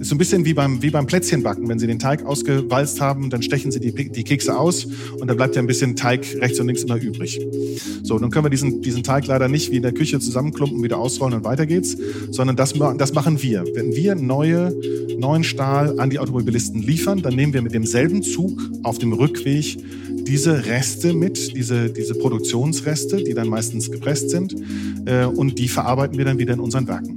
Ist 0.00 0.10
so 0.10 0.14
ein 0.14 0.18
bisschen 0.18 0.44
wie 0.44 0.54
beim, 0.54 0.80
wie 0.82 0.90
beim 0.90 1.06
Plätzchenbacken. 1.06 1.68
Wenn 1.68 1.78
Sie 1.78 1.86
den 1.86 1.98
Teig 1.98 2.24
ausgewalzt 2.24 3.00
haben, 3.00 3.30
dann 3.30 3.42
stechen 3.42 3.72
Sie 3.72 3.80
die, 3.80 3.92
die 3.92 4.24
Kekse 4.24 4.58
aus 4.58 4.86
und 5.18 5.26
dann 5.26 5.36
bleibt 5.36 5.56
ja 5.56 5.62
ein 5.62 5.66
bisschen 5.66 5.96
Teig 5.96 6.26
rechts 6.40 6.60
und 6.60 6.66
links 6.66 6.82
immer 6.84 6.96
übrig. 6.96 7.40
So, 8.02 8.18
dann 8.18 8.30
können 8.30 8.44
wir 8.44 8.50
diesen, 8.50 8.80
diesen 8.82 9.02
Teig 9.02 9.26
leider 9.26 9.48
nicht 9.48 9.72
wie 9.72 9.76
in 9.76 9.82
der 9.82 9.92
Küche 9.92 10.20
zusammenklumpen, 10.20 10.82
wieder 10.82 10.98
ausrollen 10.98 11.38
und 11.38 11.44
weiter 11.44 11.66
geht's, 11.66 11.96
sondern 12.30 12.56
das, 12.56 12.74
das 12.96 13.12
machen 13.12 13.42
wir. 13.42 13.64
Wenn 13.74 13.94
wir 13.94 14.14
neue, 14.14 14.74
neuen 15.18 15.44
Stahl 15.44 15.98
an 15.98 16.10
die 16.10 16.18
Automobilisten 16.18 16.82
liefern, 16.82 17.22
dann 17.22 17.34
nehmen 17.34 17.52
wir 17.52 17.62
mit 17.62 17.74
demselben 17.74 18.22
Zug 18.22 18.60
auf 18.82 18.98
dem 18.98 19.12
Rückweg 19.12 19.78
diese 20.28 20.66
Reste 20.66 21.14
mit, 21.14 21.56
diese, 21.56 21.90
diese 21.90 22.14
Produktionsreste, 22.14 23.24
die 23.24 23.34
dann 23.34 23.48
meistens 23.48 23.90
gepresst 23.90 24.30
sind, 24.30 24.54
äh, 25.06 25.24
und 25.24 25.58
die 25.58 25.68
verarbeiten 25.68 26.18
wir 26.18 26.24
dann 26.24 26.38
wieder 26.38 26.54
in 26.54 26.60
unseren 26.60 26.86
Werken. 26.86 27.16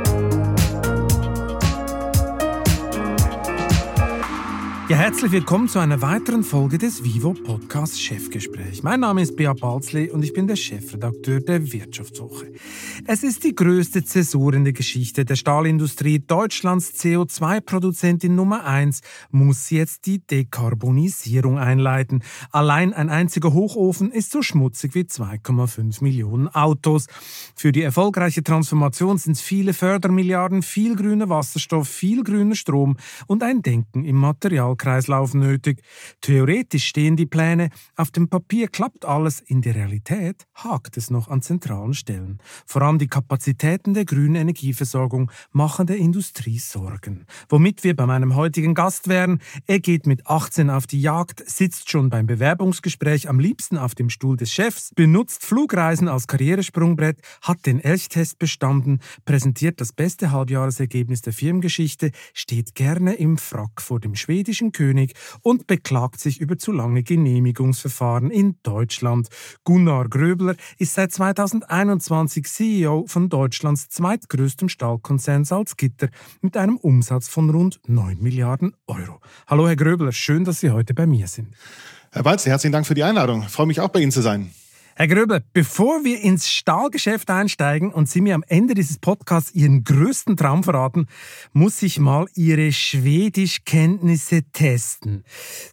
Ja, 4.91 4.97
herzlich 4.97 5.31
willkommen 5.31 5.69
zu 5.69 5.79
einer 5.79 6.01
weiteren 6.01 6.43
Folge 6.43 6.77
des 6.77 7.01
Vivo 7.01 7.31
Podcast 7.31 8.01
Chefgespräch. 8.01 8.83
Mein 8.83 8.99
Name 8.99 9.21
ist 9.21 9.37
Bea 9.37 9.53
Balzli 9.53 10.09
und 10.09 10.21
ich 10.21 10.33
bin 10.33 10.47
der 10.47 10.57
Chefredakteur 10.57 11.39
der 11.39 11.71
Wirtschaftswoche. 11.71 12.51
Es 13.07 13.23
ist 13.23 13.45
die 13.45 13.55
größte 13.55 14.03
Zäsur 14.03 14.53
in 14.53 14.65
der 14.65 14.73
Geschichte 14.73 15.23
der 15.23 15.37
Stahlindustrie. 15.37 16.19
Deutschlands 16.19 16.91
CO2-Produzentin 16.99 18.35
Nummer 18.35 18.65
eins 18.65 18.99
muss 19.29 19.69
jetzt 19.69 20.07
die 20.07 20.19
Dekarbonisierung 20.27 21.57
einleiten. 21.57 22.21
Allein 22.51 22.93
ein 22.93 23.09
einziger 23.09 23.53
Hochofen 23.53 24.11
ist 24.11 24.31
so 24.31 24.41
schmutzig 24.41 24.93
wie 24.93 25.03
2,5 25.03 26.03
Millionen 26.03 26.49
Autos. 26.49 27.07
Für 27.55 27.71
die 27.71 27.81
erfolgreiche 27.81 28.43
Transformation 28.43 29.17
sind 29.17 29.37
es 29.37 29.41
viele 29.41 29.73
Fördermilliarden, 29.73 30.63
viel 30.63 30.97
grüner 30.97 31.29
Wasserstoff, 31.29 31.87
viel 31.87 32.25
grüner 32.25 32.55
Strom 32.55 32.97
und 33.27 33.41
ein 33.41 33.61
Denken 33.61 34.03
im 34.03 34.17
Material 34.17 34.75
Kreislauf 34.81 35.35
nötig. 35.35 35.83
Theoretisch 36.21 36.85
stehen 36.85 37.15
die 37.15 37.27
Pläne, 37.27 37.69
auf 37.95 38.09
dem 38.09 38.29
Papier 38.29 38.67
klappt 38.67 39.05
alles, 39.05 39.39
in 39.39 39.61
der 39.61 39.75
Realität 39.75 40.47
hakt 40.55 40.97
es 40.97 41.11
noch 41.11 41.27
an 41.27 41.43
zentralen 41.43 41.93
Stellen. 41.93 42.39
Vor 42.65 42.81
allem 42.81 42.97
die 42.97 43.07
Kapazitäten 43.07 43.93
der 43.93 44.05
grünen 44.05 44.35
Energieversorgung 44.35 45.29
machen 45.51 45.85
der 45.85 45.97
Industrie 45.97 46.57
Sorgen. 46.57 47.27
Womit 47.47 47.83
wir 47.83 47.95
bei 47.95 48.07
meinem 48.07 48.35
heutigen 48.35 48.73
Gast 48.73 49.07
wären, 49.07 49.39
er 49.67 49.79
geht 49.79 50.07
mit 50.07 50.25
18 50.25 50.71
auf 50.71 50.87
die 50.87 51.01
Jagd, 51.01 51.47
sitzt 51.47 51.91
schon 51.91 52.09
beim 52.09 52.25
Bewerbungsgespräch 52.25 53.29
am 53.29 53.39
liebsten 53.39 53.77
auf 53.77 53.93
dem 53.93 54.09
Stuhl 54.09 54.35
des 54.35 54.51
Chefs, 54.51 54.91
benutzt 54.95 55.45
Flugreisen 55.45 56.07
als 56.07 56.25
Karrieresprungbrett, 56.25 57.21
hat 57.43 57.67
den 57.67 57.79
Elchtest 57.79 58.39
bestanden, 58.39 58.99
präsentiert 59.25 59.79
das 59.79 59.93
beste 59.93 60.31
Halbjahresergebnis 60.31 61.21
der 61.21 61.33
Firmengeschichte, 61.33 62.11
steht 62.33 62.73
gerne 62.73 63.13
im 63.13 63.37
Frack 63.37 63.81
vor 63.81 63.99
dem 63.99 64.15
schwedischen 64.15 64.60
König 64.71 65.13
und 65.41 65.65
beklagt 65.65 66.19
sich 66.19 66.39
über 66.39 66.59
zu 66.59 66.71
lange 66.71 67.01
Genehmigungsverfahren 67.01 68.29
in 68.29 68.57
Deutschland. 68.61 69.29
Gunnar 69.63 70.07
Gröbler 70.09 70.55
ist 70.77 70.93
seit 70.93 71.11
2021 71.11 72.45
CEO 72.45 73.05
von 73.07 73.29
Deutschlands 73.29 73.89
zweitgrößtem 73.89 74.69
Stahlkonzern 74.69 75.43
Salzgitter 75.43 76.09
mit 76.41 76.55
einem 76.55 76.77
Umsatz 76.77 77.27
von 77.27 77.49
rund 77.49 77.79
9 77.87 78.21
Milliarden 78.21 78.75
Euro. 78.85 79.19
Hallo 79.47 79.67
Herr 79.67 79.75
Gröbler, 79.75 80.11
schön, 80.11 80.45
dass 80.45 80.59
Sie 80.59 80.69
heute 80.69 80.93
bei 80.93 81.07
mir 81.07 81.27
sind. 81.27 81.55
Herr 82.11 82.21
Balz, 82.21 82.45
herzlichen 82.45 82.73
Dank 82.73 82.85
für 82.85 82.93
die 82.93 83.03
Einladung. 83.03 83.41
Ich 83.41 83.49
freue 83.49 83.65
mich 83.65 83.79
auch 83.79 83.89
bei 83.89 84.01
Ihnen 84.01 84.11
zu 84.11 84.21
sein. 84.21 84.51
Herr 85.01 85.07
Gröbel, 85.07 85.43
bevor 85.53 86.03
wir 86.03 86.21
ins 86.21 86.47
Stahlgeschäft 86.47 87.31
einsteigen 87.31 87.91
und 87.91 88.07
Sie 88.07 88.21
mir 88.21 88.35
am 88.35 88.43
Ende 88.47 88.75
dieses 88.75 88.99
Podcasts 88.99 89.51
Ihren 89.51 89.83
größten 89.83 90.37
Traum 90.37 90.63
verraten, 90.63 91.07
muss 91.53 91.81
ich 91.81 91.97
mal 91.97 92.27
Ihre 92.35 92.71
Schwedischkenntnisse 92.71 94.43
testen. 94.53 95.23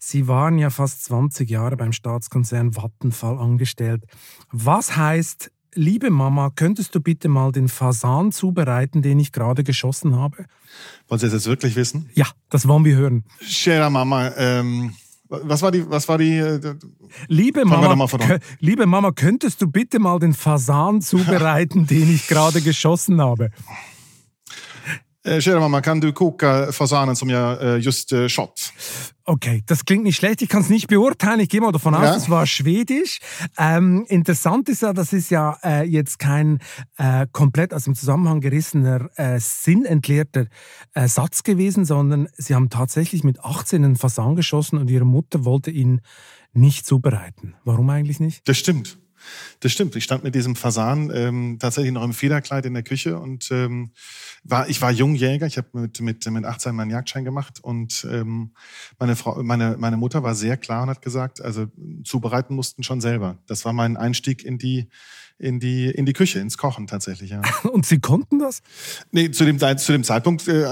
Sie 0.00 0.28
waren 0.28 0.56
ja 0.56 0.70
fast 0.70 1.04
20 1.04 1.50
Jahre 1.50 1.76
beim 1.76 1.92
Staatskonzern 1.92 2.74
Vattenfall 2.74 3.36
angestellt. 3.36 4.02
Was 4.50 4.96
heißt, 4.96 5.50
liebe 5.74 6.08
Mama, 6.08 6.48
könntest 6.48 6.94
du 6.94 7.00
bitte 7.02 7.28
mal 7.28 7.52
den 7.52 7.68
Fasan 7.68 8.32
zubereiten, 8.32 9.02
den 9.02 9.20
ich 9.20 9.32
gerade 9.32 9.62
geschossen 9.62 10.16
habe? 10.16 10.46
Wollen 11.08 11.18
Sie 11.18 11.26
das 11.26 11.34
jetzt 11.34 11.48
wirklich 11.48 11.76
wissen? 11.76 12.08
Ja, 12.14 12.28
das 12.48 12.66
wollen 12.66 12.86
wir 12.86 12.96
hören. 12.96 13.24
Schera 13.42 13.90
Mama, 13.90 14.32
ähm, 14.38 14.94
was 15.28 15.62
war 15.62 15.70
die, 15.70 15.88
was 15.90 16.08
war 16.08 16.18
die? 16.18 16.36
Äh, 16.36 16.74
liebe 17.28 17.64
Mama, 17.64 18.08
liebe 18.60 18.86
Mama, 18.86 19.12
könntest 19.12 19.60
du 19.60 19.68
bitte 19.68 19.98
mal 19.98 20.18
den 20.18 20.34
Fasan 20.34 21.00
zubereiten, 21.00 21.86
den 21.90 22.14
ich 22.14 22.28
gerade 22.28 22.60
geschossen 22.60 23.20
habe? 23.20 23.50
Eh, 25.28 25.40
kära 25.40 25.60
mamma, 25.60 25.80
kan 25.82 26.00
du 26.00 26.12
koka 26.12 26.72
fasanen 26.72 27.16
som 27.16 27.30
jag 27.30 27.62
eh, 27.62 27.76
just 27.76 28.12
eh, 28.12 28.28
shot? 28.28 28.72
Okay, 29.24 29.62
das 29.66 29.84
klingt 29.84 30.04
nicht 30.04 30.16
schlecht. 30.16 30.40
Ich 30.40 30.48
kann 30.48 30.62
es 30.62 30.70
nicht 30.70 30.88
beurteilen. 30.88 31.40
Ich 31.40 31.50
gehe 31.50 31.60
mal 31.60 31.72
davon 31.72 31.94
aus, 31.94 32.02
ja. 32.02 32.16
es 32.16 32.30
war 32.30 32.46
Schwedisch. 32.46 33.18
Ähm, 33.58 34.06
interessant 34.08 34.70
ist 34.70 34.80
ja, 34.80 34.94
das 34.94 35.12
ist 35.12 35.30
ja 35.30 35.58
äh, 35.62 35.84
jetzt 35.84 36.18
kein 36.18 36.60
äh, 36.96 37.26
komplett 37.30 37.74
aus 37.74 37.84
dem 37.84 37.94
Zusammenhang 37.94 38.40
gerissener, 38.40 39.10
äh, 39.16 39.38
sinnentleerter 39.38 40.46
äh, 40.94 41.08
Satz 41.08 41.42
gewesen, 41.42 41.84
sondern 41.84 42.28
Sie 42.38 42.54
haben 42.54 42.70
tatsächlich 42.70 43.22
mit 43.22 43.44
18 43.44 43.84
einen 43.84 43.96
Fasan 43.96 44.34
geschossen 44.34 44.78
und 44.78 44.88
Ihre 44.88 45.04
Mutter 45.04 45.44
wollte 45.44 45.70
ihn 45.70 46.00
nicht 46.54 46.86
zubereiten. 46.86 47.54
Warum 47.64 47.90
eigentlich 47.90 48.20
nicht? 48.20 48.48
Das 48.48 48.56
stimmt. 48.56 48.98
Das 49.60 49.72
stimmt. 49.72 49.96
Ich 49.96 50.04
stand 50.04 50.24
mit 50.24 50.34
diesem 50.34 50.56
Fasan 50.56 51.10
ähm, 51.12 51.58
tatsächlich 51.60 51.92
noch 51.92 52.04
im 52.04 52.12
Federkleid 52.12 52.66
in 52.66 52.74
der 52.74 52.82
Küche 52.82 53.18
und 53.18 53.50
ähm, 53.50 53.90
war, 54.44 54.68
ich 54.68 54.80
war 54.80 54.90
Jungjäger. 54.90 55.46
Ich 55.46 55.58
habe 55.58 55.68
mit, 55.72 56.00
mit, 56.00 56.30
mit 56.30 56.44
18 56.44 56.74
meinen 56.74 56.90
Jagdschein 56.90 57.24
gemacht 57.24 57.58
und 57.62 58.06
ähm, 58.10 58.52
meine, 58.98 59.16
Frau, 59.16 59.42
meine, 59.42 59.76
meine 59.78 59.96
Mutter 59.96 60.22
war 60.22 60.34
sehr 60.34 60.56
klar 60.56 60.84
und 60.84 60.90
hat 60.90 61.02
gesagt, 61.02 61.40
also 61.40 61.66
zubereiten 62.04 62.54
mussten 62.54 62.82
schon 62.82 63.00
selber. 63.00 63.38
Das 63.46 63.64
war 63.64 63.72
mein 63.72 63.96
Einstieg 63.96 64.44
in 64.44 64.58
die 64.58 64.88
in 65.38 65.60
die, 65.60 65.86
in 65.88 66.04
die 66.04 66.12
Küche, 66.12 66.40
ins 66.40 66.58
Kochen 66.58 66.86
tatsächlich, 66.88 67.30
ja. 67.30 67.42
Und 67.72 67.86
Sie 67.86 68.00
konnten 68.00 68.40
das? 68.40 68.60
Nee, 69.12 69.30
zu 69.30 69.44
dem, 69.44 69.58
zu 69.58 69.92
dem 69.92 70.02
Zeitpunkt 70.02 70.48
äh, 70.48 70.64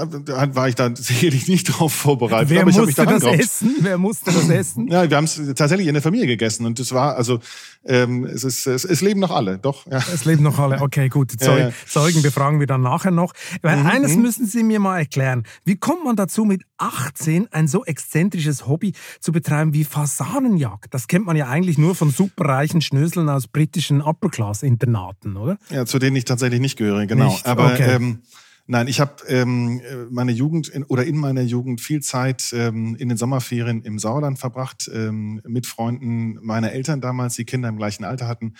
war 0.55 0.67
ich 0.67 0.75
da 0.75 0.93
sicherlich 0.93 1.47
nicht 1.47 1.65
drauf 1.65 1.93
vorbereitet. 1.93 2.49
Wer 2.49 2.65
musste 2.65 3.05
das 3.05 3.23
essen? 3.23 3.75
Wer 3.79 3.97
musste 3.97 4.31
das 4.31 4.49
essen? 4.49 4.87
Ja, 4.89 5.09
wir 5.09 5.15
haben 5.15 5.23
es 5.23 5.41
tatsächlich 5.55 5.87
in 5.87 5.93
der 5.93 6.03
Familie 6.03 6.27
gegessen 6.27 6.65
und 6.65 6.79
es 6.79 6.91
war, 6.91 7.15
also 7.15 7.39
ähm, 7.85 8.25
es, 8.25 8.43
ist, 8.43 8.67
es, 8.67 8.83
es 8.83 9.01
leben 9.01 9.21
noch 9.21 9.31
alle, 9.31 9.57
doch. 9.57 9.85
Ja. 9.87 9.99
Es 10.13 10.25
leben 10.25 10.43
noch 10.43 10.59
alle, 10.59 10.81
okay, 10.81 11.07
gut. 11.07 11.31
Die 11.31 11.37
Zeug, 11.37 11.59
ja, 11.59 11.67
ja. 11.69 11.73
Zeugen 11.87 12.21
befragen 12.21 12.59
wir 12.59 12.67
dann 12.67 12.81
nachher 12.81 13.11
noch. 13.11 13.33
Weil 13.61 13.77
mhm, 13.77 13.85
eines 13.85 14.15
mhm. 14.15 14.21
müssen 14.21 14.45
Sie 14.45 14.63
mir 14.63 14.79
mal 14.79 14.99
erklären. 14.99 15.43
Wie 15.63 15.77
kommt 15.77 16.03
man 16.03 16.17
dazu, 16.17 16.43
mit 16.43 16.63
18 16.77 17.47
ein 17.53 17.67
so 17.67 17.85
exzentrisches 17.85 18.67
Hobby 18.67 18.93
zu 19.21 19.31
betreiben 19.31 19.73
wie 19.73 19.85
Fasanenjagd? 19.85 20.93
Das 20.93 21.07
kennt 21.07 21.25
man 21.25 21.37
ja 21.37 21.47
eigentlich 21.47 21.77
nur 21.77 21.95
von 21.95 22.11
superreichen 22.11 22.81
Schnöseln 22.81 23.29
aus 23.29 23.47
britischen 23.47 24.01
Upper 24.01 24.29
Class. 24.29 24.56
Internaten, 24.63 25.37
oder? 25.37 25.57
Ja, 25.69 25.85
zu 25.85 25.99
denen 25.99 26.15
ich 26.15 26.25
tatsächlich 26.25 26.59
nicht 26.59 26.77
gehöre, 26.77 27.05
genau. 27.05 27.29
Nicht? 27.29 27.45
Aber 27.45 27.73
okay. 27.73 27.95
ähm, 27.95 28.21
nein, 28.65 28.87
ich 28.87 28.99
habe 28.99 29.23
ähm, 29.27 29.81
meine 30.09 30.31
Jugend 30.31 30.67
in, 30.67 30.83
oder 30.83 31.05
in 31.05 31.17
meiner 31.17 31.41
Jugend 31.41 31.81
viel 31.81 32.01
Zeit 32.01 32.53
ähm, 32.53 32.95
in 32.95 33.09
den 33.09 33.17
Sommerferien 33.17 33.83
im 33.83 33.99
Sauerland 33.99 34.39
verbracht 34.39 34.89
ähm, 34.93 35.41
mit 35.47 35.65
Freunden 35.65 36.39
meiner 36.41 36.71
Eltern 36.71 37.01
damals, 37.01 37.35
die 37.35 37.45
Kinder 37.45 37.69
im 37.69 37.77
gleichen 37.77 38.03
Alter 38.03 38.27
hatten. 38.27 38.53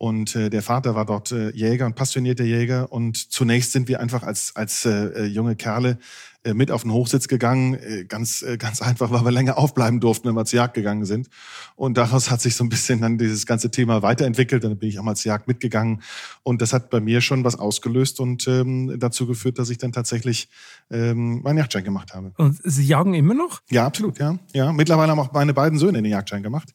Und 0.00 0.34
äh, 0.34 0.48
der 0.48 0.62
Vater 0.62 0.94
war 0.94 1.04
dort 1.04 1.30
äh, 1.30 1.50
Jäger 1.50 1.84
und 1.84 1.94
passionierter 1.94 2.44
Jäger. 2.44 2.90
Und 2.90 3.30
zunächst 3.30 3.72
sind 3.72 3.86
wir 3.86 4.00
einfach 4.00 4.22
als 4.22 4.56
als 4.56 4.86
äh, 4.86 5.24
junge 5.24 5.56
Kerle 5.56 5.98
äh, 6.42 6.54
mit 6.54 6.70
auf 6.70 6.84
den 6.84 6.92
Hochsitz 6.92 7.28
gegangen. 7.28 7.74
Äh, 7.74 8.06
ganz, 8.06 8.40
äh, 8.40 8.56
ganz 8.56 8.80
einfach, 8.82 9.10
weil 9.10 9.26
wir 9.26 9.30
länger 9.30 9.58
aufbleiben 9.58 10.00
durften, 10.00 10.26
wenn 10.26 10.34
wir 10.34 10.46
zur 10.46 10.56
Jagd 10.56 10.72
gegangen 10.72 11.04
sind. 11.04 11.28
Und 11.76 11.98
daraus 11.98 12.30
hat 12.30 12.40
sich 12.40 12.56
so 12.56 12.64
ein 12.64 12.70
bisschen 12.70 13.02
dann 13.02 13.18
dieses 13.18 13.44
ganze 13.44 13.70
Thema 13.70 14.00
weiterentwickelt. 14.00 14.64
Dann 14.64 14.78
bin 14.78 14.88
ich 14.88 14.98
auch 14.98 15.02
mal 15.02 15.16
zur 15.16 15.32
Jagd 15.32 15.48
mitgegangen. 15.48 16.00
Und 16.42 16.62
das 16.62 16.72
hat 16.72 16.88
bei 16.88 17.00
mir 17.00 17.20
schon 17.20 17.44
was 17.44 17.56
ausgelöst 17.56 18.20
und 18.20 18.48
ähm, 18.48 18.98
dazu 18.98 19.26
geführt, 19.26 19.58
dass 19.58 19.68
ich 19.68 19.76
dann 19.76 19.92
tatsächlich 19.92 20.48
ähm, 20.90 21.42
meinen 21.42 21.58
Jagdschein 21.58 21.84
gemacht 21.84 22.14
habe. 22.14 22.32
Und 22.38 22.58
Sie 22.64 22.86
jagen 22.86 23.12
immer 23.12 23.34
noch? 23.34 23.60
Ja, 23.70 23.84
absolut, 23.84 24.18
ja. 24.18 24.38
ja. 24.54 24.72
Mittlerweile 24.72 25.12
haben 25.12 25.18
auch 25.18 25.32
meine 25.34 25.52
beiden 25.52 25.78
Söhne 25.78 26.00
den 26.00 26.10
Jagdschein 26.10 26.42
gemacht. 26.42 26.74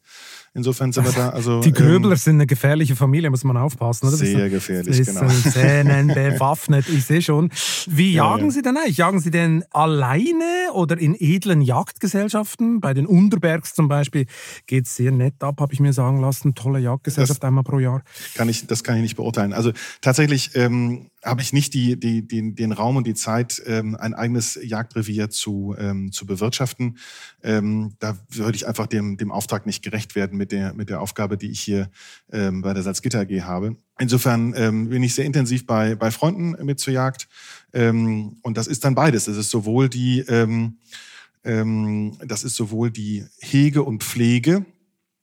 Insofern 0.55 0.93
sind 0.93 1.03
wir 1.03 1.11
da. 1.11 1.29
Also, 1.31 1.59
die 1.59 1.73
Gröbler 1.73 2.11
ähm, 2.11 2.15
sind 2.15 2.35
eine 2.35 2.47
gefährliche 2.47 2.95
Familie, 2.95 3.29
muss 3.29 3.43
man 3.43 3.57
aufpassen, 3.57 4.07
oder? 4.07 4.15
Sehr 4.15 4.49
gefährlich, 4.49 4.97
das 4.97 5.07
genau. 5.07 5.27
Sind 5.27 5.51
Zähnen 5.53 6.07
bewaffnet, 6.07 6.87
ich 6.87 7.03
sehe 7.03 7.21
schon. 7.21 7.51
Wie 7.87 8.13
jagen 8.13 8.39
ja, 8.39 8.45
ja. 8.45 8.51
Sie 8.51 8.61
denn 8.61 8.77
eigentlich? 8.77 8.97
Jagen 8.97 9.19
Sie 9.19 9.31
denn 9.31 9.65
alleine 9.71 10.71
oder 10.73 10.97
in 10.97 11.13
edlen 11.19 11.61
Jagdgesellschaften? 11.61 12.79
Bei 12.79 12.93
den 12.93 13.05
Unterbergs 13.05 13.73
zum 13.73 13.89
Beispiel 13.89 14.27
geht 14.65 14.85
es 14.85 14.95
sehr 14.95 15.11
nett 15.11 15.43
ab, 15.43 15.59
habe 15.59 15.73
ich 15.73 15.81
mir 15.81 15.91
sagen 15.91 16.21
lassen. 16.21 16.55
Tolle 16.55 16.79
Jagdgesellschaft 16.79 17.43
das 17.43 17.47
einmal 17.47 17.65
pro 17.65 17.79
Jahr. 17.79 18.01
Kann 18.35 18.47
ich, 18.47 18.65
das 18.65 18.85
kann 18.85 18.95
ich 18.95 19.01
nicht 19.01 19.17
beurteilen. 19.17 19.51
Also 19.51 19.73
tatsächlich 19.99 20.51
ähm, 20.55 21.07
habe 21.25 21.41
ich 21.41 21.53
nicht 21.53 21.73
die, 21.73 21.99
die, 21.99 22.25
die, 22.25 22.53
den 22.53 22.71
Raum 22.71 22.97
und 22.97 23.07
die 23.07 23.15
Zeit, 23.15 23.61
ähm, 23.65 23.95
ein 23.95 24.13
eigenes 24.13 24.59
Jagdrevier 24.61 25.29
zu, 25.29 25.75
ähm, 25.77 26.11
zu 26.11 26.25
bewirtschaften. 26.25 26.97
Ähm, 27.43 27.95
da 27.99 28.17
würde 28.29 28.55
ich 28.55 28.67
einfach 28.67 28.87
dem, 28.87 29.17
dem 29.17 29.31
Auftrag 29.31 29.65
nicht 29.65 29.83
gerecht 29.83 30.15
werden 30.15 30.37
mit 30.37 30.51
der, 30.51 30.73
mit 30.73 30.89
der 30.89 31.01
Aufgabe, 31.01 31.37
die 31.37 31.49
ich 31.49 31.59
hier 31.59 31.89
ähm, 32.31 32.61
bei 32.61 32.73
der 32.73 32.83
Salzgitter 32.83 33.21
AG 33.21 33.41
habe. 33.41 33.75
Insofern 33.99 34.53
ähm, 34.55 34.89
bin 34.89 35.03
ich 35.03 35.15
sehr 35.15 35.25
intensiv 35.25 35.65
bei, 35.65 35.95
bei 35.95 36.11
Freunden 36.11 36.63
mit 36.63 36.79
zur 36.79 36.93
Jagd. 36.93 37.27
Ähm, 37.73 38.37
und 38.43 38.57
das 38.57 38.67
ist 38.67 38.85
dann 38.85 38.93
beides. 38.93 39.27
Es 39.27 39.37
ist 39.37 39.49
sowohl 39.49 39.89
die, 39.89 40.19
ähm, 40.27 40.77
ähm, 41.43 42.17
das 42.23 42.43
ist 42.43 42.55
sowohl 42.55 42.91
die 42.91 43.25
Hege 43.39 43.83
und 43.83 44.03
Pflege 44.03 44.65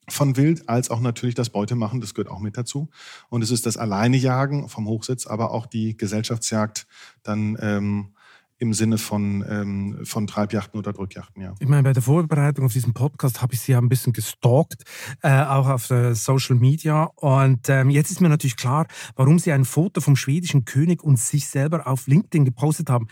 von 0.08 0.37
Wild, 0.37 0.69
als 0.69 0.90
auch 0.90 1.00
natürlich 1.00 1.34
das 1.34 1.50
Beutemachen, 1.50 2.00
das 2.00 2.14
gehört 2.14 2.31
auch 2.31 2.40
mit 2.40 2.56
dazu. 2.56 2.88
Und 3.28 3.43
es 3.43 3.50
ist 3.50 3.66
das 3.66 3.76
Alleinejagen 3.76 4.69
vom 4.69 4.87
Hochsitz, 4.87 5.26
aber 5.26 5.52
auch 5.52 5.66
die 5.66 5.96
Gesellschaftsjagd 5.96 6.87
dann 7.22 7.56
ähm, 7.60 8.14
im 8.62 8.75
Sinne 8.75 8.96
von, 8.96 9.44
ähm, 9.49 9.99
von 10.04 10.28
Treibjachten 10.28 10.78
oder 10.78 10.93
Drückjachten, 10.93 11.43
ja. 11.43 11.52
Ich 11.58 11.66
meine, 11.66 11.82
bei 11.82 11.93
der 11.93 12.02
Vorbereitung 12.02 12.64
auf 12.64 12.72
diesen 12.72 12.94
Podcast 12.94 13.43
habe 13.43 13.54
ich 13.54 13.60
Sie 13.60 13.72
ja 13.72 13.78
ein 13.78 13.88
bisschen 13.88 14.12
gestalkt, 14.12 14.84
äh, 15.20 15.43
auch 15.43 15.66
auf 15.66 15.90
äh, 15.90 16.14
Social 16.14 16.55
Media. 16.55 17.10
Und 17.16 17.69
ähm, 17.69 17.90
jetzt 17.90 18.12
ist 18.12 18.20
mir 18.20 18.28
natürlich 18.28 18.56
klar, 18.56 18.87
warum 19.16 19.40
Sie 19.40 19.50
ein 19.50 19.64
Foto 19.64 20.00
vom 20.00 20.14
schwedischen 20.14 20.64
König 20.64 21.02
und 21.02 21.19
sich 21.19 21.48
selber 21.48 21.88
auf 21.88 22.06
LinkedIn 22.06 22.44
gepostet 22.44 22.88
haben. 22.88 23.08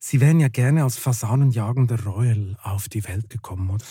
Sie 0.00 0.20
wären 0.20 0.40
ja 0.40 0.48
gerne 0.48 0.82
als 0.82 0.96
fasanenjagender 0.96 2.02
Royal 2.04 2.56
auf 2.64 2.88
die 2.88 3.06
Welt 3.06 3.30
gekommen, 3.30 3.70
oder? 3.70 3.84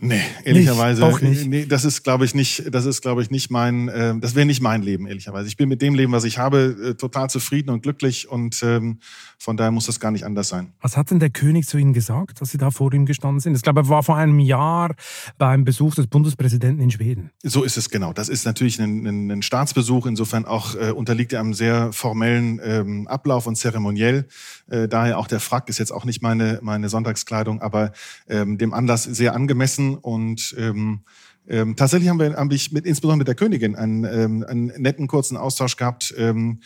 Nee, 0.00 0.20
ehrlicherweise. 0.44 1.02
Nicht, 1.02 1.14
auch 1.14 1.20
nicht. 1.20 1.46
Nee, 1.46 1.66
das 1.66 1.84
ist, 1.84 2.02
glaube 2.04 2.24
ich, 2.24 2.34
nicht, 2.34 2.74
das 2.74 2.86
ist, 2.86 3.02
glaube 3.02 3.22
ich, 3.22 3.30
nicht 3.30 3.50
mein, 3.50 3.88
äh, 3.88 4.14
das 4.18 4.34
wäre 4.34 4.46
nicht 4.46 4.60
mein 4.60 4.82
Leben, 4.82 5.06
ehrlicherweise. 5.06 5.48
Ich 5.48 5.56
bin 5.56 5.68
mit 5.68 5.82
dem 5.82 5.94
Leben, 5.94 6.12
was 6.12 6.24
ich 6.24 6.38
habe, 6.38 6.76
äh, 6.90 6.94
total 6.94 7.30
zufrieden 7.30 7.70
und 7.70 7.82
glücklich 7.82 8.28
und 8.28 8.62
ähm, 8.62 8.98
von 9.38 9.56
daher 9.56 9.70
muss 9.70 9.86
das 9.86 10.00
gar 10.00 10.10
nicht 10.10 10.24
anders 10.24 10.48
sein. 10.48 10.72
Was 10.80 10.96
hat 10.96 11.10
denn 11.10 11.20
der 11.20 11.30
König 11.30 11.66
zu 11.66 11.78
Ihnen 11.78 11.92
gesagt, 11.92 12.40
dass 12.40 12.50
Sie 12.50 12.58
da 12.58 12.70
vor 12.70 12.92
ihm 12.92 13.06
gestanden 13.06 13.40
sind? 13.40 13.54
Ich 13.54 13.62
glaube, 13.62 13.80
er 13.80 13.88
war 13.88 14.02
vor 14.02 14.16
einem 14.16 14.40
Jahr 14.40 14.94
beim 15.38 15.64
Besuch 15.64 15.94
des 15.94 16.06
Bundespräsidenten 16.06 16.82
in 16.82 16.90
Schweden. 16.90 17.30
So 17.42 17.62
ist 17.62 17.76
es 17.76 17.90
genau. 17.90 18.12
Das 18.12 18.28
ist 18.28 18.44
natürlich 18.44 18.80
ein, 18.80 19.06
ein, 19.06 19.30
ein 19.30 19.42
Staatsbesuch. 19.42 20.06
Insofern 20.06 20.44
auch 20.44 20.74
äh, 20.74 20.90
unterliegt 20.90 21.32
er 21.32 21.40
einem 21.40 21.54
sehr 21.54 21.92
formellen 21.92 22.60
ähm, 22.62 23.06
Ablauf 23.06 23.46
und 23.46 23.56
zeremoniell. 23.56 24.26
Äh, 24.68 24.88
daher 24.88 25.18
auch 25.18 25.26
der 25.26 25.40
Frack 25.40 25.68
ist 25.68 25.78
jetzt 25.78 25.92
auch 25.92 26.04
nicht 26.04 26.22
meine, 26.22 26.58
meine 26.62 26.88
Sonntagskleidung, 26.88 27.60
aber 27.60 27.92
ähm, 28.28 28.58
dem 28.58 28.74
Anlass 28.74 29.04
sehr 29.04 29.34
angemessen 29.34 29.87
und 29.96 30.54
ähm, 30.58 31.04
ähm, 31.46 31.76
tatsächlich 31.76 32.10
haben 32.10 32.20
wir, 32.20 32.34
haben 32.34 32.50
ich 32.50 32.72
mit, 32.72 32.84
insbesondere 32.84 33.18
mit 33.18 33.28
der 33.28 33.34
Königin 33.34 33.74
einen, 33.74 34.04
ähm, 34.04 34.44
einen 34.46 34.66
netten 34.66 35.06
kurzen 35.06 35.36
Austausch 35.36 35.76
gehabt, 35.76 36.14
ähm, 36.16 36.60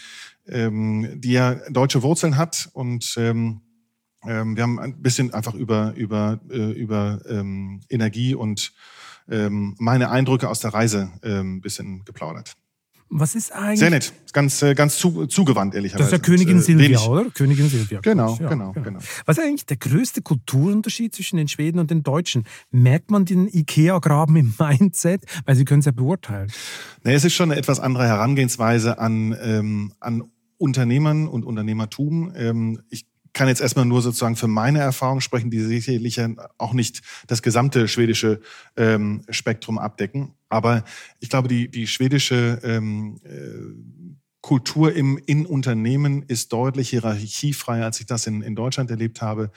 ähm, 0.46 1.20
die 1.20 1.32
ja 1.32 1.54
deutsche 1.70 2.02
Wurzeln 2.02 2.36
hat 2.36 2.68
und 2.72 3.14
ähm, 3.16 3.60
ähm, 4.26 4.56
wir 4.56 4.62
haben 4.62 4.78
ein 4.78 5.02
bisschen 5.02 5.32
einfach 5.34 5.54
über 5.54 5.94
über 5.96 6.40
äh, 6.50 6.72
über 6.72 7.20
ähm, 7.28 7.80
Energie 7.88 8.34
und 8.34 8.72
ähm, 9.28 9.74
meine 9.78 10.10
Eindrücke 10.10 10.48
aus 10.48 10.60
der 10.60 10.74
Reise 10.74 11.10
ähm, 11.22 11.60
bisschen 11.60 12.04
geplaudert. 12.04 12.56
Was 13.14 13.34
ist 13.34 13.52
eigentlich? 13.52 13.78
Sehr 13.78 13.90
nett, 13.90 14.10
ganz, 14.32 14.62
äh, 14.62 14.74
ganz 14.74 14.96
zu, 14.96 15.26
zugewandt, 15.26 15.74
ehrlicherweise. 15.74 16.10
Das 16.10 16.12
ist 16.18 16.26
ja 16.26 16.34
Königin 16.34 16.56
äh, 16.56 16.62
Silvia, 16.62 17.00
oder? 17.02 17.30
Königin 17.30 17.68
Silvia. 17.68 18.00
Genau, 18.00 18.38
ja, 18.40 18.48
genau, 18.48 18.72
genau, 18.72 18.84
genau. 18.84 19.00
Was 19.26 19.36
ist 19.36 19.44
eigentlich 19.44 19.66
der 19.66 19.76
größte 19.76 20.22
Kulturunterschied 20.22 21.14
zwischen 21.14 21.36
den 21.36 21.46
Schweden 21.46 21.78
und 21.78 21.90
den 21.90 22.02
Deutschen? 22.02 22.44
Merkt 22.70 23.10
man 23.10 23.26
den 23.26 23.48
IKEA-Graben 23.48 24.34
im 24.36 24.54
Mindset? 24.58 25.24
Weil 25.44 25.56
Sie 25.56 25.66
können 25.66 25.80
es 25.80 25.86
ja 25.86 25.92
beurteilen. 25.92 26.50
Nee, 27.04 27.12
es 27.12 27.24
ist 27.26 27.34
schon 27.34 27.50
eine 27.50 27.60
etwas 27.60 27.80
andere 27.80 28.06
Herangehensweise 28.06 28.98
an, 28.98 29.36
ähm, 29.42 29.92
an 30.00 30.24
Unternehmern 30.56 31.28
und 31.28 31.44
Unternehmertum. 31.44 32.32
Ähm, 32.34 32.80
ich 32.88 33.04
kann 33.32 33.48
jetzt 33.48 33.60
erstmal 33.60 33.86
nur 33.86 34.02
sozusagen 34.02 34.36
für 34.36 34.48
meine 34.48 34.80
Erfahrung 34.80 35.20
sprechen, 35.20 35.50
die 35.50 35.60
sicherlich 35.60 36.20
auch 36.58 36.72
nicht 36.72 37.02
das 37.26 37.42
gesamte 37.42 37.88
schwedische 37.88 38.40
ähm, 38.76 39.24
Spektrum 39.30 39.78
abdecken. 39.78 40.34
Aber 40.48 40.84
ich 41.20 41.30
glaube, 41.30 41.48
die, 41.48 41.68
die 41.68 41.86
schwedische 41.86 42.60
ähm, 42.62 43.20
äh, 43.24 44.12
Kultur 44.42 44.92
im 44.92 45.18
in 45.24 45.46
Unternehmen 45.46 46.24
ist 46.24 46.52
deutlich 46.52 46.90
hierarchiefreier, 46.90 47.84
als 47.84 48.00
ich 48.00 48.06
das 48.06 48.26
in, 48.26 48.42
in 48.42 48.56
Deutschland 48.56 48.90
erlebt 48.90 49.22
habe, 49.22 49.52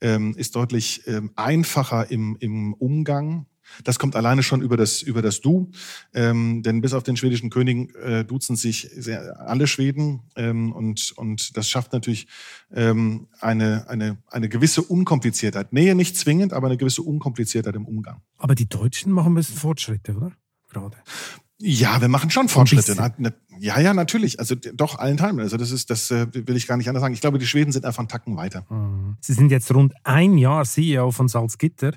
ähm, 0.00 0.34
ist 0.36 0.54
deutlich 0.54 1.02
ähm, 1.06 1.32
einfacher 1.34 2.10
im, 2.10 2.36
im 2.40 2.72
Umgang. 2.74 3.46
Das 3.84 3.98
kommt 3.98 4.16
alleine 4.16 4.42
schon 4.42 4.62
über 4.62 4.76
das, 4.76 5.02
über 5.02 5.22
das 5.22 5.40
Du, 5.40 5.70
ähm, 6.14 6.62
denn 6.62 6.80
bis 6.80 6.92
auf 6.92 7.02
den 7.02 7.16
schwedischen 7.16 7.50
König 7.50 7.94
äh, 7.96 8.24
duzen 8.24 8.56
sich 8.56 8.90
sehr, 8.96 9.40
alle 9.40 9.66
Schweden 9.66 10.20
ähm, 10.36 10.72
und, 10.72 11.12
und 11.16 11.56
das 11.56 11.68
schafft 11.68 11.92
natürlich 11.92 12.26
ähm, 12.72 13.28
eine, 13.40 13.88
eine, 13.88 14.18
eine 14.28 14.48
gewisse 14.48 14.82
Unkompliziertheit. 14.82 15.72
Nähe 15.72 15.94
nicht 15.94 16.16
zwingend, 16.16 16.52
aber 16.52 16.66
eine 16.66 16.76
gewisse 16.76 17.02
Unkompliziertheit 17.02 17.76
im 17.76 17.86
Umgang. 17.86 18.22
Aber 18.36 18.54
die 18.54 18.68
Deutschen 18.68 19.12
machen 19.12 19.32
ein 19.32 19.34
bisschen 19.36 19.56
Fortschritte, 19.56 20.14
oder? 20.16 20.32
Gerade. 20.68 20.96
Ja, 21.60 22.00
wir 22.00 22.08
machen 22.08 22.30
schon 22.30 22.48
Fortschritte. 22.48 22.94
Ja, 23.60 23.80
ja, 23.80 23.94
natürlich. 23.94 24.38
Also 24.40 24.54
doch 24.54 24.98
allen 24.98 25.16
Teilen. 25.16 25.40
Also 25.40 25.56
das 25.56 25.70
ist, 25.70 25.90
das 25.90 26.10
äh, 26.10 26.26
will 26.32 26.56
ich 26.56 26.66
gar 26.66 26.76
nicht 26.76 26.88
anders 26.88 27.02
sagen. 27.02 27.14
Ich 27.14 27.20
glaube, 27.20 27.38
die 27.38 27.46
Schweden 27.46 27.72
sind 27.72 27.84
einfach 27.84 28.00
einen 28.00 28.08
Tacken 28.08 28.36
weiter. 28.36 28.64
Mhm. 28.70 29.16
Sie 29.20 29.32
sind 29.32 29.50
jetzt 29.50 29.72
rund 29.74 29.94
ein 30.04 30.38
Jahr 30.38 30.64
CEO 30.64 31.10
von 31.10 31.28
Salzgitter. 31.28 31.92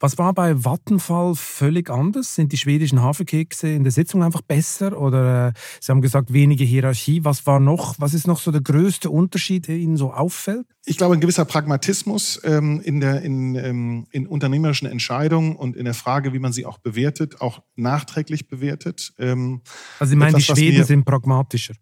Was 0.00 0.18
war 0.18 0.32
bei 0.32 0.64
Vattenfall 0.64 1.34
völlig 1.34 1.90
anders? 1.90 2.34
Sind 2.34 2.52
die 2.52 2.56
schwedischen 2.56 3.02
Haferkekse 3.02 3.68
in 3.68 3.82
der 3.82 3.92
Sitzung 3.92 4.22
einfach 4.22 4.42
besser 4.42 5.00
oder 5.00 5.48
äh, 5.48 5.52
Sie 5.80 5.90
haben 5.90 6.02
gesagt 6.02 6.32
weniger 6.32 6.64
Hierarchie? 6.64 7.24
Was 7.24 7.46
war 7.46 7.60
noch? 7.60 7.96
Was 7.98 8.14
ist 8.14 8.26
noch 8.26 8.38
so 8.38 8.50
der 8.50 8.60
größte 8.60 9.10
Unterschied, 9.10 9.68
der 9.68 9.76
Ihnen 9.76 9.96
so 9.96 10.12
auffällt? 10.12 10.66
Ich 10.84 10.96
glaube, 10.96 11.14
ein 11.14 11.20
gewisser 11.20 11.44
Pragmatismus 11.44 12.40
ähm, 12.44 12.80
in 12.82 13.00
der 13.00 13.20
in, 13.22 13.56
ähm, 13.56 14.06
in 14.10 14.26
unternehmerischen 14.26 14.88
Entscheidungen 14.88 15.54
und 15.54 15.76
in 15.76 15.84
der 15.84 15.92
Frage, 15.92 16.32
wie 16.32 16.38
man 16.38 16.52
sie 16.52 16.64
auch 16.64 16.78
bewertet, 16.78 17.40
auch 17.42 17.62
nachträglich 17.76 18.48
bewertet. 18.48 19.12
Ähm, 19.18 19.60
also 19.98 20.10
Sie 20.10 20.16
meinen, 20.16 20.34
etwas, 20.34 20.46
die 20.46 20.52
Schweden 20.52 20.84
sind 20.84 20.97
sind 20.98 21.04
pragmatischer. 21.04 21.74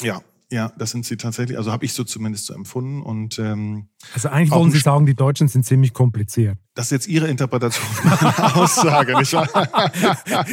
Ja, 0.00 0.22
ja, 0.50 0.70
das 0.76 0.90
sind 0.90 1.06
sie 1.06 1.16
tatsächlich. 1.16 1.56
Also 1.56 1.72
habe 1.72 1.84
ich 1.86 1.94
so 1.94 2.04
zumindest 2.04 2.46
so 2.46 2.54
empfunden. 2.54 3.02
Und, 3.02 3.38
ähm, 3.38 3.88
also 4.12 4.28
eigentlich 4.28 4.50
wollen 4.50 4.70
Sie 4.70 4.80
sagen, 4.80 5.06
die 5.06 5.14
Deutschen 5.14 5.48
sind 5.48 5.64
ziemlich 5.64 5.94
kompliziert. 5.94 6.58
Das 6.74 6.86
ist 6.86 6.90
jetzt 6.90 7.08
Ihre 7.08 7.28
Interpretation 7.28 7.86
meiner 8.04 8.56
Aussage, 8.56 9.16
nicht 9.16 9.32
wahr? 9.32 9.48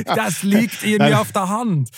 das 0.05 0.43
liegt 0.43 0.85
irgendwie 0.85 1.15
auf 1.15 1.33
der 1.33 1.49
Hand. 1.49 1.89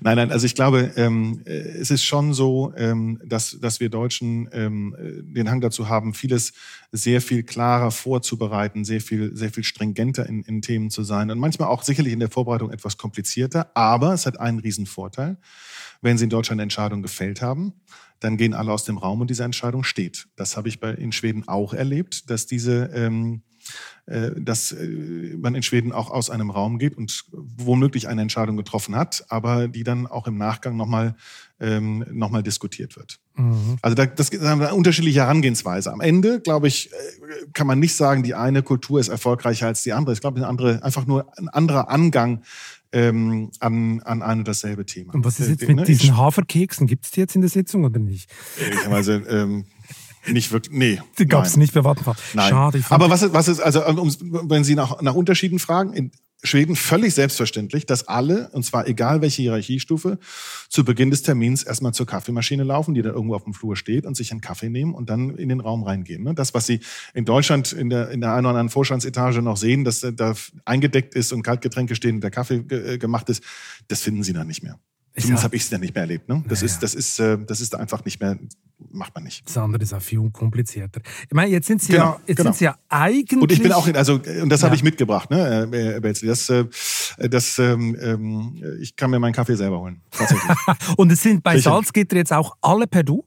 Nein, 0.00 0.16
nein, 0.16 0.30
also 0.30 0.46
ich 0.46 0.54
glaube, 0.54 0.92
ähm, 0.96 1.42
äh, 1.44 1.50
es 1.50 1.90
ist 1.90 2.04
schon 2.04 2.32
so, 2.32 2.72
ähm, 2.76 3.20
dass, 3.24 3.58
dass 3.60 3.80
wir 3.80 3.88
Deutschen 3.88 4.48
ähm, 4.52 4.94
äh, 4.98 5.22
den 5.22 5.50
Hang 5.50 5.60
dazu 5.60 5.88
haben, 5.88 6.14
vieles 6.14 6.52
sehr 6.92 7.20
viel 7.20 7.42
klarer 7.42 7.90
vorzubereiten, 7.90 8.84
sehr 8.84 9.00
viel, 9.00 9.36
sehr 9.36 9.50
viel 9.50 9.64
stringenter 9.64 10.26
in, 10.28 10.42
in 10.42 10.62
Themen 10.62 10.90
zu 10.90 11.02
sein 11.02 11.30
und 11.30 11.38
manchmal 11.38 11.68
auch 11.68 11.82
sicherlich 11.82 12.12
in 12.12 12.20
der 12.20 12.30
Vorbereitung 12.30 12.70
etwas 12.70 12.96
komplizierter. 12.96 13.70
Aber 13.74 14.14
es 14.14 14.26
hat 14.26 14.38
einen 14.38 14.60
riesen 14.60 14.86
Vorteil. 14.86 15.38
Wenn 16.00 16.16
Sie 16.16 16.24
in 16.24 16.30
Deutschland 16.30 16.58
eine 16.58 16.64
Entscheidung 16.64 17.02
gefällt 17.02 17.42
haben, 17.42 17.72
dann 18.20 18.36
gehen 18.36 18.54
alle 18.54 18.72
aus 18.72 18.84
dem 18.84 18.98
Raum 18.98 19.20
und 19.20 19.30
diese 19.30 19.44
Entscheidung 19.44 19.84
steht. 19.84 20.28
Das 20.36 20.56
habe 20.56 20.68
ich 20.68 20.80
bei, 20.80 20.92
in 20.92 21.12
Schweden 21.12 21.46
auch 21.48 21.72
erlebt, 21.72 22.30
dass 22.30 22.46
diese 22.46 22.90
ähm, 22.94 23.42
äh, 23.42 23.47
dass 24.36 24.72
äh, 24.72 25.36
man 25.36 25.54
in 25.54 25.62
Schweden 25.62 25.92
auch 25.92 26.10
aus 26.10 26.30
einem 26.30 26.50
Raum 26.50 26.78
geht 26.78 26.96
und 26.96 27.24
womöglich 27.30 28.08
eine 28.08 28.22
Entscheidung 28.22 28.56
getroffen 28.56 28.96
hat, 28.96 29.26
aber 29.28 29.68
die 29.68 29.84
dann 29.84 30.06
auch 30.06 30.26
im 30.26 30.38
Nachgang 30.38 30.76
nochmal 30.76 31.14
ähm, 31.60 32.04
noch 32.10 32.30
diskutiert 32.42 32.96
wird. 32.96 33.18
Mhm. 33.34 33.76
Also 33.82 33.94
da, 33.94 34.06
das 34.06 34.32
eine 34.32 34.74
unterschiedliche 34.74 35.20
Herangehensweise. 35.20 35.92
Am 35.92 36.00
Ende, 36.00 36.40
glaube 36.40 36.68
ich, 36.68 36.90
äh, 36.90 36.94
kann 37.52 37.66
man 37.66 37.78
nicht 37.78 37.96
sagen, 37.96 38.22
die 38.22 38.34
eine 38.34 38.62
Kultur 38.62 38.98
ist 38.98 39.08
erfolgreicher 39.08 39.66
als 39.66 39.82
die 39.82 39.92
andere. 39.92 40.14
Ich 40.14 40.20
glaube, 40.20 40.38
eine 40.38 40.46
andere, 40.46 40.82
einfach 40.82 41.06
nur 41.06 41.30
ein 41.36 41.48
anderer 41.48 41.90
Angang 41.90 42.42
ähm, 42.92 43.50
an, 43.60 44.00
an 44.00 44.22
ein 44.22 44.38
und 44.38 44.48
dasselbe 44.48 44.86
Thema. 44.86 45.12
Und 45.12 45.24
was 45.24 45.40
ist 45.40 45.48
jetzt 45.48 45.68
mit 45.68 45.76
ne? 45.76 45.84
diesen 45.84 46.16
Haferkeksen? 46.16 46.86
Gibt 46.86 47.04
es 47.04 47.10
die 47.10 47.20
jetzt 47.20 47.34
in 47.34 47.42
der 47.42 47.50
Sitzung 47.50 47.84
oder 47.84 47.98
nicht? 47.98 48.30
Ehrlicherweise, 48.58 49.16
ähm, 49.28 49.66
nicht 50.32 50.52
wirklich, 50.52 50.76
nee. 50.76 51.00
Die 51.18 51.26
gab 51.26 51.44
es 51.44 51.56
nicht 51.56 51.74
bei 51.74 51.84
Vattenfall. 51.84 52.16
Nein. 52.34 52.50
Schade. 52.50 52.84
Aber 52.90 53.10
was 53.10 53.22
ist, 53.22 53.32
was 53.32 53.48
ist, 53.48 53.60
also 53.60 53.84
um, 53.86 54.14
wenn 54.48 54.64
Sie 54.64 54.74
nach, 54.74 55.00
nach 55.02 55.14
Unterschieden 55.14 55.58
fragen, 55.58 55.92
in 55.92 56.10
Schweden 56.44 56.76
völlig 56.76 57.14
selbstverständlich, 57.14 57.84
dass 57.84 58.06
alle, 58.06 58.48
und 58.50 58.64
zwar 58.64 58.86
egal 58.86 59.20
welche 59.20 59.42
Hierarchiestufe, 59.42 60.18
zu 60.68 60.84
Beginn 60.84 61.10
des 61.10 61.22
Termins 61.22 61.64
erstmal 61.64 61.92
zur 61.92 62.06
Kaffeemaschine 62.06 62.62
laufen, 62.62 62.94
die 62.94 63.02
dann 63.02 63.14
irgendwo 63.14 63.34
auf 63.34 63.42
dem 63.42 63.54
Flur 63.54 63.74
steht 63.74 64.06
und 64.06 64.16
sich 64.16 64.30
einen 64.30 64.40
Kaffee 64.40 64.68
nehmen 64.68 64.94
und 64.94 65.10
dann 65.10 65.30
in 65.30 65.48
den 65.48 65.58
Raum 65.58 65.82
reingehen. 65.82 66.22
Ne? 66.22 66.34
Das, 66.34 66.54
was 66.54 66.66
Sie 66.66 66.78
in 67.12 67.24
Deutschland 67.24 67.72
in 67.72 67.90
der, 67.90 68.10
in 68.10 68.20
der 68.20 68.34
einen 68.34 68.46
oder 68.46 68.50
anderen 68.50 68.68
Vorstandsetage 68.68 69.42
noch 69.42 69.56
sehen, 69.56 69.82
dass 69.82 70.00
da 70.00 70.34
eingedeckt 70.64 71.16
ist 71.16 71.32
und 71.32 71.42
Kaltgetränke 71.42 71.96
stehen 71.96 72.16
und 72.16 72.20
der 72.20 72.30
Kaffee 72.30 72.62
gemacht 72.98 73.28
ist, 73.30 73.42
das 73.88 74.02
finden 74.02 74.22
Sie 74.22 74.32
da 74.32 74.44
nicht 74.44 74.62
mehr. 74.62 74.78
Zumindest 75.22 75.42
ja. 75.42 75.44
habe 75.44 75.56
ich 75.56 75.62
es 75.62 75.70
ja 75.70 75.78
nicht 75.78 75.94
mehr 75.94 76.02
erlebt. 76.02 76.28
Ne? 76.28 76.42
Das, 76.48 76.60
naja. 76.60 76.72
ist, 76.72 76.82
das, 76.82 76.94
ist, 76.94 77.18
äh, 77.20 77.38
das 77.46 77.60
ist 77.60 77.74
einfach 77.74 78.04
nicht 78.04 78.20
mehr, 78.20 78.38
macht 78.90 79.14
man 79.14 79.24
nicht. 79.24 79.46
Das 79.46 79.56
andere 79.56 79.82
ist 79.82 79.92
auch 79.92 80.02
viel 80.02 80.30
komplizierter. 80.30 81.00
Ich 81.22 81.32
meine, 81.32 81.50
jetzt 81.50 81.66
sind 81.66 81.82
Sie, 81.82 81.92
genau, 81.92 82.04
ja, 82.04 82.20
jetzt 82.26 82.36
genau. 82.36 82.50
sind 82.50 82.58
Sie 82.58 82.64
ja 82.64 82.76
eigentlich. 82.88 83.40
Und 83.40 83.52
ich 83.52 83.62
bin 83.62 83.72
auch, 83.72 83.86
in, 83.86 83.96
also, 83.96 84.14
und 84.14 84.48
das 84.48 84.60
ja. 84.60 84.66
habe 84.66 84.76
ich 84.76 84.82
mitgebracht, 84.82 85.30
ne, 85.30 85.68
Herr 85.72 86.00
Belzli. 86.00 86.28
Das, 86.28 86.48
äh, 86.48 86.64
das, 87.18 87.58
ähm, 87.58 87.96
ähm, 88.00 88.62
ich 88.80 88.96
kann 88.96 89.10
mir 89.10 89.18
meinen 89.18 89.32
Kaffee 89.32 89.56
selber 89.56 89.80
holen. 89.80 90.00
Tatsächlich. 90.10 90.50
und 90.96 91.12
es 91.12 91.22
sind 91.22 91.42
bei 91.42 91.58
Salzgitter 91.58 92.16
jetzt 92.16 92.32
auch 92.32 92.56
alle 92.60 92.86
per 92.86 93.02
Du? 93.02 93.24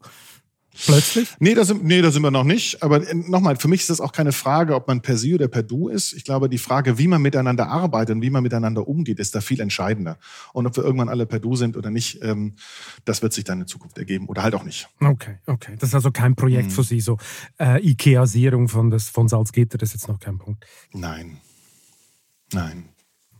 Plötzlich? 0.73 1.29
Nee 1.39 1.53
da, 1.53 1.65
sind, 1.65 1.83
nee, 1.83 2.01
da 2.01 2.11
sind 2.11 2.21
wir 2.21 2.31
noch 2.31 2.43
nicht. 2.43 2.81
Aber 2.81 3.07
äh, 3.07 3.13
nochmal, 3.13 3.57
für 3.57 3.67
mich 3.67 3.81
ist 3.81 3.89
das 3.89 3.99
auch 3.99 4.11
keine 4.11 4.31
Frage, 4.31 4.75
ob 4.75 4.87
man 4.87 5.01
per 5.01 5.17
Sie 5.17 5.33
oder 5.33 5.47
per 5.47 5.63
Du 5.63 5.89
ist. 5.89 6.13
Ich 6.13 6.23
glaube, 6.23 6.49
die 6.49 6.57
Frage, 6.57 6.97
wie 6.97 7.07
man 7.07 7.21
miteinander 7.21 7.67
arbeitet 7.67 8.15
und 8.15 8.21
wie 8.21 8.29
man 8.29 8.43
miteinander 8.43 8.87
umgeht, 8.87 9.19
ist 9.19 9.35
da 9.35 9.41
viel 9.41 9.59
entscheidender. 9.59 10.17
Und 10.53 10.65
ob 10.65 10.75
wir 10.77 10.83
irgendwann 10.83 11.09
alle 11.09 11.25
per 11.25 11.39
Du 11.39 11.55
sind 11.55 11.75
oder 11.75 11.89
nicht, 11.89 12.23
ähm, 12.23 12.55
das 13.05 13.21
wird 13.21 13.33
sich 13.33 13.43
dann 13.43 13.61
in 13.61 13.67
Zukunft 13.67 13.97
ergeben 13.97 14.27
oder 14.27 14.43
halt 14.43 14.55
auch 14.55 14.63
nicht. 14.63 14.87
Okay, 14.99 15.37
okay. 15.45 15.75
Das 15.79 15.89
ist 15.89 15.95
also 15.95 16.11
kein 16.11 16.35
Projekt 16.35 16.69
mhm. 16.69 16.71
für 16.71 16.83
Sie, 16.83 17.01
so 17.01 17.17
äh, 17.59 17.85
Ikeasierung 17.85 18.67
von, 18.67 18.97
von 18.99 19.27
Salzgitter, 19.27 19.77
das 19.77 19.89
ist 19.89 20.01
jetzt 20.01 20.07
noch 20.07 20.19
kein 20.19 20.37
Punkt. 20.37 20.65
Nein. 20.93 21.37
Nein. 22.53 22.89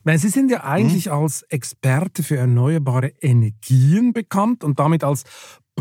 Weil 0.04 0.18
Sie 0.18 0.30
sind 0.30 0.50
ja 0.50 0.64
eigentlich 0.64 1.06
mhm. 1.06 1.12
als 1.12 1.44
Experte 1.44 2.24
für 2.24 2.38
erneuerbare 2.38 3.14
Energien 3.22 4.14
bekannt 4.14 4.64
und 4.64 4.80
damit 4.80 5.04
als 5.04 5.24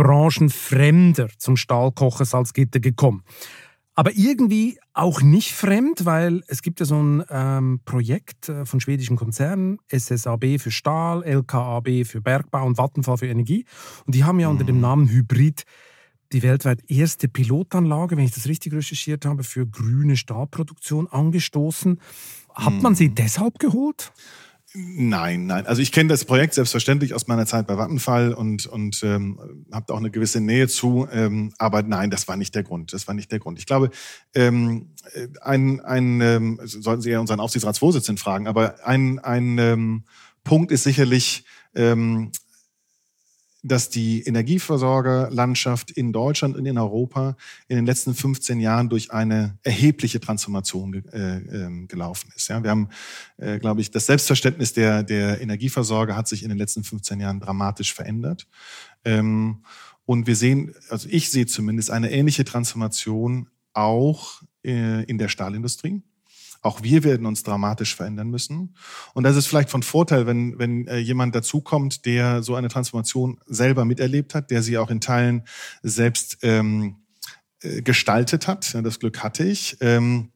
Branchenfremder 0.00 1.28
zum 1.36 1.58
Stahlkocher 1.58 2.24
Salzgitter 2.24 2.80
gekommen. 2.80 3.22
Aber 3.94 4.12
irgendwie 4.16 4.78
auch 4.94 5.20
nicht 5.20 5.52
fremd, 5.52 6.06
weil 6.06 6.42
es 6.46 6.62
gibt 6.62 6.80
ja 6.80 6.86
so 6.86 7.02
ein 7.02 7.22
ähm, 7.28 7.80
Projekt 7.84 8.48
äh, 8.48 8.64
von 8.64 8.80
schwedischen 8.80 9.16
Konzernen, 9.16 9.78
SSAB 9.92 10.58
für 10.58 10.70
Stahl, 10.70 11.22
LKAB 11.22 12.06
für 12.06 12.22
Bergbau 12.22 12.64
und 12.64 12.78
Vattenfall 12.78 13.18
für 13.18 13.26
Energie. 13.26 13.66
Und 14.06 14.14
die 14.14 14.24
haben 14.24 14.40
ja 14.40 14.48
unter 14.48 14.64
dem 14.64 14.76
mhm. 14.76 14.80
Namen 14.80 15.08
Hybrid 15.10 15.64
die 16.32 16.42
weltweit 16.42 16.80
erste 16.88 17.28
Pilotanlage, 17.28 18.16
wenn 18.16 18.24
ich 18.24 18.32
das 18.32 18.46
richtig 18.46 18.72
recherchiert 18.72 19.26
habe, 19.26 19.42
für 19.42 19.66
grüne 19.66 20.16
Stahlproduktion 20.16 21.08
angestoßen. 21.08 22.00
Hat 22.54 22.80
man 22.80 22.94
sie 22.94 23.08
mhm. 23.08 23.16
deshalb 23.16 23.58
geholt? 23.58 24.12
Nein, 24.72 25.46
nein. 25.46 25.66
Also 25.66 25.82
ich 25.82 25.90
kenne 25.90 26.10
das 26.10 26.24
Projekt 26.24 26.54
selbstverständlich 26.54 27.12
aus 27.12 27.26
meiner 27.26 27.44
Zeit 27.44 27.66
bei 27.66 27.76
Vattenfall 27.76 28.32
und, 28.32 28.66
und 28.66 29.02
ähm, 29.02 29.66
habe 29.72 29.92
auch 29.92 29.98
eine 29.98 30.12
gewisse 30.12 30.40
Nähe 30.40 30.68
zu. 30.68 31.08
Ähm, 31.10 31.52
aber 31.58 31.82
nein, 31.82 32.10
das 32.10 32.28
war 32.28 32.36
nicht 32.36 32.54
der 32.54 32.62
Grund. 32.62 32.92
Das 32.92 33.08
war 33.08 33.14
nicht 33.14 33.32
der 33.32 33.40
Grund. 33.40 33.58
Ich 33.58 33.66
glaube, 33.66 33.90
ähm, 34.32 34.90
ein, 35.40 35.80
ein 35.80 36.20
ähm, 36.20 36.60
sollten 36.62 37.02
Sie 37.02 37.10
ja 37.10 37.18
unseren 37.18 37.40
Aufsichtsratsvorsitzenden 37.40 38.22
fragen, 38.22 38.46
aber 38.46 38.86
ein, 38.86 39.18
ein 39.18 39.58
ähm, 39.58 40.04
Punkt 40.44 40.70
ist 40.70 40.84
sicherlich, 40.84 41.44
ähm, 41.74 42.30
dass 43.62 43.90
die 43.90 44.22
Energieversorgerlandschaft 44.22 45.90
in 45.90 46.12
Deutschland 46.12 46.56
und 46.56 46.66
in 46.66 46.78
Europa 46.78 47.36
in 47.68 47.76
den 47.76 47.86
letzten 47.86 48.14
15 48.14 48.60
Jahren 48.60 48.88
durch 48.88 49.12
eine 49.12 49.58
erhebliche 49.62 50.20
Transformation 50.20 51.02
äh, 51.12 51.36
äh, 51.36 51.86
gelaufen 51.86 52.32
ist. 52.34 52.48
Ja, 52.48 52.62
wir 52.62 52.70
haben, 52.70 52.88
äh, 53.36 53.58
glaube 53.58 53.80
ich, 53.80 53.90
das 53.90 54.06
Selbstverständnis 54.06 54.72
der, 54.72 55.02
der 55.02 55.40
Energieversorger 55.40 56.16
hat 56.16 56.28
sich 56.28 56.42
in 56.42 56.48
den 56.48 56.58
letzten 56.58 56.84
15 56.84 57.20
Jahren 57.20 57.40
dramatisch 57.40 57.92
verändert. 57.92 58.46
Ähm, 59.04 59.62
und 60.06 60.26
wir 60.26 60.36
sehen, 60.36 60.74
also 60.88 61.08
ich 61.10 61.30
sehe 61.30 61.46
zumindest 61.46 61.90
eine 61.90 62.10
ähnliche 62.10 62.44
Transformation 62.44 63.48
auch 63.72 64.42
äh, 64.64 65.04
in 65.04 65.18
der 65.18 65.28
Stahlindustrie. 65.28 66.02
Auch 66.62 66.82
wir 66.82 67.04
werden 67.04 67.26
uns 67.26 67.42
dramatisch 67.42 67.94
verändern 67.94 68.28
müssen. 68.28 68.76
Und 69.14 69.24
das 69.24 69.36
ist 69.36 69.46
vielleicht 69.46 69.70
von 69.70 69.82
Vorteil, 69.82 70.26
wenn, 70.26 70.58
wenn 70.58 70.86
äh, 70.86 70.98
jemand 70.98 71.34
dazukommt, 71.34 72.04
der 72.04 72.42
so 72.42 72.54
eine 72.54 72.68
Transformation 72.68 73.40
selber 73.46 73.84
miterlebt 73.84 74.34
hat, 74.34 74.50
der 74.50 74.62
sie 74.62 74.76
auch 74.76 74.90
in 74.90 75.00
Teilen 75.00 75.44
selbst 75.82 76.38
ähm, 76.42 76.96
äh, 77.62 77.82
gestaltet 77.82 78.46
hat. 78.46 78.74
Das 78.82 78.98
Glück 78.98 79.22
hatte 79.22 79.44
ich. 79.44 79.76
Ähm, 79.80 80.32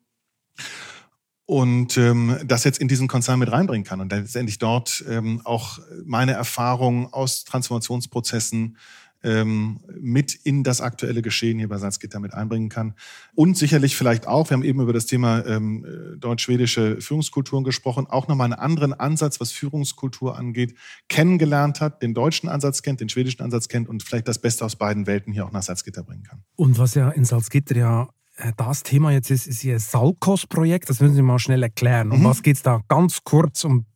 und 1.47 1.99
ähm, 1.99 2.39
das 2.45 2.65
jetzt 2.65 2.79
in 2.79 2.89
diesen 2.89 3.07
Konzern 3.07 3.39
mit 3.39 3.53
reinbringen 3.53 3.85
kann 3.85 4.01
und 4.01 4.11
letztendlich 4.11 4.59
dort 4.59 5.05
ähm, 5.09 5.43
auch 5.45 5.79
meine 6.05 6.33
Erfahrungen 6.33 7.13
aus 7.13 7.45
Transformationsprozessen 7.45 8.79
ähm, 9.25 9.81
mit 10.01 10.35
in 10.35 10.63
das 10.63 10.81
aktuelle 10.81 11.23
Geschehen 11.23 11.59
hier 11.59 11.69
bei 11.69 11.79
Salzgitter 11.79 12.21
mit 12.21 12.35
einbringen 12.35 12.69
kann. 12.69 12.95
Und 13.35 13.57
sicherlich 13.57 13.97
vielleicht 13.97 14.27
auch, 14.27 14.51
wir 14.51 14.55
haben 14.55 14.65
eben 14.65 14.81
über 14.81 14.93
das 14.93 15.07
Thema 15.07 15.45
ähm, 15.47 15.85
deutsch-schwedische 16.19 17.01
Führungskulturen 17.01 17.65
gesprochen, 17.65 18.07
auch 18.07 18.29
nochmal 18.29 18.47
einen 18.47 18.61
anderen 18.61 18.93
Ansatz, 18.93 19.41
was 19.41 19.51
Führungskultur 19.51 20.39
angeht, 20.39 20.75
kennengelernt 21.09 21.81
hat, 21.81 22.03
den 22.03 22.15
deutschen 22.15 22.49
Ansatz 22.49 22.83
kennt, 22.83 23.01
den 23.01 23.09
schwedischen 23.09 23.43
Ansatz 23.43 23.69
kennt 23.69 23.89
und 23.89 24.03
vielleicht 24.03 24.29
das 24.29 24.39
Beste 24.39 24.65
aus 24.65 24.77
beiden 24.77 25.07
Welten 25.07 25.33
hier 25.33 25.47
auch 25.47 25.53
nach 25.53 25.63
Salzgitter 25.63 26.03
bringen 26.03 26.23
kann. 26.23 26.43
Und 26.57 26.79
was 26.79 26.95
ja 26.95 27.11
in 27.11 27.25
Salzgitter 27.25 27.77
ja 27.77 28.09
äh, 28.37 28.53
das 28.57 28.83
Thema 28.83 29.11
jetzt 29.11 29.31
ist, 29.31 29.47
ist 29.47 29.65
Ihr 29.65 29.79
Salkos-Projekt. 29.79 30.91
Das 30.91 31.01
müssen 31.01 31.15
Sie 31.15 31.23
mal 31.23 31.39
schnell 31.39 31.63
erklären. 31.63 32.11
Um 32.13 32.21
mhm. 32.21 32.25
was 32.25 32.43
geht 32.43 32.57
es 32.57 32.63
da 32.63 32.81
ganz 32.89 33.25
kurz 33.25 33.65
um 33.65 33.87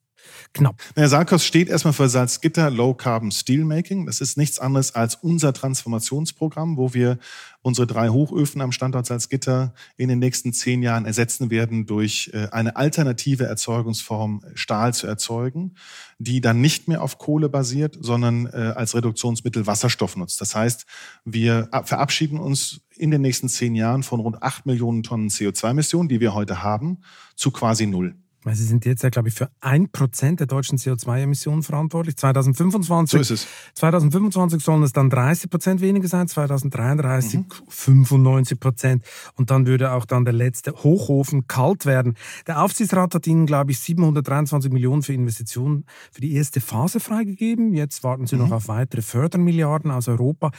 knapp. 0.53 0.83
Naja, 0.97 1.09
Salkos 1.09 1.45
steht 1.45 1.69
erstmal 1.69 1.93
für 1.93 2.09
Salzgitter 2.09 2.71
Low 2.71 2.95
Carbon 2.95 3.31
Steelmaking. 3.31 4.07
Das 4.07 4.21
ist 4.21 4.37
nichts 4.37 4.59
anderes 4.59 4.95
als 4.95 5.17
unser 5.17 5.53
Transformationsprogramm, 5.53 6.77
wo 6.77 6.95
wir 6.95 7.19
unsere 7.63 7.87
drei 7.87 8.09
Hochöfen 8.09 8.61
am 8.61 8.73
Standort 8.73 9.07
Salzgitter 9.07 9.75
in 9.97 10.09
den 10.09 10.19
nächsten 10.19 10.53
zehn 10.53 10.83
Jahren 10.83 11.05
ersetzen 11.05 11.51
werden 11.51 11.87
durch 11.87 12.31
äh, 12.33 12.49
eine 12.51 12.77
alternative 12.77 13.45
Erzeugungsform 13.45 14.43
Stahl 14.55 14.95
zu 14.95 15.07
erzeugen, 15.07 15.75
die 16.19 16.41
dann 16.41 16.61
nicht 16.61 16.89
mehr 16.89 17.03
auf 17.03 17.19
Kohle 17.19 17.49
basiert, 17.49 17.97
sondern 18.01 18.47
äh, 18.47 18.73
als 18.75 18.95
Reduktionsmittel 18.95 19.67
Wasserstoff 19.67 20.17
nutzt. 20.17 20.41
Das 20.41 20.55
heißt, 20.55 20.87
wir 21.25 21.69
verabschieden 21.85 22.39
uns 22.39 22.81
in 22.97 23.11
den 23.11 23.21
nächsten 23.21 23.49
zehn 23.49 23.75
Jahren 23.75 24.03
von 24.03 24.21
rund 24.21 24.43
acht 24.43 24.67
Millionen 24.67 25.03
Tonnen 25.03 25.29
CO2-Emissionen, 25.29 26.09
die 26.09 26.21
wir 26.21 26.35
heute 26.35 26.63
haben, 26.63 26.99
zu 27.37 27.51
quasi 27.51 27.87
null. 27.87 28.17
Weil 28.45 28.55
Sie 28.55 28.65
sind 28.65 28.85
jetzt 28.87 29.03
ja, 29.03 29.09
glaube 29.09 29.29
ich, 29.29 29.35
für 29.35 29.51
ein 29.61 29.91
Prozent 29.91 30.39
der 30.39 30.47
deutschen 30.47 30.79
CO2-Emissionen 30.79 31.65
verantwortlich. 31.65 32.17
2025, 32.17 33.11
so 33.11 33.35
ist 33.35 33.43
es. 33.43 33.49
2025 33.75 34.63
sollen 34.63 34.85
es 34.85 34.93
dann 34.93 35.11
30 35.11 35.51
Prozent 35.51 35.81
weniger 35.81 36.07
sein, 36.07 36.29
2033 36.29 37.41
mhm. 37.41 37.47
95 37.69 38.61
Prozent. 38.61 39.05
Und 39.35 39.51
dann 39.51 39.67
würde 39.67 39.93
auch 39.93 40.05
dann 40.05 40.25
der 40.25 40.35
letzte 40.35 40.73
Hochofen 40.85 41.49
kalt 41.49 41.85
werden. 41.85 42.15
Der 42.47 42.63
Aufsichtsrat 42.63 43.13
hat 43.15 43.27
Ihnen, 43.27 43.45
glaube 43.45 43.73
ich, 43.73 43.81
723 43.81 44.71
Millionen 44.71 45.03
für 45.03 45.15
Investitionen 45.15 45.85
für 46.13 46.21
die 46.21 46.35
erste 46.35 46.61
Phase 46.61 47.01
freigegeben. 47.01 47.75
Jetzt 47.75 48.05
warten 48.05 48.27
Sie 48.27 48.37
mhm. 48.37 48.43
noch 48.43 48.53
auf 48.53 48.69
weitere 48.69 49.03
Fördermilliarden 49.03 49.91
aus 49.91 50.07
Europa. 50.07 50.53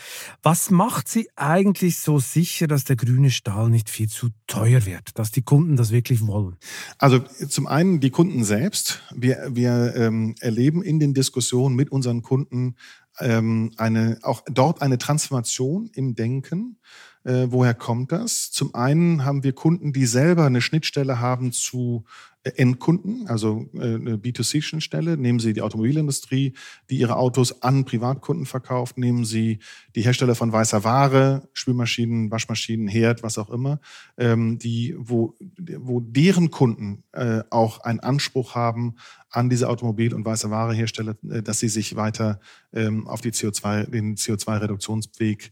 Was 0.43 0.69
macht 0.69 1.07
Sie 1.07 1.29
eigentlich 1.37 1.99
so 1.99 2.19
sicher, 2.19 2.67
dass 2.67 2.83
der 2.83 2.97
grüne 2.97 3.31
Stahl 3.31 3.69
nicht 3.69 3.89
viel 3.89 4.09
zu 4.09 4.29
teuer 4.47 4.85
wird, 4.85 5.17
dass 5.17 5.31
die 5.31 5.43
Kunden 5.43 5.77
das 5.77 5.91
wirklich 5.91 6.27
wollen? 6.27 6.57
Also 6.97 7.19
zum 7.19 7.68
einen 7.69 7.99
die 7.99 8.09
Kunden 8.09 8.43
selbst. 8.43 9.01
Wir, 9.15 9.49
wir 9.51 9.93
ähm, 9.95 10.35
erleben 10.39 10.83
in 10.83 10.99
den 10.99 11.13
Diskussionen 11.13 11.75
mit 11.75 11.91
unseren 11.91 12.21
Kunden 12.21 12.75
ähm, 13.19 13.71
eine, 13.77 14.19
auch 14.21 14.41
dort 14.51 14.81
eine 14.81 14.97
Transformation 14.97 15.89
im 15.93 16.15
Denken. 16.15 16.79
Äh, 17.23 17.47
woher 17.49 17.73
kommt 17.73 18.11
das? 18.11 18.51
Zum 18.51 18.73
einen 18.75 19.25
haben 19.25 19.43
wir 19.43 19.53
Kunden, 19.53 19.93
die 19.93 20.05
selber 20.05 20.45
eine 20.45 20.61
Schnittstelle 20.61 21.19
haben 21.19 21.51
zu 21.51 22.05
Endkunden, 22.43 23.27
also 23.27 23.69
äh, 23.73 23.95
eine 23.95 24.15
B2C-Schnittstelle. 24.15 25.17
Nehmen 25.17 25.39
Sie 25.39 25.51
die 25.51 25.61
Automobilindustrie, 25.61 26.53
die 26.89 26.97
ihre 26.97 27.17
Autos 27.17 27.61
an 27.61 27.83
Privatkunden 27.83 28.45
verkauft. 28.45 28.97
Nehmen 28.97 29.25
Sie 29.25 29.59
die 29.95 30.01
Hersteller 30.01 30.35
von 30.35 30.51
weißer 30.51 30.85
Ware, 30.85 31.49
Spülmaschinen, 31.53 32.31
Waschmaschinen, 32.31 32.87
Herd, 32.87 33.23
was 33.23 33.37
auch 33.37 33.49
immer, 33.49 33.81
ähm, 34.17 34.57
die, 34.57 34.95
wo, 34.97 35.35
wo 35.79 35.99
deren 35.99 36.49
Kunden 36.49 37.03
äh, 37.11 37.41
auch 37.49 37.79
einen 37.79 37.99
Anspruch 37.99 38.55
haben 38.55 38.95
an 39.29 39.49
diese 39.49 39.67
Automobil- 39.67 40.13
und 40.13 40.25
weiße 40.25 40.49
Ware-Hersteller, 40.49 41.15
äh, 41.29 41.43
dass 41.43 41.59
sie 41.59 41.69
sich 41.69 41.97
weiter 41.97 42.39
ähm, 42.73 43.05
auf 43.07 43.19
die 43.19 43.31
CO2, 43.31 43.89
den 43.89 44.15
CO2-Reduktionsweg 44.15 45.51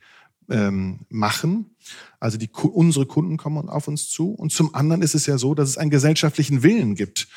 ähm, 0.49 1.05
machen. 1.09 1.75
Also 2.19 2.37
die, 2.37 2.49
unsere 2.49 3.05
Kunden 3.05 3.37
kommen 3.37 3.69
auf 3.69 3.87
uns 3.87 4.09
zu. 4.09 4.31
Und 4.31 4.51
zum 4.51 4.73
anderen 4.75 5.01
ist 5.01 5.15
es 5.15 5.25
ja 5.25 5.37
so, 5.37 5.53
dass 5.53 5.69
es 5.69 5.77
einen 5.77 5.91
gesellschaftlichen 5.91 6.63
Willen 6.63 6.95
gibt, 6.95 7.27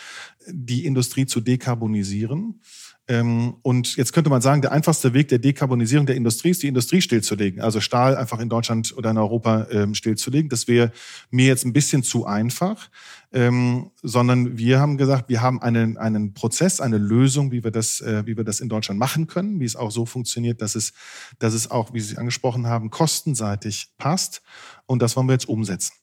die 0.47 0.85
Industrie 0.87 1.26
zu 1.26 1.40
dekarbonisieren. 1.40 2.61
Ähm, 3.11 3.57
und 3.62 3.97
jetzt 3.97 4.12
könnte 4.12 4.31
man 4.31 4.40
sagen, 4.40 4.62
der 4.62 4.71
einfachste 4.71 5.12
Weg 5.14 5.26
der 5.26 5.40
Dekarbonisierung 5.40 6.07
der 6.07 6.14
Industrie 6.14 6.50
ist, 6.50 6.62
die 6.62 6.69
Industrie 6.69 7.00
stillzulegen. 7.00 7.61
Also 7.61 7.81
Stahl 7.81 8.17
einfach 8.17 8.38
in 8.38 8.49
Deutschland 8.49 8.97
oder 8.97 9.11
in 9.11 9.19
Europa 9.19 9.67
ähm, 9.73 9.97
stillzulegen. 9.97 10.49
Das 10.49 10.69
wäre 10.69 10.93
mir 11.29 11.47
jetzt 11.47 11.64
ein 11.64 11.73
bisschen 11.73 12.05
zu 12.05 12.25
einfach. 12.25 12.88
Ähm, 13.33 13.90
sondern 14.00 14.59
wir 14.59 14.79
haben 14.79 14.97
gesagt, 14.97 15.29
wir 15.29 15.43
haben 15.43 15.61
einen, 15.61 15.99
einen 15.99 16.35
Prozess, 16.35 16.81
eine 16.81 16.99
Lösung, 16.99 17.50
wie 17.50 17.64
wir, 17.64 17.73
das, 17.73 18.00
äh, 18.00 18.25
wie 18.26 18.37
wir 18.37 18.45
das 18.45 18.61
in 18.61 18.69
Deutschland 18.69 19.00
machen 19.00 19.26
können, 19.26 19.59
wie 19.59 19.64
es 19.64 19.75
auch 19.75 19.90
so 19.90 20.07
funktioniert, 20.07 20.62
dass 20.62 20.76
es, 20.76 20.93
dass 21.40 21.52
es 21.52 21.69
auch, 21.69 21.93
wie 21.93 22.00
Sie 22.00 22.17
angesprochen 22.17 22.69
haben, 22.69 22.90
kostenseitig 22.90 23.88
passt. 23.99 24.43
Und 24.87 25.02
das 25.02 25.17
wollen 25.17 25.26
wir 25.26 25.33
jetzt 25.33 25.49
umsetzen. 25.49 26.00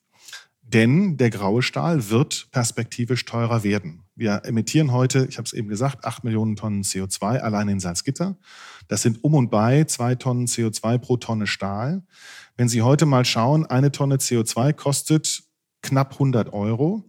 Denn 0.68 1.16
der 1.16 1.30
graue 1.30 1.62
Stahl 1.62 2.10
wird 2.10 2.50
perspektivisch 2.52 3.24
teurer 3.24 3.64
werden. 3.64 4.04
Wir 4.16 4.42
emittieren 4.44 4.92
heute, 4.92 5.26
ich 5.30 5.38
habe 5.38 5.46
es 5.46 5.54
eben 5.54 5.70
gesagt, 5.70 6.04
8 6.04 6.26
Millionen 6.26 6.58
Tonnen 6.58 6.84
CO2 6.84 7.40
allein 7.40 7.70
in 7.70 7.80
Salzgitter. 7.80 8.36
Das 8.90 9.02
sind 9.02 9.24
um 9.24 9.34
und 9.34 9.50
bei 9.50 9.86
zwei 9.86 10.16
Tonnen 10.16 10.48
CO2 10.48 10.98
pro 10.98 11.16
Tonne 11.16 11.48
Stahl. 11.48 12.04
Wenn 12.58 12.68
Sie 12.68 12.82
heute 12.82 13.06
mal 13.06 13.24
schauen, 13.24 13.66
eine 13.66 13.94
Tonne 13.94 14.18
CO2 14.18 14.74
kostet 14.74 15.44
knapp 15.82 16.14
100 16.14 16.52
Euro. 16.52 17.06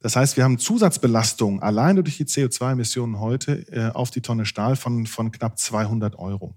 Das 0.00 0.14
heißt, 0.14 0.36
wir 0.36 0.44
haben 0.44 0.58
Zusatzbelastung 0.58 1.60
alleine 1.60 2.04
durch 2.04 2.18
die 2.18 2.26
CO2-Emissionen 2.26 3.18
heute 3.18 3.66
äh, 3.72 3.90
auf 3.90 4.12
die 4.12 4.20
Tonne 4.20 4.46
Stahl 4.46 4.76
von, 4.76 5.06
von 5.06 5.32
knapp 5.32 5.58
200 5.58 6.16
Euro. 6.16 6.56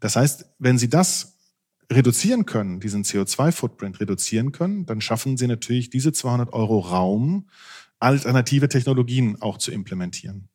Das 0.00 0.16
heißt, 0.16 0.46
wenn 0.58 0.78
Sie 0.78 0.88
das 0.88 1.33
reduzieren 1.90 2.46
können, 2.46 2.80
diesen 2.80 3.04
CO2-Footprint 3.04 4.00
reduzieren 4.00 4.52
können, 4.52 4.86
dann 4.86 5.00
schaffen 5.00 5.36
Sie 5.36 5.46
natürlich 5.46 5.90
diese 5.90 6.12
200 6.12 6.52
Euro 6.52 6.78
Raum, 6.78 7.48
alternative 7.98 8.68
Technologien 8.68 9.40
auch 9.40 9.58
zu 9.58 9.70
implementieren. 9.70 10.48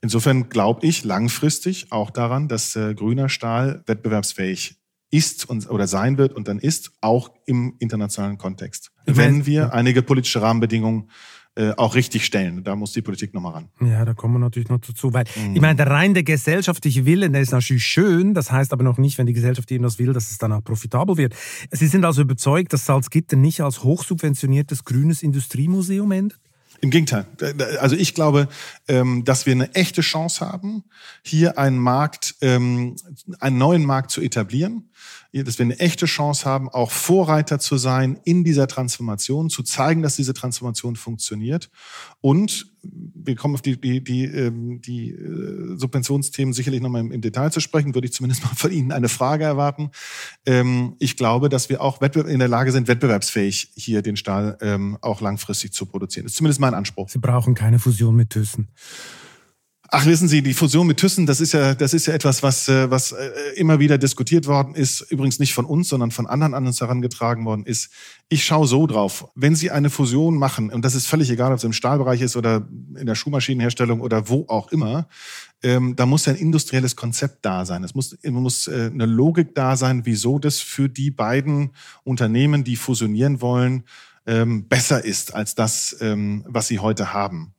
Insofern 0.00 0.48
glaube 0.48 0.86
ich 0.86 1.04
langfristig 1.04 1.90
auch 1.90 2.10
daran, 2.10 2.48
dass 2.48 2.76
äh, 2.76 2.94
grüner 2.94 3.28
Stahl 3.28 3.82
wettbewerbsfähig 3.86 4.76
ist 5.10 5.48
und, 5.48 5.68
oder 5.70 5.86
sein 5.86 6.18
wird 6.18 6.34
und 6.34 6.48
dann 6.48 6.58
ist, 6.58 6.92
auch 7.00 7.30
im 7.46 7.76
internationalen 7.78 8.38
Kontext. 8.38 8.90
Wenn 9.06 9.46
wir 9.46 9.72
einige 9.72 10.02
politische 10.02 10.42
Rahmenbedingungen 10.42 11.10
äh, 11.56 11.72
auch 11.76 11.94
richtig 11.94 12.24
stellen. 12.24 12.62
Da 12.64 12.76
muss 12.76 12.92
die 12.92 13.02
Politik 13.02 13.32
nochmal 13.32 13.52
ran. 13.52 13.68
Ja, 13.80 14.04
da 14.04 14.12
kommen 14.12 14.34
wir 14.34 14.38
natürlich 14.38 14.68
noch 14.68 14.78
dazu. 14.78 15.14
Weil, 15.14 15.24
mhm. 15.36 15.56
ich 15.56 15.60
meine, 15.62 15.76
der 15.76 15.86
rein 15.88 16.12
der 16.12 16.22
gesellschaftliche 16.22 17.06
Wille, 17.06 17.30
der 17.30 17.40
ist 17.40 17.52
natürlich 17.52 17.84
schön. 17.84 18.34
Das 18.34 18.52
heißt 18.52 18.72
aber 18.72 18.84
noch 18.84 18.98
nicht, 18.98 19.16
wenn 19.16 19.26
die 19.26 19.32
Gesellschaft 19.32 19.70
irgendwas 19.70 19.98
will, 19.98 20.12
dass 20.12 20.30
es 20.30 20.38
dann 20.38 20.52
auch 20.52 20.62
profitabel 20.62 21.16
wird. 21.16 21.34
Sie 21.70 21.86
sind 21.86 22.04
also 22.04 22.22
überzeugt, 22.22 22.72
dass 22.72 22.84
Salzgitter 22.84 23.36
nicht 23.36 23.62
als 23.62 23.82
hochsubventioniertes 23.82 24.84
grünes 24.84 25.22
Industriemuseum 25.22 26.12
endet? 26.12 26.38
Im 26.82 26.90
Gegenteil. 26.90 27.26
Also 27.80 27.96
ich 27.96 28.12
glaube, 28.12 28.48
ähm, 28.86 29.24
dass 29.24 29.46
wir 29.46 29.52
eine 29.52 29.74
echte 29.74 30.02
Chance 30.02 30.46
haben, 30.46 30.84
hier 31.22 31.58
einen 31.58 31.78
Markt, 31.78 32.34
ähm, 32.42 32.96
einen 33.40 33.56
neuen 33.56 33.84
Markt 33.86 34.10
zu 34.10 34.20
etablieren 34.20 34.90
dass 35.32 35.58
wir 35.58 35.64
eine 35.64 35.78
echte 35.78 36.06
Chance 36.06 36.44
haben, 36.44 36.68
auch 36.68 36.90
Vorreiter 36.90 37.58
zu 37.58 37.76
sein 37.76 38.18
in 38.24 38.44
dieser 38.44 38.68
Transformation, 38.68 39.50
zu 39.50 39.62
zeigen, 39.62 40.02
dass 40.02 40.16
diese 40.16 40.34
Transformation 40.34 40.96
funktioniert. 40.96 41.70
Und 42.20 42.72
wir 42.82 43.36
kommen 43.36 43.54
auf 43.54 43.62
die, 43.62 43.80
die, 43.80 44.02
die, 44.02 44.24
ähm, 44.24 44.80
die 44.80 45.10
äh, 45.10 45.76
Subventionsthemen 45.76 46.52
sicherlich 46.52 46.80
nochmal 46.80 47.00
im, 47.00 47.20
Detail 47.20 47.50
zu 47.50 47.60
sprechen, 47.60 47.94
würde 47.94 48.06
ich 48.06 48.12
zumindest 48.12 48.44
mal 48.44 48.54
von 48.54 48.70
Ihnen 48.70 48.92
eine 48.92 49.08
Frage 49.08 49.44
erwarten. 49.44 49.90
Ähm, 50.44 50.96
ich 50.98 51.16
glaube, 51.16 51.48
dass 51.48 51.68
wir 51.68 51.80
auch 51.80 52.00
in 52.00 52.38
der 52.38 52.48
Lage 52.48 52.72
sind, 52.72 52.88
wettbewerbsfähig 52.88 53.72
hier 53.74 54.02
den 54.02 54.16
Stahl 54.16 54.56
ähm, 54.60 54.98
auch 55.00 55.20
langfristig 55.20 55.72
zu 55.72 55.86
produzieren. 55.86 56.24
Das 56.24 56.32
ist 56.32 56.36
zumindest 56.36 56.60
mein 56.60 56.74
Anspruch. 56.74 57.08
Sie 57.08 57.18
brauchen 57.18 57.54
keine 57.54 57.78
Fusion 57.78 58.14
mit 58.14 58.30
Thyssen. 58.30 58.68
Ach, 59.98 60.04
wissen 60.04 60.28
Sie, 60.28 60.42
die 60.42 60.52
Fusion 60.52 60.86
mit 60.86 60.98
Thyssen, 60.98 61.24
das 61.24 61.40
ist 61.40 61.52
ja, 61.52 61.74
das 61.74 61.94
ist 61.94 62.04
ja 62.04 62.12
etwas, 62.12 62.42
was, 62.42 62.68
äh, 62.68 62.90
was 62.90 63.12
äh, 63.12 63.30
immer 63.56 63.78
wieder 63.80 63.96
diskutiert 63.96 64.46
worden 64.46 64.74
ist. 64.74 65.00
Übrigens 65.10 65.38
nicht 65.38 65.54
von 65.54 65.64
uns, 65.64 65.88
sondern 65.88 66.10
von 66.10 66.26
anderen 66.26 66.52
an 66.52 66.66
uns 66.66 66.82
herangetragen 66.82 67.46
worden 67.46 67.64
ist. 67.64 67.90
Ich 68.28 68.44
schaue 68.44 68.66
so 68.66 68.86
drauf. 68.86 69.26
Wenn 69.34 69.54
Sie 69.54 69.70
eine 69.70 69.88
Fusion 69.88 70.36
machen, 70.36 70.70
und 70.70 70.84
das 70.84 70.94
ist 70.94 71.06
völlig 71.06 71.30
egal, 71.30 71.50
ob 71.50 71.56
es 71.56 71.64
im 71.64 71.72
Stahlbereich 71.72 72.20
ist 72.20 72.36
oder 72.36 72.68
in 72.94 73.06
der 73.06 73.14
Schuhmaschinenherstellung 73.14 74.02
oder 74.02 74.28
wo 74.28 74.44
auch 74.48 74.70
immer, 74.70 75.08
ähm, 75.62 75.96
da 75.96 76.04
muss 76.04 76.28
ein 76.28 76.36
industrielles 76.36 76.94
Konzept 76.94 77.46
da 77.46 77.64
sein. 77.64 77.82
Es 77.82 77.94
muss, 77.94 78.18
muss 78.22 78.68
äh, 78.68 78.90
eine 78.92 79.06
Logik 79.06 79.54
da 79.54 79.78
sein, 79.78 80.04
wieso 80.04 80.38
das 80.38 80.60
für 80.60 80.90
die 80.90 81.10
beiden 81.10 81.70
Unternehmen, 82.04 82.64
die 82.64 82.76
fusionieren 82.76 83.40
wollen, 83.40 83.84
ähm, 84.26 84.68
besser 84.68 85.04
ist 85.04 85.34
als 85.34 85.54
das, 85.54 85.96
ähm, 86.00 86.44
was 86.46 86.66
sie 86.66 86.80
heute 86.80 87.14
haben. 87.14 87.54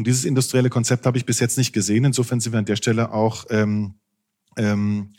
Und 0.00 0.06
dieses 0.06 0.24
industrielle 0.24 0.70
Konzept 0.70 1.04
habe 1.04 1.18
ich 1.18 1.26
bis 1.26 1.40
jetzt 1.40 1.58
nicht 1.58 1.74
gesehen. 1.74 2.06
Insofern 2.06 2.40
sind 2.40 2.54
wir 2.54 2.58
an 2.58 2.64
der 2.64 2.76
Stelle 2.76 3.12
auch 3.12 3.44
ähm, 3.50 3.96
ähm, 4.56 5.12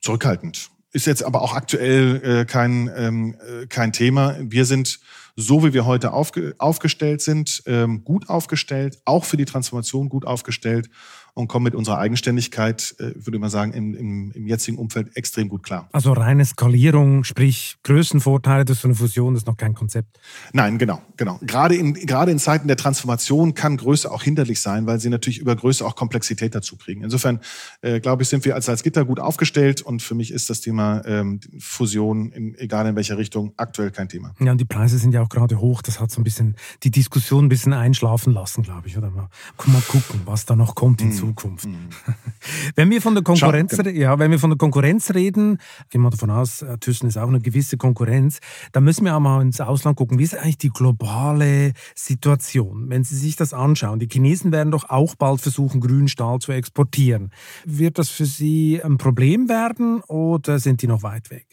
zurückhaltend. 0.00 0.70
Ist 0.90 1.06
jetzt 1.06 1.22
aber 1.22 1.42
auch 1.42 1.54
aktuell 1.54 2.22
äh, 2.24 2.44
kein, 2.46 2.90
ähm, 2.96 3.36
äh, 3.46 3.66
kein 3.66 3.92
Thema. 3.92 4.34
Wir 4.40 4.64
sind 4.64 5.00
so 5.36 5.62
wie 5.62 5.74
wir 5.74 5.84
heute 5.84 6.14
aufge 6.14 6.54
aufgestellt 6.56 7.20
sind, 7.20 7.62
ähm, 7.66 8.04
gut 8.04 8.30
aufgestellt, 8.30 9.02
auch 9.04 9.26
für 9.26 9.36
die 9.36 9.44
Transformation 9.44 10.08
gut 10.08 10.26
aufgestellt 10.26 10.88
und 11.36 11.48
kommen 11.48 11.64
mit 11.64 11.74
unserer 11.74 11.98
Eigenständigkeit, 11.98 12.94
äh, 12.98 13.12
würde 13.14 13.38
man 13.38 13.50
sagen, 13.50 13.74
im, 13.74 13.94
im, 13.94 14.32
im, 14.32 14.46
jetzigen 14.46 14.78
Umfeld 14.78 15.14
extrem 15.18 15.50
gut 15.50 15.62
klar. 15.62 15.86
Also 15.92 16.14
reine 16.14 16.42
Skalierung, 16.46 17.24
sprich 17.24 17.76
Größenvorteile 17.82 18.64
durch 18.64 18.78
so 18.78 18.88
eine 18.88 18.94
Fusion 18.94 19.36
ist 19.36 19.46
noch 19.46 19.58
kein 19.58 19.74
Konzept. 19.74 20.18
Nein, 20.54 20.78
genau, 20.78 21.02
genau. 21.18 21.38
Gerade 21.42 21.74
in, 21.76 21.92
gerade 21.92 22.30
in 22.30 22.38
Zeiten 22.38 22.68
der 22.68 22.78
Transformation 22.78 23.52
kann 23.52 23.76
Größe 23.76 24.10
auch 24.10 24.22
hinderlich 24.22 24.62
sein, 24.62 24.86
weil 24.86 24.98
sie 24.98 25.10
natürlich 25.10 25.38
über 25.38 25.54
Größe 25.54 25.84
auch 25.84 25.94
Komplexität 25.94 26.54
dazu 26.54 26.76
kriegen. 26.78 27.04
Insofern, 27.04 27.40
äh, 27.82 28.00
glaube 28.00 28.22
ich, 28.22 28.30
sind 28.30 28.46
wir 28.46 28.54
als, 28.54 28.70
als 28.70 28.82
Gitter 28.82 29.04
gut 29.04 29.20
aufgestellt 29.20 29.82
und 29.82 30.00
für 30.00 30.14
mich 30.14 30.30
ist 30.30 30.48
das 30.48 30.62
Thema 30.62 31.02
ähm, 31.04 31.40
Fusion, 31.58 32.32
in, 32.32 32.54
egal 32.54 32.86
in 32.86 32.96
welcher 32.96 33.18
Richtung, 33.18 33.52
aktuell 33.58 33.90
kein 33.90 34.08
Thema. 34.08 34.34
Ja, 34.40 34.52
und 34.52 34.58
die 34.58 34.64
Preise 34.64 34.96
sind 34.96 35.12
ja 35.12 35.20
auch 35.20 35.28
gerade 35.28 35.60
hoch. 35.60 35.82
Das 35.82 36.00
hat 36.00 36.10
so 36.10 36.18
ein 36.18 36.24
bisschen 36.24 36.56
die 36.82 36.90
Diskussion 36.90 37.44
ein 37.44 37.48
bisschen 37.50 37.74
einschlafen 37.74 38.32
lassen, 38.32 38.62
glaube 38.62 38.88
ich. 38.88 38.96
Oder 38.96 39.10
mal, 39.10 39.28
mal 39.66 39.82
gucken, 39.82 40.22
was 40.24 40.46
da 40.46 40.56
noch 40.56 40.74
kommt 40.74 41.02
hinzu. 41.02 41.25
Zukunft. 41.26 41.66
Mhm. 41.66 41.88
wenn 42.76 42.90
wir 42.90 43.02
von 43.02 43.14
der 43.14 43.24
Konkurrenz, 43.24 43.76
genau. 43.76 43.90
ja, 43.90 44.18
wenn 44.18 44.30
wir 44.30 44.38
von 44.38 44.50
der 44.50 44.58
Konkurrenz 44.58 45.12
reden, 45.14 45.58
gehen 45.90 46.02
wir 46.02 46.10
davon 46.10 46.30
aus, 46.30 46.62
äh, 46.62 46.78
Thyssen 46.78 47.08
ist 47.08 47.16
auch 47.16 47.28
eine 47.28 47.40
gewisse 47.40 47.76
Konkurrenz, 47.76 48.38
dann 48.72 48.84
müssen 48.84 49.04
wir 49.04 49.16
auch 49.16 49.20
mal 49.20 49.42
ins 49.42 49.60
Ausland 49.60 49.96
gucken. 49.96 50.18
Wie 50.18 50.22
ist 50.22 50.36
eigentlich 50.36 50.58
die 50.58 50.70
globale 50.70 51.72
Situation? 51.94 52.88
Wenn 52.88 53.04
Sie 53.04 53.16
sich 53.16 53.36
das 53.36 53.52
anschauen, 53.52 53.98
die 53.98 54.08
Chinesen 54.08 54.52
werden 54.52 54.70
doch 54.70 54.88
auch 54.88 55.14
bald 55.14 55.40
versuchen, 55.40 55.80
grünen 55.80 56.08
Stahl 56.08 56.38
zu 56.38 56.52
exportieren. 56.52 57.30
Wird 57.64 57.98
das 57.98 58.08
für 58.08 58.26
Sie 58.26 58.80
ein 58.82 58.98
Problem 58.98 59.48
werden 59.48 60.00
oder 60.02 60.58
sind 60.58 60.82
die 60.82 60.86
noch 60.86 61.02
weit 61.02 61.30
weg? 61.30 61.46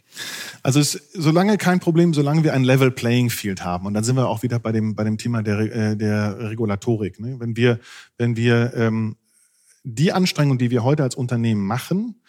Also 0.61 0.79
es, 0.79 1.09
solange 1.13 1.57
kein 1.57 1.79
Problem, 1.79 2.13
solange 2.13 2.43
wir 2.43 2.53
ein 2.53 2.63
Level 2.63 2.91
Playing 2.91 3.29
Field 3.29 3.63
haben 3.63 3.87
und 3.87 3.93
dann 3.93 4.03
sind 4.03 4.15
wir 4.15 4.27
auch 4.27 4.43
wieder 4.43 4.59
bei 4.59 4.71
dem 4.71 4.95
bei 4.95 5.03
dem 5.03 5.17
Thema 5.17 5.41
der 5.41 5.59
äh, 5.59 5.97
der 5.97 6.51
Regulatorik. 6.51 7.19
Ne? 7.19 7.35
Wenn 7.39 7.57
wir 7.57 7.79
wenn 8.17 8.35
wir 8.35 8.73
ähm, 8.75 9.15
die 9.83 10.11
Anstrengung, 10.11 10.57
die 10.57 10.71
wir 10.71 10.83
heute 10.83 11.03
als 11.03 11.15
Unternehmen 11.15 11.65
machen, 11.65 12.21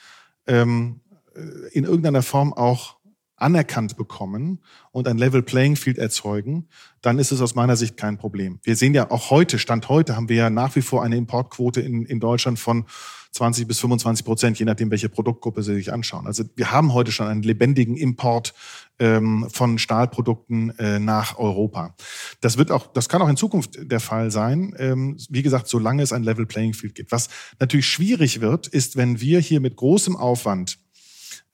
ähm, 0.47 1.01
äh, 1.35 1.41
in 1.73 1.85
irgendeiner 1.85 2.23
Form 2.23 2.53
auch 2.53 2.97
anerkannt 3.37 3.97
bekommen 3.97 4.61
und 4.93 5.09
ein 5.09 5.19
Level 5.19 5.43
Playing 5.43 5.77
Field 5.77 5.99
erzeugen, 5.99 6.69
dann 7.01 7.19
ist 7.19 7.33
es 7.33 7.41
aus 7.41 7.55
meiner 7.55 7.77
Sicht 7.77 7.97
kein 7.97 8.17
Problem. 8.17 8.61
Wir 8.63 8.77
sehen 8.77 8.95
ja 8.95 9.11
auch 9.11 9.31
heute, 9.31 9.59
Stand 9.59 9.89
heute, 9.89 10.17
haben 10.17 10.29
wir 10.29 10.37
ja 10.37 10.51
nach 10.51 10.77
wie 10.77 10.83
vor 10.83 11.03
eine 11.03 11.17
Importquote 11.17 11.81
in, 11.81 12.05
in 12.07 12.21
Deutschland 12.21 12.59
von 12.59 12.87
20 13.35 13.67
bis 13.67 13.81
25 13.81 14.25
Prozent, 14.25 14.59
je 14.61 14.65
nachdem, 14.65 14.93
welche 14.93 15.09
Produktgruppe 15.09 15.63
Sie 15.65 15.75
sich 15.75 15.93
anschauen. 15.93 16.27
Also 16.27 16.45
wir 16.55 16.71
haben 16.71 16.93
heute 16.93 17.11
schon 17.11 17.27
einen 17.27 17.43
lebendigen 17.43 17.97
Import 17.97 18.55
ähm, 19.01 19.49
von 19.53 19.79
Stahlprodukten 19.79 20.71
äh, 20.79 21.01
nach 21.01 21.37
Europa. 21.37 21.97
Das 22.41 22.59
wird 22.59 22.71
auch, 22.71 22.87
das 22.93 23.09
kann 23.09 23.21
auch 23.23 23.29
in 23.29 23.37
Zukunft 23.37 23.77
der 23.81 23.99
Fall 23.99 24.31
sein. 24.31 24.73
Ähm, 24.79 25.17
wie 25.29 25.43
gesagt, 25.43 25.67
solange 25.67 26.05
es 26.05 26.13
ein 26.13 26.23
Level 26.23 26.47
Playing 26.47 26.75
Field 26.75 26.95
gibt. 26.95 27.11
Was 27.11 27.29
natürlich 27.59 27.89
schwierig 27.89 28.41
wird, 28.41 28.69
ist, 28.69 28.97
wenn 28.97 29.21
wir 29.21 29.41
hier 29.41 29.61
mit 29.61 29.75
großem 29.75 30.17
Aufwand 30.17 30.79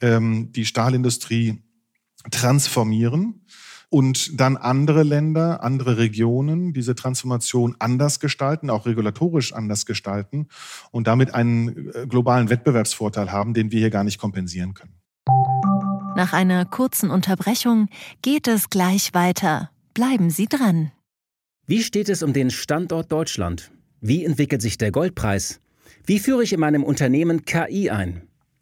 ähm, 0.02 0.52
die 0.52 0.66
Stahlindustrie 0.66 1.62
transformieren 2.30 3.46
und 3.90 4.40
dann 4.40 4.56
andere 4.56 5.02
Länder, 5.02 5.62
andere 5.62 5.98
Regionen 5.98 6.72
diese 6.72 6.94
Transformation 6.94 7.76
anders 7.80 8.20
gestalten, 8.20 8.70
auch 8.70 8.86
regulatorisch 8.86 9.52
anders 9.52 9.84
gestalten 9.84 10.46
und 10.92 11.06
damit 11.06 11.34
einen 11.34 11.90
äh, 11.92 12.06
globalen 12.08 12.48
Wettbewerbsvorteil 12.48 13.32
haben, 13.32 13.52
den 13.52 13.72
wir 13.72 13.80
hier 13.80 13.90
gar 13.90 14.04
nicht 14.04 14.18
kompensieren 14.18 14.74
können. 14.74 14.94
Nach 16.16 16.32
einer 16.32 16.64
kurzen 16.64 17.10
Unterbrechung 17.10 17.88
geht 18.22 18.48
es 18.48 18.70
gleich 18.70 19.12
weiter. 19.14 19.70
Bleiben 19.94 20.30
Sie 20.30 20.46
dran. 20.46 20.92
Wie 21.66 21.82
steht 21.82 22.08
es 22.08 22.22
um 22.22 22.32
den 22.32 22.50
Standort 22.50 23.12
Deutschland? 23.12 23.70
Wie 24.00 24.24
entwickelt 24.24 24.62
sich 24.62 24.78
der 24.78 24.92
Goldpreis? 24.92 25.60
Wie 26.04 26.18
führe 26.18 26.42
ich 26.42 26.52
in 26.52 26.60
meinem 26.60 26.84
Unternehmen 26.84 27.44
KI 27.44 27.90
ein? 27.90 28.29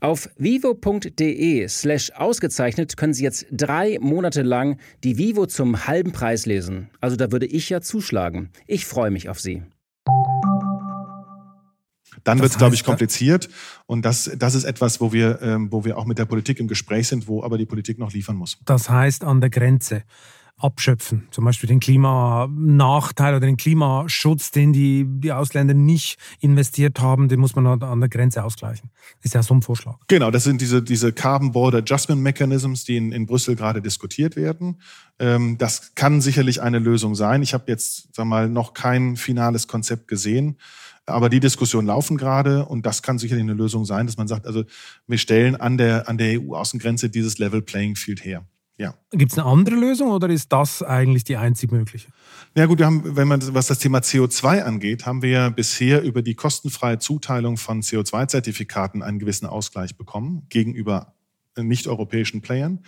Auf 0.00 0.28
vivo.de 0.36 1.68
slash 1.68 2.10
ausgezeichnet 2.12 2.96
können 2.96 3.14
Sie 3.14 3.24
jetzt 3.24 3.46
drei 3.50 3.98
Monate 4.00 4.42
lang 4.42 4.78
die 5.02 5.18
Vivo 5.18 5.46
zum 5.46 5.86
halben 5.86 6.12
Preis 6.12 6.46
lesen. 6.46 6.90
Also 7.00 7.16
da 7.16 7.32
würde 7.32 7.46
ich 7.46 7.70
ja 7.70 7.80
zuschlagen. 7.80 8.50
Ich 8.66 8.86
freue 8.86 9.10
mich 9.10 9.28
auf 9.28 9.40
Sie. 9.40 9.62
Dann 12.22 12.40
wird 12.40 12.52
es, 12.52 12.58
glaube 12.58 12.74
ich, 12.74 12.84
kompliziert. 12.84 13.48
Und 13.86 14.04
das, 14.04 14.30
das 14.36 14.54
ist 14.54 14.64
etwas, 14.64 15.00
wo 15.00 15.12
wir, 15.12 15.42
ähm, 15.42 15.70
wo 15.70 15.84
wir 15.84 15.98
auch 15.98 16.06
mit 16.06 16.18
der 16.18 16.24
Politik 16.24 16.58
im 16.58 16.68
Gespräch 16.68 17.08
sind, 17.08 17.28
wo 17.28 17.42
aber 17.42 17.58
die 17.58 17.66
Politik 17.66 17.98
noch 17.98 18.12
liefern 18.12 18.36
muss. 18.36 18.58
Das 18.64 18.88
heißt 18.88 19.24
an 19.24 19.40
der 19.40 19.50
Grenze 19.50 20.04
abschöpfen. 20.56 21.26
Zum 21.30 21.44
Beispiel 21.44 21.68
den 21.68 21.80
Klimanachteil 21.80 23.34
oder 23.34 23.46
den 23.46 23.56
Klimaschutz, 23.56 24.50
den 24.50 24.72
die, 24.72 25.04
die 25.06 25.32
Ausländer 25.32 25.74
nicht 25.74 26.18
investiert 26.40 27.00
haben, 27.00 27.28
den 27.28 27.40
muss 27.40 27.56
man 27.56 27.66
an 27.82 28.00
der 28.00 28.08
Grenze 28.08 28.44
ausgleichen. 28.44 28.90
Ist 29.22 29.34
ja 29.34 29.42
so 29.42 29.54
ein 29.54 29.62
Vorschlag. 29.62 29.96
Genau, 30.08 30.30
das 30.30 30.44
sind 30.44 30.60
diese, 30.60 30.82
diese 30.82 31.12
Carbon 31.12 31.52
Border 31.52 31.78
Adjustment 31.78 32.22
Mechanisms, 32.22 32.84
die 32.84 32.96
in, 32.96 33.12
in 33.12 33.26
Brüssel 33.26 33.56
gerade 33.56 33.82
diskutiert 33.82 34.36
werden. 34.36 34.80
Ähm, 35.18 35.58
das 35.58 35.94
kann 35.96 36.20
sicherlich 36.20 36.62
eine 36.62 36.78
Lösung 36.78 37.14
sein. 37.14 37.42
Ich 37.42 37.52
habe 37.52 37.64
jetzt 37.66 38.14
sag 38.14 38.26
mal, 38.26 38.48
noch 38.48 38.74
kein 38.74 39.16
finales 39.16 39.66
Konzept 39.66 40.08
gesehen. 40.08 40.56
Aber 41.06 41.28
die 41.28 41.40
Diskussionen 41.40 41.86
laufen 41.86 42.16
gerade 42.16 42.64
und 42.64 42.86
das 42.86 43.02
kann 43.02 43.18
sicherlich 43.18 43.42
eine 43.42 43.52
Lösung 43.52 43.84
sein, 43.84 44.06
dass 44.06 44.16
man 44.16 44.26
sagt, 44.26 44.46
also 44.46 44.64
wir 45.06 45.18
stellen 45.18 45.56
an 45.56 45.76
der, 45.76 46.08
an 46.08 46.16
der 46.16 46.40
EU-Außengrenze 46.40 47.10
dieses 47.10 47.36
Level 47.38 47.60
Playing 47.60 47.94
Field 47.94 48.24
her. 48.24 48.46
Ja. 48.76 48.94
Gibt 49.12 49.30
es 49.30 49.38
eine 49.38 49.46
andere 49.46 49.76
Lösung 49.76 50.10
oder 50.10 50.28
ist 50.28 50.52
das 50.52 50.82
eigentlich 50.82 51.22
die 51.22 51.36
einzig 51.36 51.70
mögliche? 51.70 52.08
Ja 52.56 52.66
gut, 52.66 52.80
wir 52.80 52.86
haben, 52.86 53.16
wenn 53.16 53.28
man 53.28 53.54
was 53.54 53.68
das 53.68 53.78
Thema 53.78 53.98
CO2 53.98 54.62
angeht, 54.62 55.06
haben 55.06 55.22
wir 55.22 55.30
ja 55.30 55.48
bisher 55.48 56.02
über 56.02 56.22
die 56.22 56.34
kostenfreie 56.34 56.98
Zuteilung 56.98 57.56
von 57.56 57.82
CO2-Zertifikaten 57.82 59.02
einen 59.02 59.20
gewissen 59.20 59.46
Ausgleich 59.46 59.96
bekommen 59.96 60.46
gegenüber 60.48 61.14
nicht-europäischen 61.56 62.40
Playern. 62.40 62.80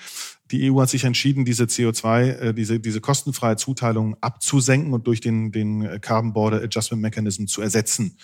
Die 0.51 0.70
EU 0.70 0.81
hat 0.81 0.90
sich 0.90 1.05
entschieden, 1.05 1.44
diese 1.44 1.64
CO2, 1.64 2.22
äh, 2.22 2.55
diese, 2.55 2.81
diese 2.81 3.01
kostenfreie 3.01 3.57
Zuteilung 3.57 4.16
abzusenken 4.20 4.92
und 4.92 5.07
durch 5.07 5.20
den, 5.20 5.53
den 5.53 6.01
Carbon 6.01 6.33
Border 6.33 6.62
Adjustment 6.62 7.03
Mechanism 7.03 7.46
zu 7.46 7.62
ersetzen. 7.62 8.16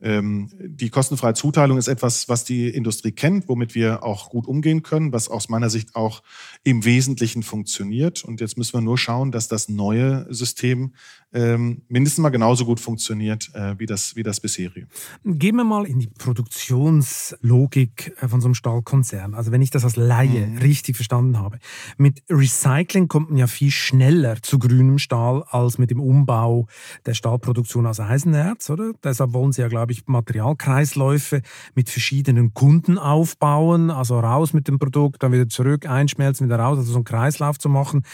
Ähm, 0.00 0.50
die 0.58 0.90
kostenfreie 0.90 1.34
Zuteilung 1.34 1.78
ist 1.78 1.88
etwas, 1.88 2.28
was 2.28 2.44
die 2.44 2.68
Industrie 2.68 3.12
kennt, 3.12 3.48
womit 3.48 3.74
wir 3.74 4.02
auch 4.02 4.30
gut 4.30 4.46
umgehen 4.46 4.82
können, 4.82 5.12
was 5.12 5.28
aus 5.28 5.48
meiner 5.48 5.70
Sicht 5.70 5.94
auch 5.94 6.22
im 6.64 6.84
Wesentlichen 6.84 7.42
funktioniert. 7.42 8.24
Und 8.24 8.40
jetzt 8.40 8.58
müssen 8.58 8.74
wir 8.74 8.80
nur 8.80 8.98
schauen, 8.98 9.32
dass 9.32 9.48
das 9.48 9.68
neue 9.68 10.26
System 10.32 10.94
ähm, 11.32 11.82
mindestens 11.88 12.22
mal 12.22 12.30
genauso 12.30 12.64
gut 12.64 12.80
funktioniert 12.80 13.50
äh, 13.54 13.78
wie, 13.78 13.86
das, 13.86 14.16
wie 14.16 14.22
das 14.22 14.40
bisherige. 14.40 14.86
Gehen 15.24 15.56
wir 15.56 15.64
mal 15.64 15.86
in 15.86 15.98
die 15.98 16.06
Produktionslogik 16.06 18.16
äh, 18.20 18.28
von 18.28 18.40
so 18.40 18.46
einem 18.46 18.54
Stahlkonzern. 18.54 19.34
Also 19.34 19.52
wenn 19.52 19.60
ich 19.60 19.70
das 19.70 19.84
als 19.84 19.96
Laie 19.96 20.46
mhm. 20.46 20.58
richtig 20.58 20.96
verstanden 20.96 21.38
habe. 21.38 21.58
Mit 21.98 22.22
Recycling 22.30 23.08
kommt 23.08 23.30
man 23.30 23.38
ja 23.38 23.46
viel 23.46 23.70
schneller 23.70 24.40
zu 24.42 24.58
grünem 24.58 24.98
Stahl 24.98 25.42
als 25.50 25.78
mit 25.78 25.90
dem 25.90 26.00
Umbau 26.00 26.68
der 27.04 27.14
Stahlproduktion 27.14 27.86
aus 27.86 28.00
Eisenerz, 28.00 28.70
oder? 28.70 28.92
Deshalb 29.02 29.32
wollen 29.32 29.52
Sie 29.52 29.62
ja, 29.62 29.68
glaube 29.68 29.92
ich, 29.92 30.06
Materialkreisläufe 30.06 31.42
mit 31.74 31.90
verschiedenen 31.90 32.54
Kunden 32.54 32.98
aufbauen, 32.98 33.90
also 33.90 34.18
raus 34.20 34.52
mit 34.52 34.68
dem 34.68 34.78
Produkt, 34.78 35.22
dann 35.22 35.32
wieder 35.32 35.48
zurück, 35.48 35.86
einschmelzen, 35.86 36.46
wieder 36.46 36.58
raus, 36.58 36.78
also 36.78 36.92
so 36.92 36.98
einen 36.98 37.04
Kreislauf 37.04 37.58
zu 37.58 37.68
machen. 37.68 38.04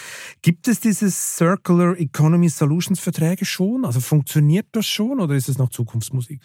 Gibt 0.41 0.69
es 0.69 0.81
dieses 0.81 1.37
Circular 1.37 1.99
Economy 1.99 2.49
Solutions 2.49 3.02
Verträge 3.03 3.45
schon? 3.45 3.85
Also 3.85 4.01
funktioniert 4.01 4.67
das 4.73 4.87
schon 4.87 5.21
oder 5.21 5.35
ist 5.35 5.49
es 5.49 5.59
noch 5.59 5.71
Zukunftsmusik? 5.71 6.41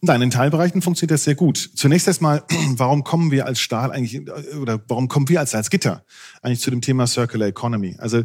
Nein, 0.00 0.22
in 0.22 0.30
Teilbereichen 0.30 0.82
funktioniert 0.82 1.12
das 1.12 1.24
sehr 1.24 1.34
gut. 1.34 1.70
Zunächst 1.74 2.06
erstmal, 2.06 2.42
warum 2.76 3.04
kommen 3.04 3.30
wir 3.30 3.46
als 3.46 3.60
Stahl 3.60 3.92
eigentlich, 3.92 4.28
oder 4.60 4.80
warum 4.88 5.08
kommen 5.08 5.28
wir 5.28 5.40
als 5.40 5.52
Salzgitter 5.52 6.04
eigentlich 6.42 6.60
zu 6.60 6.70
dem 6.70 6.80
Thema 6.80 7.06
Circular 7.06 7.48
Economy? 7.48 7.96
Also, 7.98 8.24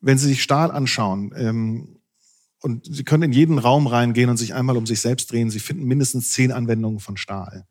wenn 0.00 0.18
Sie 0.18 0.28
sich 0.28 0.42
Stahl 0.42 0.70
anschauen, 0.70 1.32
ähm, 1.36 1.98
und 2.62 2.86
Sie 2.86 3.04
können 3.04 3.24
in 3.24 3.32
jeden 3.32 3.58
Raum 3.58 3.86
reingehen 3.86 4.30
und 4.30 4.36
sich 4.36 4.54
einmal 4.54 4.76
um 4.76 4.86
sich 4.86 5.00
selbst 5.00 5.32
drehen, 5.32 5.50
Sie 5.50 5.60
finden 5.60 5.84
mindestens 5.84 6.30
zehn 6.30 6.52
Anwendungen 6.52 7.00
von 7.00 7.16
Stahl. 7.16 7.66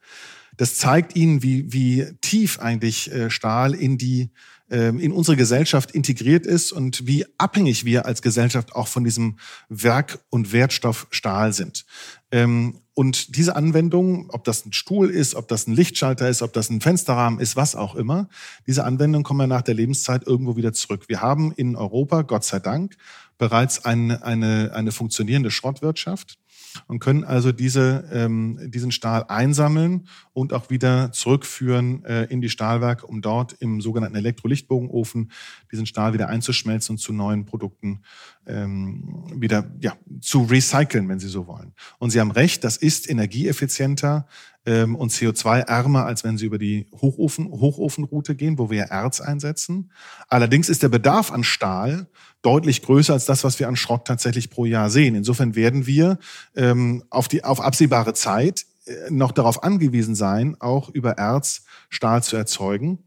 Das 0.58 0.76
zeigt 0.76 1.16
Ihnen, 1.16 1.44
wie, 1.44 1.72
wie 1.72 2.08
tief 2.20 2.60
eigentlich 2.60 3.12
äh, 3.12 3.30
Stahl 3.30 3.74
in 3.74 3.98
die 3.98 4.32
in 4.78 5.12
unsere 5.12 5.36
Gesellschaft 5.36 5.92
integriert 5.92 6.46
ist 6.46 6.72
und 6.72 7.06
wie 7.06 7.26
abhängig 7.38 7.84
wir 7.84 8.06
als 8.06 8.22
Gesellschaft 8.22 8.74
auch 8.74 8.88
von 8.88 9.04
diesem 9.04 9.38
Werk- 9.68 10.20
und 10.30 10.54
Wertstoff 10.54 11.08
Stahl 11.12 11.52
sind. 11.52 11.86
Ähm, 12.32 12.80
und 12.94 13.36
diese 13.36 13.56
Anwendung, 13.56 14.30
ob 14.30 14.44
das 14.44 14.66
ein 14.66 14.74
Stuhl 14.74 15.10
ist, 15.10 15.36
ob 15.36 15.48
das 15.48 15.68
ein 15.68 15.76
Lichtschalter 15.76 16.30
ist, 16.30 16.42
ob 16.42 16.54
das 16.54 16.70
ein 16.70 16.82
Fensterrahmen 16.82 17.40
ist, 17.40 17.56
was 17.56 17.76
auch 17.76 17.96
immer, 17.96 18.30
diese 18.68 18.84
Anwendung 18.84 19.24
kommen 19.24 19.42
ja 19.42 19.48
nach 19.48 19.62
der 19.62 19.76
Lebenszeit 19.76 20.26
irgendwo 20.26 20.56
wieder 20.56 20.74
zurück. 20.74 21.06
Wir 21.08 21.22
haben 21.22 21.52
in 21.52 21.76
Europa, 21.76 22.22
Gott 22.22 22.44
sei 22.44 22.60
Dank, 22.60 22.96
bereits 23.38 23.86
eine, 23.86 24.24
eine, 24.24 24.72
eine 24.74 24.92
funktionierende 24.92 25.52
Schrottwirtschaft 25.52 26.38
und 26.88 27.00
können 27.00 27.24
also 27.24 27.52
diese, 27.52 28.10
ähm, 28.12 28.60
diesen 28.72 28.92
Stahl 28.92 29.26
einsammeln 29.28 30.08
und 30.34 30.54
auch 30.54 30.70
wieder 30.70 31.12
zurückführen 31.12 32.06
äh, 32.06 32.26
in 32.26 32.42
die 32.42 32.50
Stahlwerke, 32.50 33.06
um 33.06 33.22
dort 33.22 33.54
im 33.54 33.82
sogenannten 33.82 34.18
Elektrolichtbogenofen 34.18 35.32
diesen 35.72 35.86
Stahl 35.86 36.14
wieder 36.14 36.30
einzuschmelzen 36.30 36.94
und 36.94 36.98
zu 36.98 37.14
neuen 37.14 37.46
Produkten 37.46 38.02
ähm, 38.48 39.26
wieder 39.36 39.72
ja, 39.80 39.96
zu 40.20 40.44
recyceln, 40.44 41.08
wenn 41.10 41.20
Sie 41.20 41.28
so 41.28 41.48
wollen. 41.48 41.74
Und 42.00 42.10
Sie 42.12 42.20
haben 42.20 42.32
recht, 42.32 42.64
das 42.64 42.78
ist 42.78 43.10
energieeffizienter 43.10 44.28
ähm, 44.66 44.96
und 44.96 45.12
CO2-ärmer, 45.12 46.06
als 46.06 46.24
wenn 46.24 46.38
Sie 46.38 46.46
über 46.46 46.58
die 46.58 46.88
Hochofen, 46.92 47.48
Hochofenroute 47.50 48.36
gehen, 48.36 48.58
wo 48.58 48.70
wir 48.70 48.84
Erz 48.84 49.22
einsetzen. 49.22 49.92
Allerdings 50.28 50.70
ist 50.70 50.84
der 50.84 50.90
Bedarf 50.90 51.32
an 51.32 51.44
Stahl 51.44 52.08
deutlich 52.42 52.82
größer 52.82 53.14
als 53.14 53.26
das, 53.26 53.44
was 53.44 53.60
wir 53.60 53.68
an 53.68 53.76
Schrott 53.76 54.06
tatsächlich 54.06 54.50
pro 54.50 54.66
Jahr 54.66 54.90
sehen. 54.90 55.16
Insofern 55.16 55.56
werden 55.56 55.86
wir 55.86 56.18
ähm, 56.56 57.04
auf, 57.10 57.28
die, 57.28 57.44
auf 57.44 57.62
absehbare 57.62 58.14
Zeit 58.14 58.66
äh, 58.86 59.12
noch 59.12 59.32
darauf 59.32 59.64
angewiesen 59.64 60.16
sein, 60.16 60.56
auch 60.60 60.90
über 60.90 61.18
Erz 61.18 61.64
Stahl 61.90 62.24
zu 62.24 62.36
erzeugen. 62.36 63.04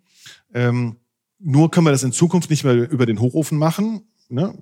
Ähm, 0.52 0.96
nur 1.38 1.70
können 1.70 1.86
wir 1.86 1.92
das 1.92 2.04
in 2.04 2.12
Zukunft 2.12 2.50
nicht 2.50 2.64
mehr 2.64 2.90
über 2.90 3.06
den 3.06 3.20
Hochofen 3.20 3.58
machen. 3.58 4.02
Ne? 4.28 4.54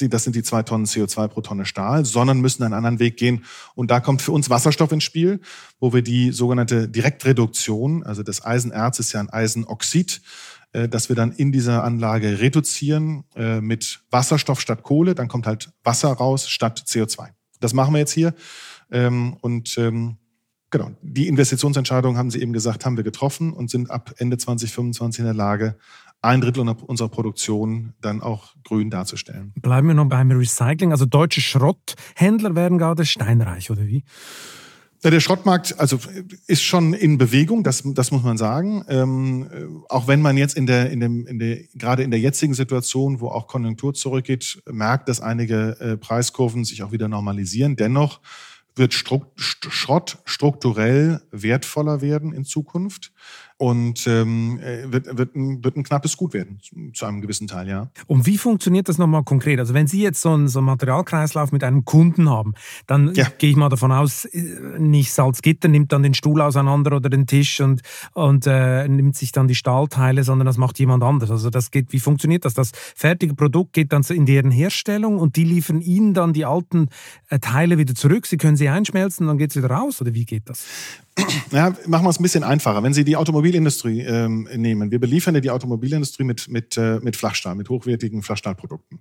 Das 0.00 0.24
sind 0.24 0.34
die 0.34 0.42
zwei 0.42 0.62
Tonnen 0.62 0.86
CO2 0.86 1.28
pro 1.28 1.40
Tonne 1.42 1.66
Stahl, 1.66 2.04
sondern 2.04 2.40
müssen 2.40 2.62
einen 2.62 2.74
anderen 2.74 2.98
Weg 2.98 3.16
gehen. 3.16 3.44
Und 3.74 3.90
da 3.90 4.00
kommt 4.00 4.22
für 4.22 4.32
uns 4.32 4.48
Wasserstoff 4.48 4.92
ins 4.92 5.04
Spiel, 5.04 5.40
wo 5.78 5.92
wir 5.92 6.02
die 6.02 6.30
sogenannte 6.32 6.88
Direktreduktion, 6.88 8.02
also 8.02 8.22
das 8.22 8.44
Eisenerz 8.44 8.98
ist 8.98 9.12
ja 9.12 9.20
ein 9.20 9.28
Eisenoxid, 9.28 10.22
äh, 10.72 10.88
dass 10.88 11.08
wir 11.08 11.16
dann 11.16 11.32
in 11.32 11.52
dieser 11.52 11.84
Anlage 11.84 12.40
reduzieren 12.40 13.24
äh, 13.34 13.60
mit 13.60 14.02
Wasserstoff 14.10 14.60
statt 14.60 14.82
Kohle. 14.82 15.14
Dann 15.14 15.28
kommt 15.28 15.46
halt 15.46 15.72
Wasser 15.82 16.12
raus 16.12 16.48
statt 16.48 16.84
CO2. 16.86 17.28
Das 17.60 17.74
machen 17.74 17.92
wir 17.92 17.98
jetzt 17.98 18.12
hier. 18.12 18.34
Ähm, 18.90 19.36
und 19.40 19.76
ähm, 19.78 20.16
genau, 20.70 20.92
die 21.02 21.28
Investitionsentscheidung, 21.28 22.16
haben 22.16 22.30
Sie 22.30 22.40
eben 22.40 22.52
gesagt, 22.52 22.86
haben 22.86 22.96
wir 22.96 23.04
getroffen 23.04 23.52
und 23.52 23.70
sind 23.70 23.90
ab 23.90 24.14
Ende 24.18 24.38
2025 24.38 25.20
in 25.20 25.24
der 25.26 25.34
Lage, 25.34 25.76
ein 26.22 26.40
Drittel 26.40 26.68
unserer 26.68 27.08
Produktion 27.08 27.94
dann 28.00 28.20
auch 28.20 28.54
grün 28.62 28.90
darzustellen. 28.90 29.52
Bleiben 29.56 29.88
wir 29.88 29.94
noch 29.94 30.08
beim 30.08 30.30
Recycling. 30.30 30.92
Also 30.92 31.06
deutsche 31.06 31.40
Schrotthändler 31.40 32.54
werden 32.54 32.78
gerade 32.78 33.06
steinreich, 33.06 33.70
oder 33.70 33.86
wie? 33.86 34.04
Ja, 35.02 35.08
der 35.08 35.20
Schrottmarkt 35.20 35.80
also 35.80 35.98
ist 36.46 36.62
schon 36.62 36.92
in 36.92 37.16
Bewegung, 37.16 37.64
das, 37.64 37.82
das 37.84 38.10
muss 38.10 38.22
man 38.22 38.36
sagen. 38.36 38.84
Ähm, 38.88 39.82
auch 39.88 40.08
wenn 40.08 40.20
man 40.20 40.36
jetzt 40.36 40.56
in 40.56 40.66
der, 40.66 40.90
in 40.90 41.00
dem, 41.00 41.26
in 41.26 41.38
der, 41.38 41.60
gerade 41.74 42.02
in 42.02 42.10
der 42.10 42.20
jetzigen 42.20 42.52
Situation, 42.52 43.20
wo 43.20 43.28
auch 43.28 43.46
Konjunktur 43.46 43.94
zurückgeht, 43.94 44.62
merkt, 44.70 45.08
dass 45.08 45.20
einige 45.20 45.80
äh, 45.80 45.96
Preiskurven 45.96 46.64
sich 46.64 46.82
auch 46.82 46.92
wieder 46.92 47.08
normalisieren. 47.08 47.76
Dennoch 47.76 48.20
wird 48.76 48.92
Strukt, 48.92 49.40
Schrott 49.40 50.18
strukturell 50.26 51.22
wertvoller 51.30 52.02
werden 52.02 52.34
in 52.34 52.44
Zukunft 52.44 53.12
und 53.60 54.06
ähm, 54.06 54.58
äh, 54.60 54.90
wird, 54.90 55.18
wird, 55.18 55.36
ein, 55.36 55.62
wird 55.62 55.76
ein 55.76 55.82
knappes 55.82 56.16
Gut 56.16 56.32
werden, 56.32 56.60
zu 56.94 57.04
einem 57.04 57.20
gewissen 57.20 57.46
Teil, 57.46 57.68
ja. 57.68 57.90
Und 58.06 58.24
wie 58.24 58.38
funktioniert 58.38 58.88
das 58.88 58.96
nochmal 58.96 59.22
konkret? 59.22 59.58
Also 59.58 59.74
wenn 59.74 59.86
Sie 59.86 60.00
jetzt 60.00 60.22
so 60.22 60.30
einen, 60.30 60.48
so 60.48 60.60
einen 60.60 60.66
Materialkreislauf 60.66 61.52
mit 61.52 61.62
einem 61.62 61.84
Kunden 61.84 62.30
haben, 62.30 62.54
dann 62.86 63.12
ja. 63.14 63.26
gehe 63.36 63.50
ich 63.50 63.56
mal 63.56 63.68
davon 63.68 63.92
aus, 63.92 64.24
äh, 64.24 64.78
nicht 64.78 65.12
Salzgitter 65.12 65.68
nimmt 65.68 65.92
dann 65.92 66.02
den 66.02 66.14
Stuhl 66.14 66.40
auseinander 66.40 66.96
oder 66.96 67.10
den 67.10 67.26
Tisch 67.26 67.60
und, 67.60 67.82
und 68.14 68.46
äh, 68.46 68.88
nimmt 68.88 69.14
sich 69.14 69.30
dann 69.30 69.46
die 69.46 69.54
Stahlteile, 69.54 70.24
sondern 70.24 70.46
das 70.46 70.56
macht 70.56 70.78
jemand 70.78 71.02
anders. 71.02 71.30
Also 71.30 71.50
das 71.50 71.70
geht, 71.70 71.92
wie 71.92 72.00
funktioniert 72.00 72.46
das? 72.46 72.54
Das 72.54 72.72
fertige 72.96 73.34
Produkt 73.34 73.74
geht 73.74 73.92
dann 73.92 74.02
in 74.08 74.24
deren 74.24 74.50
Herstellung 74.50 75.18
und 75.18 75.36
die 75.36 75.44
liefern 75.44 75.82
Ihnen 75.82 76.14
dann 76.14 76.32
die 76.32 76.46
alten 76.46 76.88
äh, 77.28 77.38
Teile 77.38 77.76
wieder 77.76 77.94
zurück. 77.94 78.24
Sie 78.24 78.38
können 78.38 78.56
sie 78.56 78.70
einschmelzen, 78.70 79.26
dann 79.26 79.36
geht 79.36 79.50
es 79.50 79.56
wieder 79.56 79.70
raus 79.70 80.00
oder 80.00 80.14
wie 80.14 80.24
geht 80.24 80.48
das? 80.48 80.64
Ja, 81.52 81.74
machen 81.86 82.04
wir 82.04 82.10
es 82.10 82.18
ein 82.18 82.22
bisschen 82.22 82.44
einfacher. 82.44 82.82
Wenn 82.82 82.94
Sie 82.94 83.04
die 83.04 83.16
Automobilindustrie 83.16 84.00
ähm, 84.02 84.48
nehmen, 84.54 84.90
wir 84.90 85.00
beliefern 85.00 85.34
ja 85.34 85.40
die 85.40 85.50
Automobilindustrie 85.50 86.24
mit, 86.24 86.48
mit, 86.48 86.76
äh, 86.76 87.00
mit 87.00 87.16
Flachstahl, 87.16 87.54
mit 87.54 87.68
hochwertigen 87.68 88.22
Flachstahlprodukten. 88.22 89.00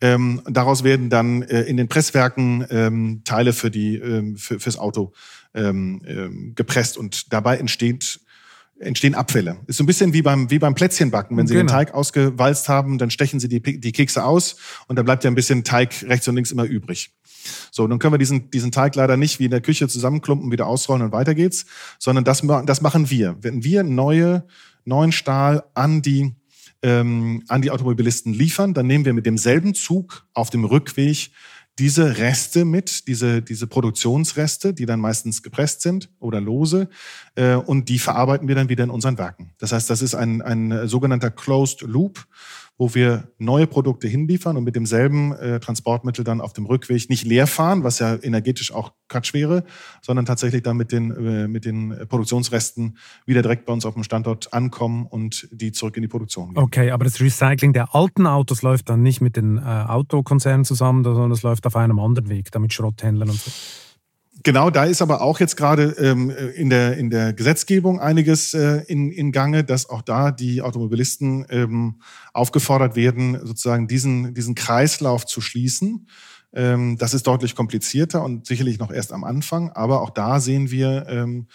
Ähm, 0.00 0.42
daraus 0.46 0.84
werden 0.84 1.10
dann 1.10 1.42
äh, 1.42 1.62
in 1.62 1.76
den 1.76 1.88
Presswerken 1.88 2.66
ähm, 2.70 3.22
Teile 3.24 3.52
für 3.52 3.70
die, 3.70 3.96
ähm, 3.96 4.36
für, 4.36 4.60
fürs 4.60 4.78
Auto 4.78 5.12
ähm, 5.54 6.02
ähm, 6.06 6.52
gepresst 6.54 6.98
und 6.98 7.32
dabei 7.32 7.58
entsteht 7.58 8.20
entstehen 8.78 9.14
Abfälle. 9.14 9.58
Ist 9.66 9.76
so 9.76 9.84
ein 9.84 9.86
bisschen 9.86 10.12
wie 10.12 10.22
beim, 10.22 10.50
wie 10.50 10.58
beim 10.58 10.74
Plätzchenbacken. 10.74 11.36
Wenn 11.36 11.46
Sie 11.46 11.54
genau. 11.54 11.64
den 11.64 11.68
Teig 11.68 11.94
ausgewalzt 11.94 12.68
haben, 12.68 12.98
dann 12.98 13.10
stechen 13.10 13.40
Sie 13.40 13.48
die, 13.48 13.60
die 13.60 13.92
Kekse 13.92 14.24
aus 14.24 14.56
und 14.88 14.96
dann 14.96 15.04
bleibt 15.04 15.24
ja 15.24 15.30
ein 15.30 15.34
bisschen 15.34 15.64
Teig 15.64 16.04
rechts 16.08 16.26
und 16.28 16.34
links 16.34 16.50
immer 16.50 16.64
übrig. 16.64 17.12
So, 17.70 17.86
nun 17.86 17.98
können 17.98 18.14
wir 18.14 18.18
diesen, 18.18 18.50
diesen 18.50 18.72
Teig 18.72 18.94
leider 18.94 19.16
nicht 19.16 19.38
wie 19.38 19.44
in 19.44 19.50
der 19.50 19.60
Küche 19.60 19.88
zusammenklumpen, 19.88 20.50
wieder 20.50 20.66
ausrollen 20.66 21.02
und 21.02 21.12
weiter 21.12 21.34
geht's, 21.34 21.66
sondern 21.98 22.24
das, 22.24 22.42
das 22.66 22.80
machen 22.80 23.10
wir. 23.10 23.36
Wenn 23.40 23.64
wir 23.64 23.82
neue, 23.82 24.46
neuen 24.84 25.12
Stahl 25.12 25.64
an 25.74 26.02
die, 26.02 26.34
ähm, 26.82 27.42
an 27.48 27.62
die 27.62 27.70
Automobilisten 27.70 28.32
liefern, 28.32 28.74
dann 28.74 28.86
nehmen 28.86 29.04
wir 29.04 29.12
mit 29.12 29.26
demselben 29.26 29.74
Zug 29.74 30.26
auf 30.32 30.50
dem 30.50 30.64
Rückweg 30.64 31.30
diese 31.78 32.18
Reste 32.18 32.64
mit, 32.64 33.08
diese, 33.08 33.42
diese 33.42 33.66
Produktionsreste, 33.66 34.74
die 34.74 34.86
dann 34.86 35.00
meistens 35.00 35.42
gepresst 35.42 35.80
sind 35.80 36.08
oder 36.20 36.40
lose, 36.40 36.88
äh, 37.34 37.54
und 37.54 37.88
die 37.88 37.98
verarbeiten 37.98 38.46
wir 38.46 38.54
dann 38.54 38.68
wieder 38.68 38.84
in 38.84 38.90
unseren 38.90 39.18
Werken. 39.18 39.52
Das 39.58 39.72
heißt, 39.72 39.90
das 39.90 40.02
ist 40.02 40.14
ein, 40.14 40.40
ein 40.42 40.86
sogenannter 40.86 41.30
Closed 41.30 41.82
Loop 41.82 42.26
wo 42.76 42.94
wir 42.94 43.28
neue 43.38 43.66
Produkte 43.66 44.08
hinliefern 44.08 44.56
und 44.56 44.64
mit 44.64 44.74
demselben 44.74 45.32
äh, 45.32 45.60
Transportmittel 45.60 46.24
dann 46.24 46.40
auf 46.40 46.52
dem 46.52 46.66
Rückweg 46.66 47.08
nicht 47.08 47.24
leer 47.24 47.46
fahren, 47.46 47.84
was 47.84 48.00
ja 48.00 48.16
energetisch 48.20 48.72
auch 48.72 48.92
Quatsch 49.08 49.32
wäre, 49.32 49.64
sondern 50.02 50.26
tatsächlich 50.26 50.62
dann 50.62 50.76
mit 50.76 50.90
den, 50.90 51.10
äh, 51.12 51.46
mit 51.46 51.64
den 51.64 51.96
Produktionsresten 52.08 52.98
wieder 53.26 53.42
direkt 53.42 53.66
bei 53.66 53.72
uns 53.72 53.86
auf 53.86 53.94
dem 53.94 54.02
Standort 54.02 54.52
ankommen 54.52 55.06
und 55.06 55.48
die 55.52 55.72
zurück 55.72 55.96
in 55.96 56.02
die 56.02 56.08
Produktion 56.08 56.54
gehen. 56.54 56.62
Okay, 56.62 56.90
aber 56.90 57.04
das 57.04 57.20
Recycling 57.20 57.72
der 57.72 57.94
alten 57.94 58.26
Autos 58.26 58.62
läuft 58.62 58.88
dann 58.88 59.02
nicht 59.02 59.20
mit 59.20 59.36
den 59.36 59.58
äh, 59.58 59.60
Autokonzernen 59.60 60.64
zusammen, 60.64 61.04
sondern 61.04 61.30
es 61.30 61.42
läuft 61.42 61.66
auf 61.66 61.76
einem 61.76 62.00
anderen 62.00 62.28
Weg, 62.28 62.50
damit 62.50 62.72
Schrotthändlern 62.72 63.30
und 63.30 63.38
so. 63.38 63.50
Genau, 64.44 64.68
da 64.68 64.84
ist 64.84 65.00
aber 65.00 65.22
auch 65.22 65.40
jetzt 65.40 65.56
gerade 65.56 65.96
ähm, 65.98 66.28
in, 66.28 66.68
der, 66.68 66.98
in 66.98 67.08
der 67.08 67.32
Gesetzgebung 67.32 67.98
einiges 67.98 68.52
äh, 68.52 68.82
in, 68.88 69.10
in 69.10 69.32
Gange, 69.32 69.64
dass 69.64 69.88
auch 69.88 70.02
da 70.02 70.30
die 70.30 70.60
Automobilisten 70.60 71.46
ähm, 71.48 71.94
aufgefordert 72.34 72.94
werden, 72.94 73.38
sozusagen 73.42 73.88
diesen, 73.88 74.34
diesen 74.34 74.54
Kreislauf 74.54 75.24
zu 75.24 75.40
schließen. 75.40 76.06
Ähm, 76.52 76.98
das 76.98 77.14
ist 77.14 77.26
deutlich 77.26 77.56
komplizierter 77.56 78.22
und 78.22 78.44
sicherlich 78.46 78.78
noch 78.78 78.90
erst 78.90 79.14
am 79.14 79.24
Anfang, 79.24 79.70
aber 79.70 80.02
auch 80.02 80.10
da 80.10 80.38
sehen 80.40 80.70
wir, 80.70 81.06
ähm, 81.08 81.46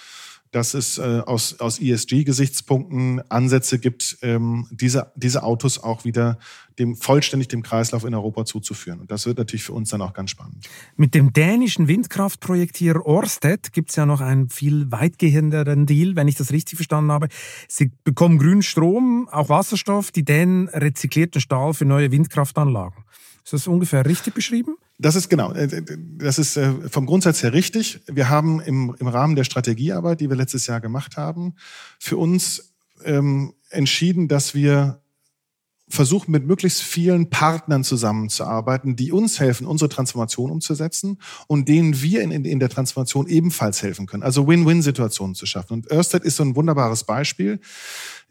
dass 0.52 0.74
es 0.74 0.98
äh, 0.98 1.22
aus, 1.26 1.60
aus 1.60 1.80
ESG-Gesichtspunkten 1.80 3.22
Ansätze 3.30 3.78
gibt, 3.78 4.18
ähm, 4.22 4.68
diese, 4.72 5.12
diese 5.16 5.44
Autos 5.44 5.82
auch 5.84 6.06
wieder 6.06 6.40
dem 6.80 6.96
vollständig 6.96 7.50
dem 7.50 7.62
Kreislauf 7.62 8.04
in 8.06 8.16
Europa 8.16 8.46
zuzuführen. 8.46 9.00
Und 9.02 9.12
das 9.12 9.26
wird 9.26 9.38
natürlich 9.38 9.64
für 9.64 9.74
uns 9.74 9.90
dann 9.90 10.02
auch 10.02 10.14
ganz 10.14 10.32
spannend. 10.32 10.68
Mit 10.96 11.14
dem 11.14 11.34
dänischen 11.34 11.88
Windkraftprojektier 11.88 13.06
Orsted 13.06 13.74
gibt 13.74 13.90
es 13.90 13.96
ja 13.98 14.06
noch 14.06 14.22
einen 14.22 14.50
viel 14.50 14.92
weitgehenderen 14.92 15.86
Deal, 15.86 16.16
wenn 16.16 16.28
ich 16.28 16.36
das 16.36 16.52
richtig 16.52 16.78
verstanden 16.78 17.12
habe. 17.12 17.28
Sie 17.68 17.92
bekommen 18.04 18.40
grünen 18.40 18.64
Strom, 18.64 19.28
auch 19.30 19.50
Wasserstoff, 19.50 20.12
die 20.12 20.24
Dänen 20.24 20.70
rezyklierten 20.70 21.42
Stahl 21.42 21.74
für 21.74 21.86
neue 21.86 22.12
Windkraftanlagen. 22.12 23.04
Ist 23.44 23.54
das 23.54 23.68
ungefähr 23.68 24.06
richtig 24.06 24.34
beschrieben? 24.34 24.78
Das 25.02 25.16
ist 25.16 25.30
genau, 25.30 25.54
äh, 25.54 25.82
das 26.18 26.38
ist 26.40 26.58
äh, 26.58 26.74
vom 26.90 27.06
Grundsatz 27.06 27.42
her 27.42 27.54
richtig. 27.54 28.02
Wir 28.08 28.30
haben 28.30 28.60
im, 28.60 28.96
im 29.00 29.08
Rahmen 29.08 29.36
der 29.36 29.46
Strategiearbeit, 29.46 30.20
die 30.20 30.30
wir 30.30 30.36
letztes 30.36 30.68
Jahr 30.68 30.82
gemacht 30.82 31.16
haben, 31.16 31.56
für 32.00 32.18
uns 32.18 32.74
ähm, 33.06 33.54
entschieden, 33.70 34.28
dass 34.28 34.54
wir 34.54 35.02
versuchen, 35.88 36.32
mit 36.32 36.46
möglichst 36.46 36.84
vielen 36.84 37.30
Partnern 37.30 37.84
zusammenzuarbeiten, 37.84 38.98
die 38.98 39.12
uns 39.12 39.40
helfen, 39.40 39.66
unsere 39.66 39.90
Transformation 39.90 40.52
umzusetzen 40.52 41.18
und 41.48 41.68
denen 41.68 42.02
wir 42.02 42.22
in, 42.22 42.32
in, 42.32 42.46
in 42.46 42.60
der 42.60 42.70
Transformation 42.70 43.26
ebenfalls 43.28 43.82
helfen 43.82 44.06
können. 44.06 44.22
Also 44.22 44.48
Win-Win-Situationen 44.48 45.34
zu 45.34 45.46
schaffen. 45.46 45.74
Und 45.74 45.92
Ørsted 45.92 46.24
ist 46.24 46.36
so 46.36 46.44
ein 46.44 46.56
wunderbares 46.56 47.06
Beispiel. 47.06 47.60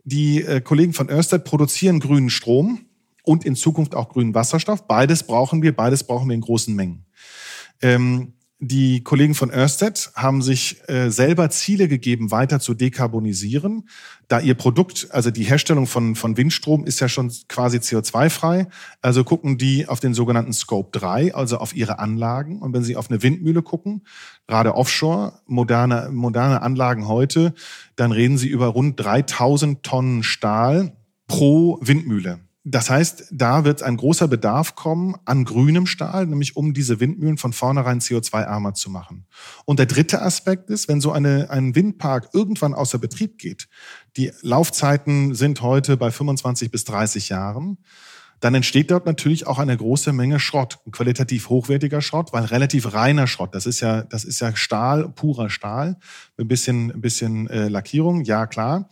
Die 0.04 0.42
äh, 0.42 0.60
Kollegen 0.60 0.92
von 0.92 1.10
Ørsted 1.10 1.44
produzieren 1.44 1.98
grünen 1.98 2.30
Strom 2.30 2.87
und 3.28 3.44
in 3.44 3.54
Zukunft 3.56 3.94
auch 3.94 4.08
grünen 4.08 4.34
Wasserstoff. 4.34 4.88
Beides 4.88 5.22
brauchen 5.22 5.62
wir, 5.62 5.76
beides 5.76 6.02
brauchen 6.04 6.28
wir 6.28 6.34
in 6.34 6.40
großen 6.40 6.74
Mengen. 6.74 7.04
Ähm, 7.82 8.32
die 8.60 9.04
Kollegen 9.04 9.36
von 9.36 9.52
Ørsted 9.52 10.10
haben 10.16 10.42
sich 10.42 10.80
äh, 10.88 11.10
selber 11.10 11.48
Ziele 11.50 11.86
gegeben, 11.86 12.32
weiter 12.32 12.58
zu 12.58 12.74
dekarbonisieren, 12.74 13.88
da 14.26 14.40
ihr 14.40 14.54
Produkt, 14.54 15.08
also 15.10 15.30
die 15.30 15.44
Herstellung 15.44 15.86
von, 15.86 16.16
von 16.16 16.36
Windstrom 16.36 16.84
ist 16.84 16.98
ja 16.98 17.08
schon 17.08 17.30
quasi 17.48 17.78
CO2-frei. 17.78 18.66
Also 19.00 19.22
gucken 19.22 19.58
die 19.58 19.86
auf 19.86 20.00
den 20.00 20.12
sogenannten 20.12 20.52
Scope 20.52 20.98
3, 20.98 21.34
also 21.34 21.58
auf 21.58 21.76
ihre 21.76 22.00
Anlagen. 22.00 22.60
Und 22.60 22.72
wenn 22.72 22.82
sie 22.82 22.96
auf 22.96 23.10
eine 23.10 23.22
Windmühle 23.22 23.62
gucken, 23.62 24.04
gerade 24.48 24.74
offshore, 24.74 25.40
moderne, 25.46 26.08
moderne 26.10 26.62
Anlagen 26.62 27.06
heute, 27.06 27.54
dann 27.94 28.10
reden 28.10 28.38
sie 28.38 28.48
über 28.48 28.66
rund 28.68 28.98
3000 28.98 29.84
Tonnen 29.84 30.24
Stahl 30.24 30.96
pro 31.28 31.78
Windmühle. 31.80 32.40
Das 32.70 32.90
heißt, 32.90 33.28
da 33.30 33.64
wird 33.64 33.82
ein 33.82 33.96
großer 33.96 34.28
Bedarf 34.28 34.74
kommen 34.74 35.16
an 35.24 35.46
grünem 35.46 35.86
Stahl, 35.86 36.26
nämlich 36.26 36.54
um 36.54 36.74
diese 36.74 37.00
Windmühlen 37.00 37.38
von 37.38 37.54
vornherein 37.54 38.00
CO2-armer 38.00 38.74
zu 38.74 38.90
machen. 38.90 39.26
Und 39.64 39.78
der 39.78 39.86
dritte 39.86 40.20
Aspekt 40.20 40.68
ist, 40.68 40.86
wenn 40.86 41.00
so 41.00 41.10
eine, 41.10 41.48
ein 41.48 41.74
Windpark 41.74 42.28
irgendwann 42.34 42.74
außer 42.74 42.98
Betrieb 42.98 43.38
geht, 43.38 43.68
die 44.18 44.32
Laufzeiten 44.42 45.34
sind 45.34 45.62
heute 45.62 45.96
bei 45.96 46.10
25 46.10 46.70
bis 46.70 46.84
30 46.84 47.30
Jahren, 47.30 47.78
dann 48.40 48.54
entsteht 48.54 48.90
dort 48.90 49.06
natürlich 49.06 49.46
auch 49.46 49.58
eine 49.58 49.76
große 49.76 50.12
Menge 50.12 50.38
Schrott, 50.38 50.78
qualitativ 50.92 51.48
hochwertiger 51.48 52.00
Schrott, 52.00 52.32
weil 52.32 52.44
relativ 52.44 52.92
reiner 52.92 53.26
Schrott. 53.26 53.54
Das 53.54 53.66
ist 53.66 53.80
ja, 53.80 54.02
das 54.02 54.24
ist 54.24 54.40
ja 54.40 54.54
Stahl, 54.54 55.08
purer 55.08 55.50
Stahl, 55.50 55.96
ein 56.38 56.46
bisschen, 56.46 56.92
ein 56.92 57.00
bisschen 57.00 57.48
äh, 57.48 57.68
Lackierung, 57.68 58.22
ja 58.22 58.46
klar. 58.46 58.88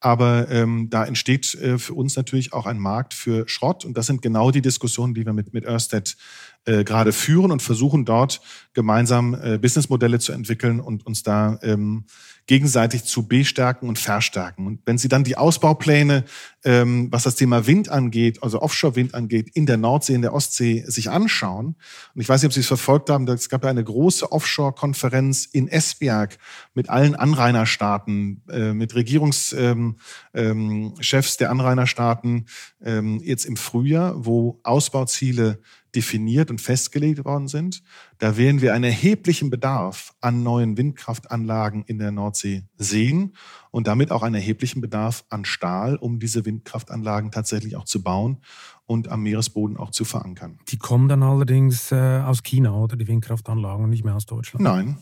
Aber 0.00 0.50
ähm, 0.50 0.88
da 0.88 1.04
entsteht 1.04 1.54
äh, 1.54 1.78
für 1.78 1.92
uns 1.92 2.16
natürlich 2.16 2.54
auch 2.54 2.64
ein 2.64 2.78
Markt 2.78 3.12
für 3.12 3.46
Schrott. 3.48 3.84
Und 3.84 3.98
das 3.98 4.06
sind 4.06 4.22
genau 4.22 4.50
die 4.50 4.62
Diskussionen, 4.62 5.12
die 5.12 5.26
wir 5.26 5.34
mit, 5.34 5.52
mit 5.52 5.66
Ørsted 5.66 6.16
äh, 6.64 6.84
gerade 6.84 7.12
führen 7.12 7.50
und 7.50 7.62
versuchen 7.62 8.06
dort 8.06 8.40
gemeinsam 8.72 9.34
äh, 9.34 9.58
Businessmodelle 9.58 10.18
zu 10.18 10.32
entwickeln 10.32 10.80
und 10.80 11.06
uns 11.06 11.22
da 11.22 11.58
ähm, 11.62 12.06
gegenseitig 12.50 13.04
zu 13.04 13.28
bestärken 13.28 13.88
und 13.88 13.96
verstärken. 13.96 14.66
Und 14.66 14.80
wenn 14.84 14.98
Sie 14.98 15.06
dann 15.06 15.22
die 15.22 15.36
Ausbaupläne, 15.36 16.24
ähm, 16.64 17.06
was 17.12 17.22
das 17.22 17.36
Thema 17.36 17.68
Wind 17.68 17.88
angeht, 17.88 18.42
also 18.42 18.60
Offshore-Wind 18.60 19.14
angeht, 19.14 19.50
in 19.54 19.66
der 19.66 19.76
Nordsee, 19.76 20.14
in 20.14 20.22
der 20.22 20.34
Ostsee 20.34 20.82
sich 20.88 21.10
anschauen, 21.10 21.76
und 22.12 22.20
ich 22.20 22.28
weiß 22.28 22.42
nicht, 22.42 22.48
ob 22.48 22.52
Sie 22.52 22.58
es 22.58 22.66
verfolgt 22.66 23.08
haben, 23.08 23.28
es 23.28 23.48
gab 23.50 23.62
ja 23.62 23.70
eine 23.70 23.84
große 23.84 24.32
Offshore-Konferenz 24.32 25.44
in 25.44 25.68
Esbjerg 25.68 26.38
mit 26.74 26.90
allen 26.90 27.14
Anrainerstaaten, 27.14 28.42
äh, 28.50 28.72
mit 28.72 28.96
Regierungschefs 28.96 29.52
ähm, 29.52 29.96
ähm, 30.34 30.94
der 31.38 31.50
Anrainerstaaten 31.52 32.46
ähm, 32.82 33.20
jetzt 33.22 33.44
im 33.44 33.56
Frühjahr, 33.56 34.26
wo 34.26 34.58
Ausbauziele 34.64 35.60
definiert 35.94 36.50
und 36.50 36.60
festgelegt 36.60 37.24
worden 37.24 37.48
sind. 37.48 37.82
Da 38.18 38.36
werden 38.36 38.60
wir 38.60 38.74
einen 38.74 38.84
erheblichen 38.84 39.50
Bedarf 39.50 40.14
an 40.20 40.42
neuen 40.42 40.76
Windkraftanlagen 40.76 41.84
in 41.84 41.98
der 41.98 42.12
Nordsee 42.12 42.64
sehen 42.76 43.34
und 43.70 43.86
damit 43.86 44.10
auch 44.10 44.22
einen 44.22 44.34
erheblichen 44.34 44.80
Bedarf 44.80 45.24
an 45.28 45.44
Stahl, 45.44 45.96
um 45.96 46.18
diese 46.18 46.44
Windkraftanlagen 46.44 47.30
tatsächlich 47.30 47.76
auch 47.76 47.84
zu 47.84 48.02
bauen 48.02 48.38
und 48.86 49.08
am 49.08 49.22
Meeresboden 49.22 49.76
auch 49.76 49.90
zu 49.90 50.04
verankern. 50.04 50.58
Die 50.68 50.76
kommen 50.76 51.08
dann 51.08 51.22
allerdings 51.22 51.92
äh, 51.92 52.22
aus 52.24 52.42
China 52.42 52.74
oder 52.74 52.96
die 52.96 53.06
Windkraftanlagen 53.06 53.84
und 53.84 53.90
nicht 53.90 54.04
mehr 54.04 54.16
aus 54.16 54.26
Deutschland? 54.26 54.64
Nein. 54.64 54.98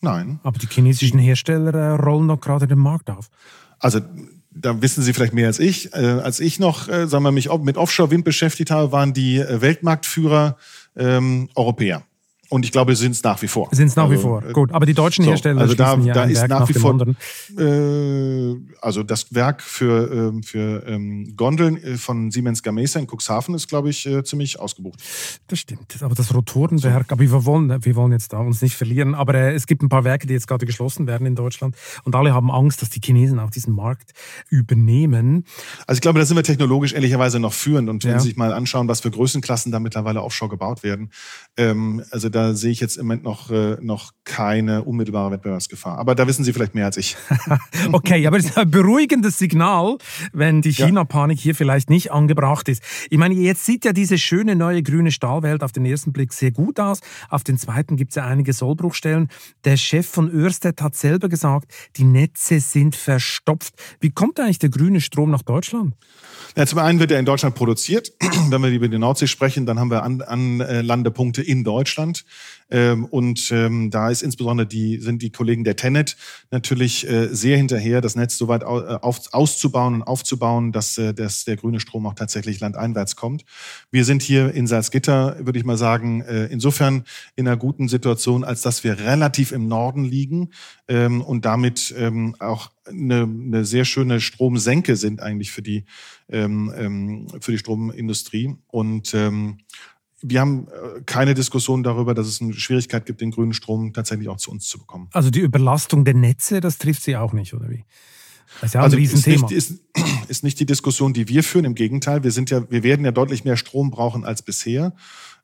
Nein. 0.00 0.38
Aber 0.42 0.58
die 0.58 0.66
chinesischen 0.66 1.18
Hersteller 1.18 1.74
äh, 1.74 1.90
rollen 1.96 2.28
doch 2.28 2.40
gerade 2.40 2.66
den 2.66 2.78
Markt 2.78 3.10
auf. 3.10 3.30
Also 3.78 4.00
da 4.54 4.80
wissen 4.80 5.02
Sie 5.02 5.12
vielleicht 5.12 5.34
mehr 5.34 5.48
als 5.48 5.58
ich. 5.58 5.92
Äh, 5.92 5.98
als 5.98 6.40
ich 6.40 6.58
noch, 6.58 6.88
äh, 6.88 7.06
sagen 7.06 7.24
wir, 7.24 7.32
mich 7.32 7.50
mit 7.62 7.76
Offshore-Wind 7.76 8.24
beschäftigt 8.24 8.70
habe, 8.70 8.92
waren 8.92 9.12
die 9.12 9.38
äh, 9.38 9.60
Weltmarktführer 9.60 10.56
ähm, 10.96 11.48
Europäer. 11.54 12.04
Und 12.50 12.64
ich 12.64 12.72
glaube, 12.72 12.94
sind 12.94 13.12
es 13.12 13.22
nach 13.22 13.40
wie 13.42 13.48
vor. 13.48 13.68
Sind 13.72 13.88
es 13.88 13.96
nach 13.96 14.04
also, 14.04 14.14
wie 14.14 14.22
vor. 14.22 14.42
Gut, 14.52 14.72
aber 14.72 14.86
die 14.86 14.94
deutschen 14.94 15.24
so, 15.24 15.30
Hersteller 15.30 15.62
also 15.62 15.74
da, 15.74 15.96
ja 15.96 16.12
da 16.12 16.24
ist 16.24 16.40
Werk 16.40 16.50
nach 16.50 16.68
wie 16.68 16.74
vor. 16.74 16.94
Äh, 17.58 18.56
also 18.80 19.02
das 19.02 19.34
Werk 19.34 19.62
für, 19.62 20.32
äh, 20.36 20.42
für 20.42 20.86
ähm, 20.86 21.34
Gondeln 21.36 21.76
äh, 21.82 21.96
von 21.96 22.30
Siemens 22.30 22.62
Gamesa 22.62 23.00
in 23.00 23.06
Cuxhaven 23.06 23.54
ist, 23.54 23.68
glaube 23.68 23.90
ich, 23.90 24.06
äh, 24.06 24.22
ziemlich 24.24 24.60
ausgebucht. 24.60 25.00
Das 25.48 25.58
stimmt. 25.58 26.02
Aber 26.02 26.14
das 26.14 26.34
Rotorenwerk, 26.34 27.12
aber 27.12 27.20
wir 27.20 27.44
wollen, 27.44 27.84
wir 27.84 27.96
wollen 27.96 28.12
jetzt 28.12 28.32
da 28.32 28.38
uns 28.38 28.60
nicht 28.62 28.76
verlieren. 28.76 29.14
Aber 29.14 29.34
äh, 29.34 29.54
es 29.54 29.66
gibt 29.66 29.82
ein 29.82 29.88
paar 29.88 30.04
Werke, 30.04 30.26
die 30.26 30.34
jetzt 30.34 30.46
gerade 30.46 30.66
geschlossen 30.66 31.06
werden 31.06 31.26
in 31.26 31.34
Deutschland. 31.34 31.76
Und 32.04 32.14
alle 32.14 32.34
haben 32.34 32.50
Angst, 32.50 32.82
dass 32.82 32.90
die 32.90 33.00
Chinesen 33.02 33.38
auch 33.38 33.50
diesen 33.50 33.74
Markt 33.74 34.12
übernehmen. 34.50 35.44
Also 35.86 35.98
ich 35.98 36.02
glaube, 36.02 36.18
da 36.18 36.26
sind 36.26 36.36
wir 36.36 36.44
technologisch 36.44 36.92
ehrlicherweise 36.92 37.40
noch 37.40 37.52
führend. 37.52 37.88
Und 37.88 38.04
wenn 38.04 38.12
ja. 38.12 38.20
Sie 38.20 38.28
sich 38.28 38.36
mal 38.36 38.52
anschauen, 38.52 38.88
was 38.88 39.00
für 39.00 39.10
Größenklassen 39.10 39.72
da 39.72 39.80
mittlerweile 39.80 40.22
offshore 40.22 40.50
gebaut 40.50 40.82
werden, 40.82 41.10
ähm, 41.56 42.02
also 42.10 42.28
da 42.34 42.54
sehe 42.54 42.72
ich 42.72 42.80
jetzt 42.80 42.96
im 42.96 43.06
Moment 43.06 43.22
noch, 43.22 43.50
äh, 43.50 43.76
noch 43.80 44.12
keine 44.24 44.82
unmittelbare 44.82 45.30
Wettbewerbsgefahr. 45.30 45.98
Aber 45.98 46.14
da 46.14 46.26
wissen 46.26 46.44
Sie 46.44 46.52
vielleicht 46.52 46.74
mehr 46.74 46.86
als 46.86 46.96
ich. 46.96 47.16
okay, 47.92 48.26
aber 48.26 48.38
es 48.38 48.46
ist 48.46 48.58
ein 48.58 48.70
beruhigendes 48.70 49.38
Signal, 49.38 49.98
wenn 50.32 50.62
die 50.62 50.72
China-Panik 50.72 51.38
hier 51.38 51.54
vielleicht 51.54 51.90
nicht 51.90 52.10
angebracht 52.10 52.68
ist. 52.68 52.82
Ich 53.10 53.18
meine, 53.18 53.34
jetzt 53.34 53.64
sieht 53.64 53.84
ja 53.84 53.92
diese 53.92 54.18
schöne 54.18 54.56
neue 54.56 54.82
grüne 54.82 55.12
Stahlwelt 55.12 55.62
auf 55.62 55.72
den 55.72 55.84
ersten 55.84 56.12
Blick 56.12 56.32
sehr 56.32 56.50
gut 56.50 56.80
aus. 56.80 57.00
Auf 57.28 57.44
den 57.44 57.58
zweiten 57.58 57.96
gibt 57.96 58.10
es 58.10 58.16
ja 58.16 58.24
einige 58.24 58.52
Sollbruchstellen. 58.52 59.28
Der 59.64 59.76
Chef 59.76 60.06
von 60.06 60.30
Örsted 60.30 60.80
hat 60.82 60.96
selber 60.96 61.28
gesagt, 61.28 61.72
die 61.96 62.04
Netze 62.04 62.60
sind 62.60 62.96
verstopft. 62.96 63.74
Wie 64.00 64.10
kommt 64.10 64.40
eigentlich 64.40 64.58
der 64.58 64.70
grüne 64.70 65.00
Strom 65.00 65.30
nach 65.30 65.42
Deutschland? 65.42 65.94
Ja, 66.56 66.66
zum 66.66 66.78
einen 66.78 66.98
wird 66.98 67.10
er 67.10 67.18
in 67.18 67.26
Deutschland 67.26 67.54
produziert. 67.54 68.12
Wenn 68.48 68.62
wir 68.62 68.70
über 68.70 68.88
die 68.88 68.98
Nordsee 68.98 69.26
sprechen, 69.26 69.66
dann 69.66 69.78
haben 69.78 69.90
wir 69.90 70.02
Anlandepunkte 70.02 71.42
an, 71.42 71.46
äh, 71.46 71.50
in 71.50 71.64
Deutschland. 71.64 72.23
Ähm, 72.70 73.04
und 73.04 73.50
ähm, 73.52 73.90
da 73.90 74.10
ist 74.10 74.22
insbesondere 74.22 74.66
die, 74.66 74.98
sind 74.98 75.22
die 75.22 75.30
Kollegen 75.30 75.64
der 75.64 75.76
Tenet 75.76 76.16
natürlich 76.50 77.08
äh, 77.08 77.28
sehr 77.28 77.56
hinterher, 77.56 78.00
das 78.00 78.16
Netz 78.16 78.38
so 78.38 78.48
weit 78.48 78.62
äh, 78.62 78.64
auf, 78.64 79.32
auszubauen 79.32 79.94
und 79.94 80.02
aufzubauen, 80.02 80.72
dass, 80.72 80.98
äh, 80.98 81.14
dass 81.14 81.44
der 81.44 81.56
grüne 81.56 81.80
Strom 81.80 82.06
auch 82.06 82.14
tatsächlich 82.14 82.60
landeinwärts 82.60 83.16
kommt. 83.16 83.44
Wir 83.90 84.04
sind 84.04 84.22
hier 84.22 84.52
in 84.54 84.66
Salzgitter, 84.66 85.36
würde 85.40 85.58
ich 85.58 85.64
mal 85.64 85.76
sagen, 85.76 86.22
äh, 86.22 86.46
insofern 86.46 87.04
in 87.36 87.46
einer 87.46 87.56
guten 87.56 87.88
Situation, 87.88 88.44
als 88.44 88.62
dass 88.62 88.82
wir 88.82 88.98
relativ 88.98 89.52
im 89.52 89.68
Norden 89.68 90.04
liegen 90.04 90.50
ähm, 90.88 91.20
und 91.20 91.44
damit 91.44 91.94
ähm, 91.96 92.34
auch 92.38 92.70
eine, 92.86 93.22
eine 93.22 93.64
sehr 93.64 93.84
schöne 93.84 94.20
Stromsenke 94.20 94.96
sind 94.96 95.22
eigentlich 95.22 95.52
für 95.52 95.62
die 95.62 95.84
ähm, 96.28 96.72
ähm, 96.76 97.26
für 97.40 97.52
die 97.52 97.58
Stromindustrie 97.58 98.56
und 98.68 99.14
ähm, 99.14 99.58
wir 100.22 100.40
haben 100.40 100.68
äh, 100.68 101.00
keine 101.06 101.34
Diskussion 101.34 101.82
darüber, 101.82 102.14
dass 102.14 102.26
es 102.26 102.40
eine 102.40 102.54
Schwierigkeit 102.54 103.06
gibt, 103.06 103.20
den 103.20 103.30
grünen 103.30 103.52
Strom 103.52 103.92
tatsächlich 103.92 104.28
auch 104.28 104.36
zu 104.36 104.50
uns 104.50 104.68
zu 104.68 104.78
bekommen. 104.78 105.08
Also 105.12 105.30
die 105.30 105.40
Überlastung 105.40 106.04
der 106.04 106.14
Netze, 106.14 106.60
das 106.60 106.78
trifft 106.78 107.02
Sie 107.02 107.16
auch 107.16 107.32
nicht, 107.32 107.54
oder 107.54 107.70
wie? 107.70 107.84
Das 108.60 108.70
ist 108.70 108.74
ja 108.74 108.82
also 108.82 108.96
ein 108.96 109.00
Riesenthema. 109.00 109.48
Ist 109.48 109.70
nicht, 109.70 109.80
ist, 109.96 110.30
ist 110.30 110.44
nicht 110.44 110.60
die 110.60 110.66
Diskussion, 110.66 111.12
die 111.12 111.28
wir 111.28 111.42
führen. 111.42 111.64
Im 111.64 111.74
Gegenteil, 111.74 112.22
wir 112.22 112.30
sind 112.30 112.50
ja, 112.50 112.70
wir 112.70 112.82
werden 112.82 113.04
ja 113.04 113.10
deutlich 113.10 113.44
mehr 113.44 113.56
Strom 113.56 113.90
brauchen 113.90 114.24
als 114.24 114.42
bisher 114.42 114.94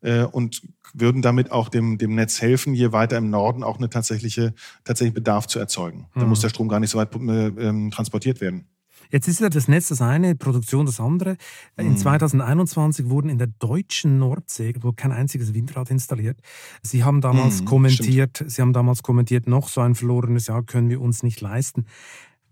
äh, 0.03 0.23
und 0.23 0.63
würden 0.93 1.23
damit 1.23 1.53
auch 1.53 1.69
dem, 1.69 1.99
dem 1.99 2.15
Netz 2.15 2.41
helfen, 2.41 2.75
hier 2.75 2.93
weiter 2.93 3.17
im 3.17 3.31
Norden 3.31 3.63
auch 3.63 3.79
eine 3.79 3.91
tatsächliche, 3.91 4.55
tatsächlich 4.85 5.15
Bedarf 5.15 5.47
zu 5.47 5.59
erzeugen. 5.59 6.09
Da 6.15 6.23
mhm. 6.23 6.31
muss 6.31 6.41
der 6.41 6.49
Strom 6.49 6.69
gar 6.69 6.81
nicht 6.81 6.91
so 6.91 6.99
weit 6.99 7.15
äh, 7.15 7.47
ähm, 7.69 7.91
transportiert 7.91 8.41
werden. 8.41 8.67
Jetzt 9.11 9.29
ist 9.29 9.41
ja 9.41 9.49
das 9.49 9.69
Netz 9.69 9.89
das 9.89 10.01
eine, 10.01 10.35
Produktion 10.35 10.87
das 10.87 11.01
andere. 11.01 11.37
In 11.77 11.97
2021 11.97 13.07
mhm. 13.07 13.11
wurden 13.11 13.29
in 13.29 13.39
der 13.39 13.49
deutschen 13.59 14.19
Nordsee 14.19 14.75
wo 14.81 14.93
kein 14.93 15.13
einziges 15.13 15.55
Windrad 15.55 15.91
installiert. 15.91 16.39
Sie 16.83 17.05
haben 17.05 17.21
damals 17.21 17.63
mhm, 17.63 17.65
kommentiert, 17.67 18.39
stimmt. 18.39 18.51
Sie 18.53 18.63
haben 18.63 18.73
damals 18.73 19.03
kommentiert, 19.03 19.47
noch 19.47 19.69
so 19.69 19.81
ein 19.81 19.95
verlorenes 19.95 20.47
Jahr 20.47 20.63
können 20.63 20.89
wir 20.89 21.01
uns 21.01 21.23
nicht 21.23 21.41
leisten. 21.41 21.87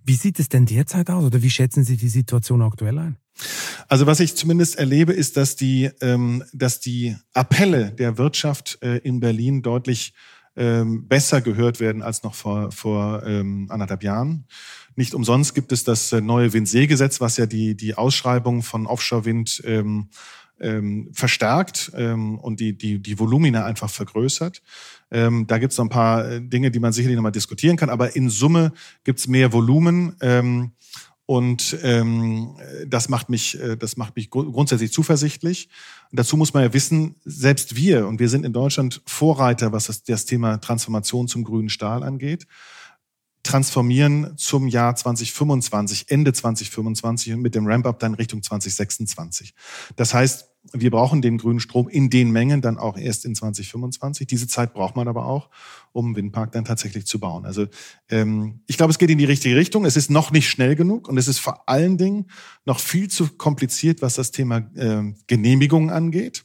Wie 0.05 0.15
sieht 0.15 0.39
es 0.39 0.49
denn 0.49 0.67
derzeit 0.67 1.11
aus 1.11 1.25
oder 1.25 1.43
wie 1.43 1.51
schätzen 1.51 1.85
Sie 1.85 1.97
die 1.97 2.09
Situation 2.09 2.63
aktuell 2.63 2.99
ein? 2.99 3.17
Also 3.89 4.07
was 4.07 4.21
ich 4.21 4.35
zumindest 4.37 4.77
erlebe, 4.77 5.13
ist, 5.13 5.37
dass 5.37 5.55
die, 5.55 5.91
ähm, 6.01 6.43
dass 6.53 6.81
die 6.81 7.17
Appelle 7.35 7.93
der 7.93 8.19
Wirtschaft 8.19 8.79
äh, 8.83 8.99
in 8.99 9.21
Berlin 9.21 9.63
deutlich 9.63 10.15
ähm, 10.59 11.07
besser 11.07 11.41
gehört 11.41 11.81
werden 11.81 12.03
als 12.03 12.23
noch 12.25 12.35
vor, 12.35 12.73
vor 12.73 13.23
ähm, 13.25 13.69
anderthalb 13.71 14.03
Jahren. 14.03 14.45
Nicht 14.97 15.15
umsonst 15.15 15.55
gibt 15.55 15.71
es 15.71 15.85
das 15.85 16.13
äh, 16.13 16.21
neue 16.21 16.53
Windseegesetz, 16.53 17.21
was 17.21 17.37
ja 17.37 17.47
die, 17.47 17.77
die 17.77 17.95
Ausschreibung 17.95 18.63
von 18.63 18.87
Offshore-Wind 18.87 19.63
ähm, 19.65 20.09
ähm, 20.61 21.11
verstärkt 21.13 21.93
ähm, 21.95 22.39
und 22.39 22.59
die, 22.59 22.77
die, 22.77 23.01
die 23.01 23.19
Volumina 23.19 23.65
einfach 23.65 23.89
vergrößert. 23.89 24.61
Ähm, 25.13 25.47
da 25.47 25.59
gibt 25.59 25.73
es 25.73 25.79
noch 25.79 25.87
ein 25.87 25.91
paar 25.91 26.29
äh, 26.29 26.41
Dinge, 26.43 26.73
die 26.73 26.81
man 26.81 26.93
sicherlich 26.93 27.15
nochmal 27.15 27.31
diskutieren 27.31 27.77
kann, 27.77 27.91
aber 27.91 28.17
in 28.17 28.29
Summe 28.29 28.73
gibt 29.05 29.21
es 29.21 29.29
mehr 29.29 29.53
Volumen. 29.53 30.17
Ähm, 30.21 30.73
und 31.31 31.77
ähm, 31.83 32.57
das 32.87 33.11
macht 33.11 33.29
mich, 33.29 33.61
äh, 33.61 33.77
das 33.77 33.99
macht 33.99 34.17
mich 34.17 34.31
grundsätzlich 34.31 34.91
zuversichtlich. 34.95 35.69
Und 36.11 36.19
dazu 36.19 36.39
muss 36.39 36.55
man 36.55 36.63
ja 36.63 36.73
wissen, 36.73 37.17
selbst 37.23 37.77
wir, 37.77 38.09
und 38.09 38.19
wir 38.19 38.31
sind 38.31 38.47
in 38.47 38.55
Deutschland 38.55 39.03
Vorreiter, 39.05 39.71
was 39.71 39.89
das, 39.89 40.03
das 40.05 40.25
Thema 40.25 40.57
Transformation 40.57 41.29
zum 41.29 41.45
grünen 41.45 41.69
Stahl 41.69 42.03
angeht, 42.03 42.47
transformieren 43.43 44.39
zum 44.39 44.69
Jahr 44.69 44.97
2025, 44.97 46.07
Ende 46.09 46.33
2025 46.33 47.35
und 47.35 47.43
mit 47.43 47.55
dem 47.55 47.67
Ramp-up 47.67 47.99
dann 47.99 48.15
Richtung 48.15 48.43
2026. 48.43 49.53
Das 49.97 50.15
heißt, 50.15 50.48
wir 50.73 50.91
brauchen 50.91 51.23
den 51.23 51.39
grünen 51.39 51.61
Strom 51.61 51.89
in 51.89 52.11
den 52.11 52.31
Mengen 52.31 52.61
dann 52.61 52.79
auch 52.79 52.97
erst 52.97 53.25
in 53.25 53.35
2025. 53.35 54.27
Diese 54.27 54.47
Zeit 54.47 54.73
braucht 54.75 54.97
man 54.97 55.09
aber 55.09 55.27
auch, 55.27 55.51
um 55.93 56.07
einen 56.07 56.17
Windpark 56.17 56.53
dann 56.53 56.65
tatsächlich 56.65 57.07
zu 57.07 57.19
bauen. 57.21 57.45
Also 57.45 57.67
ähm, 58.09 58.61
ich 58.67 58.77
glaube, 58.77 58.91
es 58.91 58.99
geht 58.99 59.11
in 59.11 59.19
die 59.19 59.25
richtige 59.25 59.57
Richtung. 59.57 59.85
Es 59.85 59.97
ist 59.97 60.11
noch 60.11 60.31
nicht 60.31 60.49
schnell 60.49 60.77
genug 60.77 61.09
und 61.09 61.19
es 61.19 61.29
ist 61.29 61.39
vor 61.39 61.69
allen 61.69 61.99
Dingen 61.99 62.27
noch 62.65 62.81
viel 62.81 63.09
zu 63.09 63.29
kompliziert, 63.37 64.03
was 64.03 64.15
das 64.15 64.31
Thema 64.31 64.59
äh, 64.75 65.13
Genehmigungen 65.27 65.91
angeht. 65.91 66.45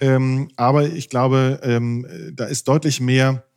Ähm, 0.00 0.48
aber 0.56 0.86
ich 0.86 1.08
glaube, 1.08 1.60
ähm, 1.62 2.06
da 2.34 2.44
ist 2.44 2.68
deutlich 2.68 3.00
mehr 3.00 3.47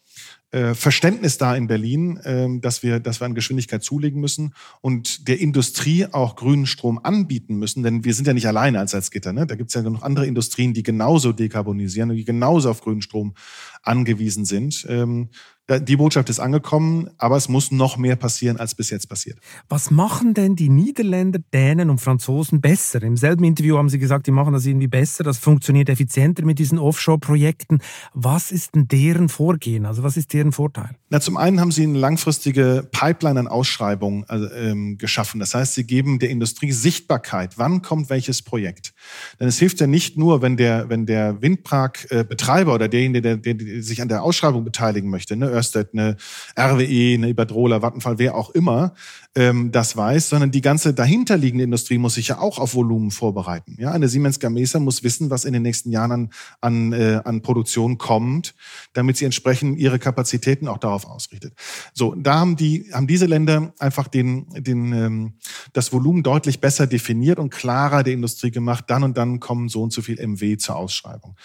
äh, 0.52 0.74
Verständnis 0.74 1.38
da 1.38 1.56
in 1.56 1.68
Berlin, 1.68 2.18
äh, 2.18 2.48
dass 2.60 2.84
wir, 2.84 3.00
dass 3.00 3.22
wir 3.22 3.26
an 3.26 3.36
Geschwindigkeit 3.36 3.84
zulegen 3.84 4.20
müssen 4.20 4.54
und 4.82 5.28
der 5.28 5.40
Industrie 5.40 6.06
auch 6.06 6.36
grünen 6.36 6.66
Strom 6.66 7.00
anbieten 7.02 7.56
müssen, 7.56 7.84
denn 7.84 8.04
wir 8.04 8.14
sind 8.14 8.28
ja 8.28 8.34
nicht 8.34 8.48
alleine 8.48 8.80
als 8.80 8.92
Salzgitter. 8.92 9.34
Ne? 9.34 9.48
Da 9.48 9.56
gibt 9.56 9.70
es 9.70 9.76
ja 9.76 9.82
noch 9.82 10.04
andere 10.04 10.28
Industrien, 10.28 10.74
die 10.74 10.84
genauso 10.84 11.32
dekarbonisieren 11.32 12.10
und 12.10 12.18
die 12.18 12.26
genauso 12.26 12.70
auf 12.70 12.82
grünen 12.82 13.02
Strom 13.02 13.34
angewiesen 13.82 14.46
sind. 14.46 14.86
Ähm, 14.90 15.30
die 15.80 15.96
Botschaft 15.96 16.30
ist 16.30 16.40
angekommen, 16.40 17.10
aber 17.18 17.38
es 17.38 17.50
muss 17.50 17.72
noch 17.72 17.98
mehr 17.98 18.16
passieren, 18.16 18.58
als 18.58 18.76
bis 18.76 18.90
jetzt 18.90 19.08
passiert. 19.08 19.38
Was 19.70 19.92
machen 19.92 20.34
denn 20.34 20.56
die 20.56 20.70
Niederländer, 20.70 21.40
Dänen 21.54 21.90
und 21.90 22.00
Franzosen 22.00 22.62
besser? 22.62 23.02
Im 23.04 23.18
selben 23.18 23.44
Interview 23.44 23.78
haben 23.78 23.90
sie 23.90 24.00
gesagt, 24.00 24.28
die 24.28 24.32
machen 24.32 24.54
das 24.54 24.66
irgendwie 24.66 24.88
besser, 24.88 25.24
das 25.24 25.38
funktioniert 25.38 25.90
effizienter 25.90 26.46
mit 26.46 26.60
diesen 26.60 26.80
Offshore-Projekten. 26.80 27.80
Was 28.14 28.52
ist 28.52 28.76
denn 28.76 28.88
deren 28.88 29.30
Vorgehen? 29.30 29.86
Also 29.86 30.04
was 30.04 30.18
ist 30.18 30.34
deren 30.34 30.52
Vorteil? 30.52 30.96
Na, 31.10 31.20
zum 31.20 31.38
einen 31.38 31.60
haben 31.60 31.72
sie 31.72 31.84
eine 31.84 32.00
langfristige 32.00 32.88
Pipeline 32.92 33.40
an 33.40 33.48
Ausschreibungen 33.48 34.26
ähm, 34.56 34.98
geschaffen. 34.98 35.40
Das 35.40 35.54
heißt, 35.54 35.74
sie 35.74 35.84
geben 35.84 36.20
der 36.20 36.30
Industrie 36.30 36.72
Sichtbarkeit. 36.72 37.58
Wann 37.58 37.82
kommt 37.82 38.10
welches 38.10 38.42
Projekt? 38.42 38.94
Denn 39.40 39.48
es 39.48 39.60
hilft 39.60 39.80
ja 39.80 39.88
nicht 39.88 40.18
nur, 40.18 40.42
wenn 40.42 40.58
der, 40.58 40.90
wenn 40.90 41.06
der 41.06 41.42
Windparkbetreiber 41.42 42.74
oder 42.74 42.88
derjenige, 42.88 43.22
der, 43.22 43.38
der, 43.38 43.54
der 43.56 43.84
sich 43.84 44.02
an 44.02 44.08
der 44.08 44.24
Ausschreibung 44.24 44.64
beteiligen 44.64 45.10
möchte, 45.10 45.36
ne, 45.36 45.52
Ørsted, 45.62 45.90
eine 45.94 46.18
RWE, 46.58 47.14
eine 47.14 47.30
Iberdrola, 47.30 47.82
Vattenfall, 47.82 48.18
wer 48.18 48.36
auch 48.36 48.50
immer, 48.50 48.94
ähm, 49.36 49.72
das 49.72 49.96
weiß, 49.96 50.30
sondern 50.30 50.52
die 50.52 50.62
ganze 50.62 50.94
dahinterliegende 50.94 51.64
Industrie 51.64 51.98
muss 51.98 52.16
sich 52.16 52.30
ja 52.30 52.40
auch 52.40 52.60
auf 52.60 52.74
Volumen 52.74 53.12
vorbereiten. 53.12 53.78
Ja, 53.80 53.92
eine 53.92 54.10
Siemens 54.10 54.40
Gamesa 54.40 54.80
muss 54.80 55.04
wissen, 55.04 55.30
was 55.30 55.46
in 55.46 55.54
den 55.54 55.62
nächsten 55.62 55.92
Jahren 55.92 56.12
an, 56.12 56.30
an, 56.60 56.94
äh, 56.94 57.22
an 57.24 57.42
Produktion 57.42 57.98
kommt, 57.98 58.56
damit 58.94 59.18
sie 59.18 59.26
entsprechend 59.26 59.80
ihre 59.80 60.00
Kapazitäten 60.00 60.68
auch 60.68 60.80
darauf 60.80 61.06
ausrichtet. 61.06 61.54
So, 61.94 62.16
da 62.16 62.40
haben 62.40 62.56
die 62.56 62.90
haben 62.92 63.08
diese 63.08 63.26
Länder 63.26 63.74
einfach 63.80 64.08
den 64.08 64.48
den 64.52 64.92
ähm, 64.92 65.34
das 65.74 65.94
Volumen 65.94 66.24
deutlich 66.24 66.60
besser 66.60 66.88
definiert 66.88 67.40
und 67.40 67.52
klarer 67.52 68.04
der 68.04 68.14
Industrie 68.14 68.52
gemacht. 68.52 68.86
Dann 68.88 69.04
und 69.04 69.18
dann 69.18 69.40
kommen 69.40 69.70
so 69.70 69.84
und 69.84 69.94
so 69.94 70.02
viel 70.02 70.20
MW 70.20 70.58
zur 70.58 70.76
Ausschreibung. 70.76 71.36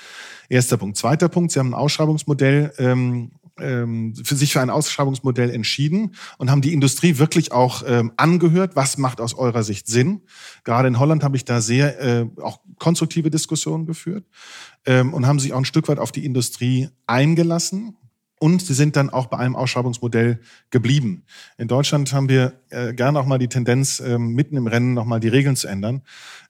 Erster 0.49 0.77
Punkt. 0.77 0.97
Zweiter 0.97 1.29
Punkt. 1.29 1.53
Sie 1.53 1.59
haben 1.59 1.71
ein 1.71 1.75
Ausschreibungsmodell 1.75 2.73
ähm, 2.79 3.33
für 4.23 4.37
sich 4.37 4.53
für 4.53 4.61
ein 4.61 4.71
Ausschreibungsmodell 4.71 5.51
entschieden 5.51 6.15
und 6.39 6.51
haben 6.51 6.61
die 6.61 6.73
Industrie 6.73 7.19
wirklich 7.19 7.53
auch 7.53 7.83
ähm, 7.87 8.13
angehört, 8.17 8.77
was 8.77 8.99
macht 8.99 9.21
aus 9.21 9.35
eurer 9.35 9.63
Sicht 9.63 9.87
Sinn. 9.87 10.23
Gerade 10.65 10.89
in 10.89 10.99
Holland 10.99 11.25
habe 11.25 11.37
ich 11.37 11.45
da 11.45 11.61
sehr 11.61 12.01
äh, 12.01 12.27
auch 12.43 12.61
konstruktive 12.79 13.31
Diskussionen 13.31 13.87
geführt 13.87 14.25
ähm, 14.85 15.15
und 15.15 15.27
haben 15.27 15.39
sich 15.39 15.53
auch 15.53 15.59
ein 15.59 15.65
Stück 15.65 15.89
weit 15.89 15.99
auf 15.99 16.13
die 16.13 16.25
Industrie 16.25 16.89
eingelassen. 17.07 17.97
Und 18.39 18.61
sie 18.61 18.75
sind 18.75 18.97
dann 18.97 19.09
auch 19.09 19.27
bei 19.27 19.39
einem 19.39 19.57
Ausschreibungsmodell 19.57 20.41
geblieben. 20.71 21.25
In 21.57 21.69
Deutschland 21.69 22.13
haben 22.13 22.29
wir 22.29 22.61
äh, 22.69 22.93
gerne 22.93 23.19
auch 23.19 23.25
mal 23.25 23.39
die 23.39 23.49
Tendenz, 23.49 23.99
ähm, 24.01 24.35
mitten 24.35 24.59
im 24.59 24.67
Rennen 24.67 24.93
nochmal 24.93 25.21
die 25.21 25.29
Regeln 25.29 25.57
zu 25.57 25.69
ändern. 25.69 26.03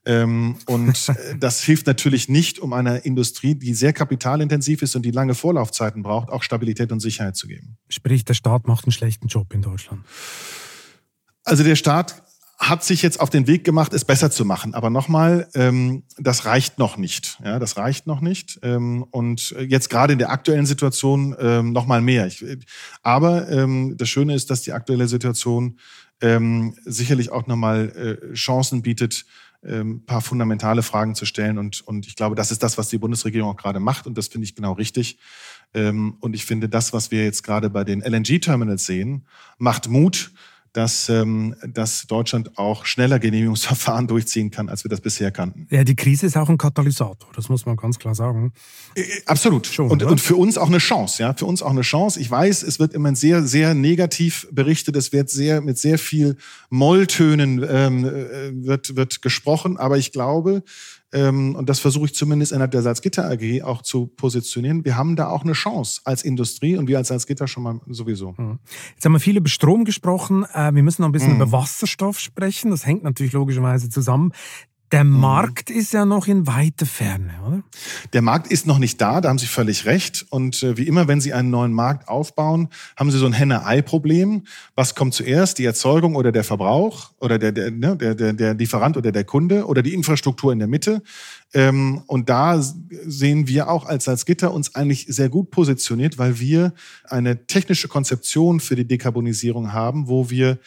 Ähm, 0.04 0.56
und 0.66 1.08
äh, 1.08 1.36
das 1.38 1.62
hilft 1.62 1.86
natürlich 1.86 2.28
nicht, 2.28 2.58
um 2.58 2.72
einer 2.72 3.04
Industrie, 3.04 3.54
die 3.54 3.72
sehr 3.72 3.92
kapitalintensiv 3.92 4.82
ist 4.82 4.96
und 4.96 5.02
die 5.02 5.12
lange 5.12 5.34
Vorlaufzeiten 5.34 6.02
braucht, 6.02 6.30
auch 6.30 6.42
Stabilität 6.42 6.90
und 6.90 6.98
Sicherheit 6.98 7.36
zu 7.36 7.46
geben. 7.46 7.76
Sprich, 7.88 8.24
der 8.24 8.34
Staat 8.34 8.66
macht 8.66 8.84
einen 8.84 8.92
schlechten 8.92 9.28
Job 9.28 9.54
in 9.54 9.62
Deutschland. 9.62 10.02
Also 11.44 11.62
der 11.62 11.76
Staat 11.76 12.24
hat 12.58 12.82
sich 12.82 13.02
jetzt 13.02 13.20
auf 13.20 13.28
den 13.28 13.46
Weg 13.46 13.64
gemacht, 13.64 13.92
es 13.92 14.04
besser 14.04 14.30
zu 14.30 14.44
machen. 14.44 14.74
Aber 14.74 14.88
nochmal, 14.88 15.48
ähm, 15.54 16.04
das 16.16 16.46
reicht 16.46 16.78
noch 16.78 16.96
nicht. 16.96 17.38
Ja, 17.44 17.58
das 17.58 17.76
reicht 17.76 18.06
noch 18.06 18.20
nicht. 18.20 18.58
Ähm, 18.62 19.04
und 19.10 19.54
jetzt 19.68 19.90
gerade 19.90 20.14
in 20.14 20.18
der 20.18 20.30
aktuellen 20.30 20.66
Situation 20.66 21.36
ähm, 21.38 21.72
nochmal 21.72 22.00
mehr. 22.00 22.26
Ich, 22.26 22.44
aber 23.02 23.48
ähm, 23.50 23.96
das 23.98 24.08
Schöne 24.08 24.34
ist, 24.34 24.50
dass 24.50 24.62
die 24.62 24.72
aktuelle 24.72 25.06
Situation 25.06 25.78
ähm, 26.22 26.74
sicherlich 26.84 27.30
auch 27.30 27.46
nochmal 27.46 28.20
äh, 28.32 28.32
Chancen 28.32 28.80
bietet, 28.80 29.26
ähm, 29.62 30.04
paar 30.06 30.22
fundamentale 30.22 30.82
Fragen 30.82 31.14
zu 31.14 31.26
stellen. 31.26 31.58
Und, 31.58 31.82
und 31.82 32.06
ich 32.06 32.16
glaube, 32.16 32.36
das 32.36 32.50
ist 32.50 32.62
das, 32.62 32.78
was 32.78 32.88
die 32.88 32.98
Bundesregierung 32.98 33.50
auch 33.50 33.56
gerade 33.56 33.80
macht. 33.80 34.06
Und 34.06 34.16
das 34.16 34.28
finde 34.28 34.46
ich 34.46 34.54
genau 34.54 34.72
richtig. 34.72 35.18
Ähm, 35.74 36.16
und 36.20 36.34
ich 36.34 36.46
finde, 36.46 36.70
das, 36.70 36.94
was 36.94 37.10
wir 37.10 37.24
jetzt 37.24 37.42
gerade 37.42 37.68
bei 37.68 37.84
den 37.84 38.00
LNG-Terminals 38.00 38.86
sehen, 38.86 39.26
macht 39.58 39.88
Mut 39.88 40.32
dass, 40.76 41.08
ähm, 41.08 41.54
dass 41.66 42.06
Deutschland 42.06 42.58
auch 42.58 42.84
schneller 42.84 43.18
Genehmigungsverfahren 43.18 44.06
durchziehen 44.08 44.50
kann, 44.50 44.68
als 44.68 44.84
wir 44.84 44.90
das 44.90 45.00
bisher 45.00 45.30
kannten. 45.30 45.66
Ja, 45.70 45.84
die 45.84 45.96
Krise 45.96 46.26
ist 46.26 46.36
auch 46.36 46.50
ein 46.50 46.58
Katalysator, 46.58 47.30
das 47.34 47.48
muss 47.48 47.64
man 47.64 47.76
ganz 47.76 47.98
klar 47.98 48.14
sagen. 48.14 48.52
Äh, 48.94 49.04
absolut. 49.24 49.66
Schon, 49.66 49.90
und, 49.90 50.02
und 50.02 50.20
für 50.20 50.36
uns 50.36 50.58
auch 50.58 50.68
eine 50.68 50.78
Chance, 50.78 51.22
ja, 51.22 51.32
für 51.32 51.46
uns 51.46 51.62
auch 51.62 51.70
eine 51.70 51.80
Chance. 51.80 52.20
Ich 52.20 52.30
weiß, 52.30 52.62
es 52.62 52.78
wird 52.78 52.92
immer 52.92 53.14
sehr, 53.16 53.42
sehr 53.44 53.74
negativ 53.74 54.46
berichtet, 54.50 54.96
es 54.96 55.12
wird 55.12 55.30
sehr 55.30 55.62
mit 55.62 55.78
sehr 55.78 55.98
viel 55.98 56.36
Molltönen 56.68 57.64
ähm, 57.66 58.04
äh, 58.04 58.66
wird, 58.66 58.96
wird 58.96 59.22
gesprochen, 59.22 59.78
aber 59.78 59.96
ich 59.96 60.12
glaube, 60.12 60.62
und 61.14 61.68
das 61.68 61.78
versuche 61.78 62.06
ich 62.06 62.14
zumindest 62.14 62.52
innerhalb 62.52 62.72
der 62.72 62.82
Salzgitter 62.82 63.30
AG 63.30 63.62
auch 63.62 63.82
zu 63.82 64.06
positionieren. 64.06 64.84
Wir 64.84 64.96
haben 64.96 65.16
da 65.16 65.28
auch 65.28 65.42
eine 65.42 65.52
Chance 65.52 66.00
als 66.04 66.24
Industrie 66.24 66.76
und 66.76 66.88
wir 66.88 66.98
als 66.98 67.08
Salzgitter 67.08 67.46
schon 67.46 67.62
mal 67.62 67.80
sowieso. 67.86 68.34
Mhm. 68.36 68.58
Jetzt 68.94 69.04
haben 69.04 69.12
wir 69.12 69.20
viel 69.20 69.36
über 69.36 69.48
Strom 69.48 69.84
gesprochen. 69.84 70.44
Äh, 70.52 70.74
wir 70.74 70.82
müssen 70.82 71.02
noch 71.02 71.08
ein 71.08 71.12
bisschen 71.12 71.34
mhm. 71.34 71.42
über 71.42 71.52
Wasserstoff 71.52 72.18
sprechen. 72.18 72.70
Das 72.70 72.84
hängt 72.86 73.04
natürlich 73.04 73.32
logischerweise 73.32 73.88
zusammen. 73.88 74.32
Der 74.92 75.02
mhm. 75.02 75.20
Markt 75.20 75.70
ist 75.70 75.92
ja 75.92 76.04
noch 76.04 76.28
in 76.28 76.46
weiter 76.46 76.86
Ferne, 76.86 77.34
oder? 77.46 77.62
Der 78.12 78.22
Markt 78.22 78.46
ist 78.52 78.66
noch 78.66 78.78
nicht 78.78 79.00
da, 79.00 79.20
da 79.20 79.28
haben 79.28 79.38
Sie 79.38 79.46
völlig 79.46 79.84
recht. 79.84 80.26
Und 80.30 80.62
äh, 80.62 80.76
wie 80.76 80.86
immer, 80.86 81.08
wenn 81.08 81.20
Sie 81.20 81.32
einen 81.32 81.50
neuen 81.50 81.72
Markt 81.72 82.08
aufbauen, 82.08 82.68
haben 82.96 83.10
Sie 83.10 83.18
so 83.18 83.26
ein 83.26 83.32
Henne-Ei-Problem. 83.32 84.44
Was 84.76 84.94
kommt 84.94 85.14
zuerst, 85.14 85.58
die 85.58 85.64
Erzeugung 85.64 86.14
oder 86.14 86.30
der 86.30 86.44
Verbrauch 86.44 87.10
oder 87.18 87.38
der, 87.38 87.52
der, 87.52 87.70
ne, 87.72 87.96
der, 87.96 88.14
der, 88.14 88.32
der 88.32 88.54
Lieferant 88.54 88.96
oder 88.96 89.10
der 89.10 89.24
Kunde 89.24 89.66
oder 89.66 89.82
die 89.82 89.92
Infrastruktur 89.92 90.52
in 90.52 90.60
der 90.60 90.68
Mitte? 90.68 91.02
Ähm, 91.52 92.02
und 92.06 92.28
da 92.28 92.60
sehen 92.60 93.48
wir 93.48 93.68
auch 93.68 93.86
als 93.86 94.04
Salzgitter 94.04 94.52
uns 94.52 94.74
eigentlich 94.74 95.06
sehr 95.08 95.28
gut 95.28 95.50
positioniert, 95.50 96.18
weil 96.18 96.38
wir 96.38 96.74
eine 97.04 97.46
technische 97.46 97.88
Konzeption 97.88 98.60
für 98.60 98.76
die 98.76 98.86
Dekarbonisierung 98.86 99.72
haben, 99.72 100.06
wo 100.06 100.30
wir 100.30 100.58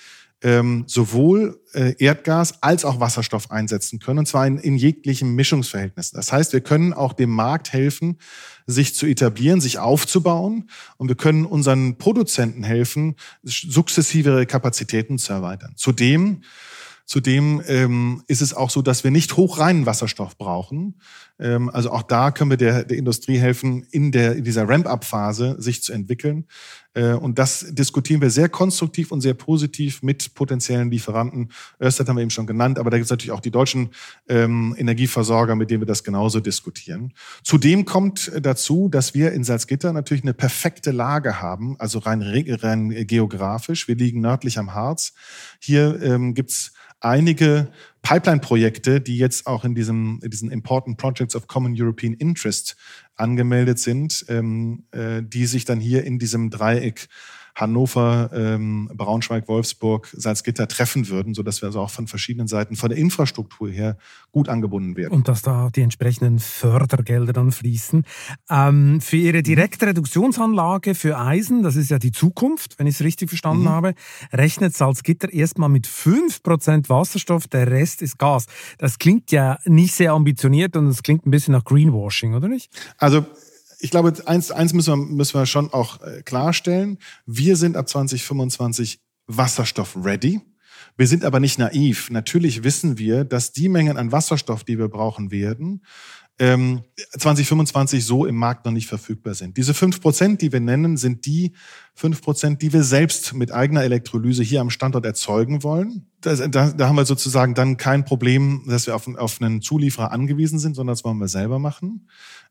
ähm, 0.42 0.84
sowohl 0.88 1.62
äh, 1.74 1.96
Erdgas 2.00 2.62
als 2.62 2.86
auch 2.86 3.00
Wasserstoff 3.00 3.52
einsetzen 3.52 4.00
können, 4.00 4.20
und 4.20 4.26
zwar 4.28 4.48
in, 4.48 4.58
in 4.58 4.76
jeglichen 4.78 5.36
Mischungsverhältnissen. 5.36 6.16
Das 6.16 6.32
heißt, 6.32 6.54
wir 6.54 6.62
können 6.62 6.94
auch 6.94 7.14
dem 7.14 7.30
Markt 7.30 7.74
helfen, 7.74 8.18
sich 8.66 8.96
zu 8.96 9.06
etablieren, 9.06 9.62
sich 9.62 9.80
aufzubauen, 9.80 10.70
und 10.98 11.10
wir 11.10 11.16
können 11.16 11.46
unseren 11.46 11.98
Produzenten 11.98 12.64
helfen, 12.64 13.16
sukzessivere 13.44 14.46
Kapazitäten 14.46 15.18
zu 15.18 15.34
erweitern. 15.34 15.74
Zudem 15.76 16.42
Zudem 17.10 17.64
ähm, 17.66 18.22
ist 18.28 18.44
es 18.44 18.54
auch 18.54 18.70
so, 18.70 18.84
dass 18.84 19.04
wir 19.04 19.10
nicht 19.10 19.36
hochreinen 19.36 19.88
Wasserstoff 19.88 20.38
brauchen. 20.38 21.02
Ähm, 21.40 21.68
also 21.72 21.90
auch 21.90 22.04
da 22.04 22.30
können 22.30 22.52
wir 22.52 22.58
der, 22.58 22.84
der 22.84 23.00
Industrie 23.00 23.40
helfen, 23.40 23.82
in, 23.90 24.12
der, 24.12 24.36
in 24.36 24.44
dieser 24.44 24.70
Ramp-up-Phase 24.70 25.56
sich 25.58 25.82
zu 25.82 25.92
entwickeln. 25.92 26.46
Äh, 27.00 27.14
und 27.14 27.40
das 27.40 27.66
diskutieren 27.70 28.22
wir 28.22 28.30
sehr 28.30 28.50
konstruktiv 28.50 29.12
und 29.12 29.22
sehr 29.22 29.34
positiv 29.34 30.04
mit 30.04 30.34
potenziellen 30.34 30.92
Lieferanten. 30.92 31.50
Örsted 31.80 32.10
haben 32.10 32.18
wir 32.18 32.22
eben 32.22 32.30
schon 32.30 32.48
genannt, 32.48 32.78
aber 32.78 32.90
da 32.90 32.98
gibt 32.98 33.06
es 33.06 33.10
natürlich 33.10 33.32
auch 33.32 33.40
die 33.40 33.52
deutschen 33.52 33.92
ähm, 34.28 34.76
Energieversorger, 34.78 35.56
mit 35.56 35.72
denen 35.72 35.82
wir 35.82 35.88
das 35.88 36.04
genauso 36.04 36.42
diskutieren. 36.42 37.14
Zudem 37.44 37.86
kommt 37.86 38.32
dazu, 38.42 38.90
dass 38.90 39.14
wir 39.14 39.32
in 39.32 39.44
Salzgitter 39.44 39.94
natürlich 39.94 40.24
eine 40.24 40.34
perfekte 40.34 40.92
Lage 40.92 41.42
haben, 41.42 41.76
also 41.80 42.00
rein, 42.00 42.22
rein 42.22 42.90
geografisch. 43.08 43.88
Wir 43.88 43.96
liegen 43.96 44.20
nördlich 44.20 44.60
am 44.60 44.74
Harz. 44.74 45.14
Hier 45.60 46.02
ähm, 46.02 46.34
gibt's 46.34 46.74
einige 47.00 47.70
Pipeline-Projekte, 48.02 49.02
die 49.02 49.18
jetzt 49.18 49.46
auch 49.46 49.66
in 49.66 49.76
diesem 49.76 50.20
in 50.24 50.30
diesen 50.30 50.52
Important 50.52 50.98
Projects 50.98 51.36
of 51.36 51.48
Common 51.48 51.76
European 51.78 52.14
Interest 52.14 52.76
angemeldet 53.16 53.80
sind, 53.80 54.26
ähm, 54.30 54.86
äh, 54.92 55.22
die 55.22 55.46
sich 55.46 55.66
dann 55.66 55.80
hier 55.80 56.04
in 56.04 56.20
diesem 56.20 56.50
Dreieck 56.50 57.10
Hannover, 57.60 58.30
ähm, 58.34 58.90
Braunschweig, 58.94 59.48
Wolfsburg, 59.48 60.08
Salzgitter 60.16 60.68
treffen 60.68 61.10
würden, 61.10 61.34
sodass 61.34 61.62
wir 61.62 61.68
also 61.68 61.82
auch 61.82 61.90
von 61.90 62.08
verschiedenen 62.08 62.48
Seiten 62.48 62.76
von 62.76 62.90
der 62.90 62.98
Infrastruktur 62.98 63.70
her 63.70 63.98
gut 64.32 64.50
angebunden 64.50 64.96
werden. 64.96 65.14
Und 65.14 65.28
dass 65.28 65.42
da 65.42 65.70
die 65.70 65.82
entsprechenden 65.82 66.40
Fördergelder 66.40 67.34
dann 67.34 67.52
fließen. 67.52 68.06
Ähm, 68.50 69.02
für 69.02 69.18
Ihre 69.18 69.44
direkte 69.44 69.88
Reduktionsanlage 69.88 70.96
für 70.96 71.18
Eisen, 71.18 71.64
das 71.64 71.76
ist 71.76 71.90
ja 71.90 72.00
die 72.00 72.12
Zukunft, 72.12 72.78
wenn 72.80 72.88
ich 72.88 72.96
es 72.96 73.02
richtig 73.02 73.30
verstanden 73.30 73.64
mhm. 73.64 73.70
habe, 73.70 73.94
rechnet 74.32 74.76
Salzgitter 74.76 75.32
erstmal 75.32 75.70
mit 75.70 75.88
5% 75.88 76.90
Wasserstoff, 76.90 77.48
der 77.48 77.70
Rest 77.70 78.02
ist 78.02 78.18
Gas. 78.18 78.46
Das 78.78 79.00
klingt 79.00 79.32
ja 79.32 79.58
nicht 79.66 79.96
sehr 79.96 80.14
ambitioniert 80.14 80.76
und 80.76 80.88
es 80.88 81.04
klingt 81.04 81.26
ein 81.26 81.32
bisschen 81.32 81.54
nach 81.54 81.64
Greenwashing, 81.64 82.34
oder 82.34 82.48
nicht? 82.48 82.70
Also 82.98 83.26
ich 83.80 83.92
glaube, 83.92 84.14
eins, 84.26 84.52
eins 84.52 84.74
müssen, 84.74 84.92
wir, 84.92 85.06
müssen 85.06 85.40
wir 85.40 85.46
schon 85.46 85.72
auch 85.74 86.02
äh, 86.02 86.22
klarstellen. 86.22 86.98
Wir 87.26 87.56
sind 87.56 87.78
ab 87.78 87.88
2025 87.88 89.00
Wasserstoff 89.28 89.98
ready. 90.04 90.42
Wir 90.98 91.08
sind 91.08 91.24
aber 91.24 91.40
nicht 91.40 91.58
naiv. 91.60 92.10
Natürlich 92.12 92.64
wissen 92.64 92.98
wir, 92.98 93.24
dass 93.24 93.54
die 93.54 93.70
Mengen 93.70 93.98
an 93.98 94.12
Wasserstoff, 94.12 94.66
die 94.66 94.78
wir 94.78 94.90
brauchen 94.90 95.32
werden, 95.32 95.86
2025 96.40 98.00
ähm, 98.00 98.06
so 98.06 98.26
im 98.26 98.36
Markt 98.36 98.66
noch 98.66 98.72
nicht 98.72 98.88
verfügbar 98.88 99.34
sind. 99.34 99.58
Diese 99.58 99.74
fünf 99.74 100.00
Prozent, 100.00 100.42
die 100.42 100.54
wir 100.54 100.62
nennen, 100.62 100.96
sind 100.96 101.26
die 101.26 101.54
fünf 101.96 102.22
Prozent, 102.22 102.62
die 102.62 102.72
wir 102.72 102.84
selbst 102.84 103.34
mit 103.34 103.52
eigener 103.52 103.84
Elektrolyse 103.84 104.42
hier 104.42 104.62
am 104.62 104.70
Standort 104.70 105.06
erzeugen 105.06 105.64
wollen. 105.64 106.08
Da, 106.22 106.36
da, 106.36 106.72
da 106.72 106.88
haben 106.88 106.96
wir 106.96 107.04
sozusagen 107.04 107.56
dann 107.56 107.76
kein 107.76 108.06
Problem, 108.06 108.64
dass 108.68 108.88
wir 108.88 108.96
auf, 108.96 109.06
auf 109.18 109.42
einen 109.42 109.62
Zulieferer 109.62 110.14
angewiesen 110.14 110.60
sind, 110.60 110.76
sondern 110.76 110.94
das 110.94 111.04
wollen 111.04 111.18
wir 111.18 111.28
selber 111.28 111.60
machen. 111.60 112.08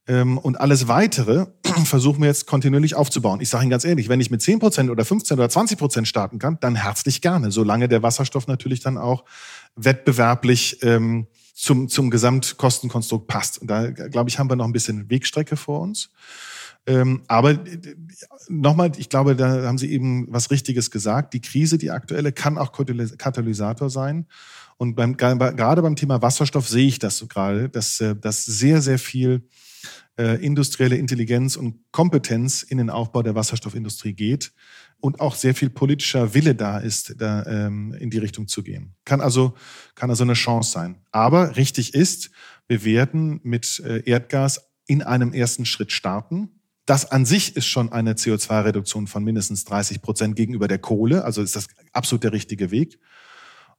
Ähm, 0.06 0.36
und 0.36 0.60
alles 0.60 0.86
Weitere 0.88 1.46
versuchen 1.84 2.20
wir 2.20 2.28
jetzt 2.28 2.46
kontinuierlich 2.46 2.94
aufzubauen. 2.94 3.40
Ich 3.40 3.48
sage 3.48 3.64
Ihnen 3.64 3.70
ganz 3.70 3.86
ehrlich, 3.86 4.10
wenn 4.10 4.20
ich 4.20 4.30
mit 4.30 4.42
zehn 4.42 4.58
Prozent 4.58 4.90
oder 4.90 5.06
15 5.06 5.38
oder 5.38 5.48
20 5.48 5.78
Prozent 5.78 6.08
starten 6.08 6.38
kann, 6.38 6.58
dann 6.60 6.74
herzlich 6.74 7.22
gerne, 7.22 7.50
solange 7.50 7.88
der 7.88 8.02
Wasserstoff 8.02 8.48
natürlich 8.48 8.80
dann 8.80 8.98
auch 8.98 9.24
wettbewerblich 9.76 10.82
ähm, 10.82 11.26
zum, 11.58 11.88
zum 11.88 12.08
Gesamtkostenkonstrukt 12.10 13.26
passt. 13.26 13.58
Und 13.58 13.68
da, 13.68 13.90
glaube 13.90 14.30
ich, 14.30 14.38
haben 14.38 14.48
wir 14.48 14.54
noch 14.54 14.64
ein 14.64 14.72
bisschen 14.72 15.10
Wegstrecke 15.10 15.56
vor 15.56 15.80
uns. 15.80 16.10
Ähm, 16.86 17.22
aber 17.26 17.50
äh, 17.50 17.96
nochmal, 18.48 18.92
ich 18.96 19.08
glaube, 19.08 19.34
da 19.34 19.64
haben 19.64 19.76
Sie 19.76 19.90
eben 19.90 20.28
was 20.30 20.52
Richtiges 20.52 20.92
gesagt. 20.92 21.34
Die 21.34 21.40
Krise, 21.40 21.76
die 21.76 21.90
aktuelle, 21.90 22.30
kann 22.30 22.58
auch 22.58 22.70
Katalysator 22.70 23.90
sein. 23.90 24.26
Und 24.76 24.94
beim, 24.94 25.16
gerade 25.16 25.82
beim 25.82 25.96
Thema 25.96 26.22
Wasserstoff 26.22 26.68
sehe 26.68 26.86
ich 26.86 27.00
das 27.00 27.18
so 27.18 27.26
gerade, 27.26 27.68
dass, 27.68 28.00
äh, 28.00 28.14
dass 28.14 28.44
sehr, 28.44 28.80
sehr 28.80 29.00
viel 29.00 29.48
äh, 30.16 30.40
industrielle 30.40 30.96
Intelligenz 30.96 31.56
und 31.56 31.80
Kompetenz 31.90 32.62
in 32.62 32.78
den 32.78 32.88
Aufbau 32.88 33.24
der 33.24 33.34
Wasserstoffindustrie 33.34 34.12
geht 34.12 34.52
und 35.00 35.20
auch 35.20 35.34
sehr 35.34 35.54
viel 35.54 35.70
politischer 35.70 36.34
Wille 36.34 36.54
da 36.54 36.78
ist, 36.78 37.14
da 37.18 37.44
ähm, 37.46 37.94
in 37.94 38.10
die 38.10 38.18
Richtung 38.18 38.48
zu 38.48 38.62
gehen. 38.62 38.94
Kann 39.04 39.20
also, 39.20 39.54
kann 39.94 40.10
also 40.10 40.24
eine 40.24 40.34
Chance 40.34 40.70
sein. 40.70 41.00
Aber 41.12 41.56
richtig 41.56 41.94
ist, 41.94 42.30
wir 42.66 42.84
werden 42.84 43.40
mit 43.44 43.80
äh, 43.84 44.02
Erdgas 44.04 44.68
in 44.86 45.02
einem 45.02 45.32
ersten 45.32 45.64
Schritt 45.64 45.92
starten. 45.92 46.60
Das 46.84 47.10
an 47.10 47.26
sich 47.26 47.54
ist 47.54 47.66
schon 47.66 47.92
eine 47.92 48.14
CO2-Reduktion 48.14 49.06
von 49.06 49.22
mindestens 49.22 49.64
30 49.64 50.00
Prozent 50.00 50.36
gegenüber 50.36 50.68
der 50.68 50.78
Kohle. 50.78 51.24
Also 51.24 51.42
ist 51.42 51.54
das 51.54 51.68
absolut 51.92 52.24
der 52.24 52.32
richtige 52.32 52.70
Weg. 52.70 52.98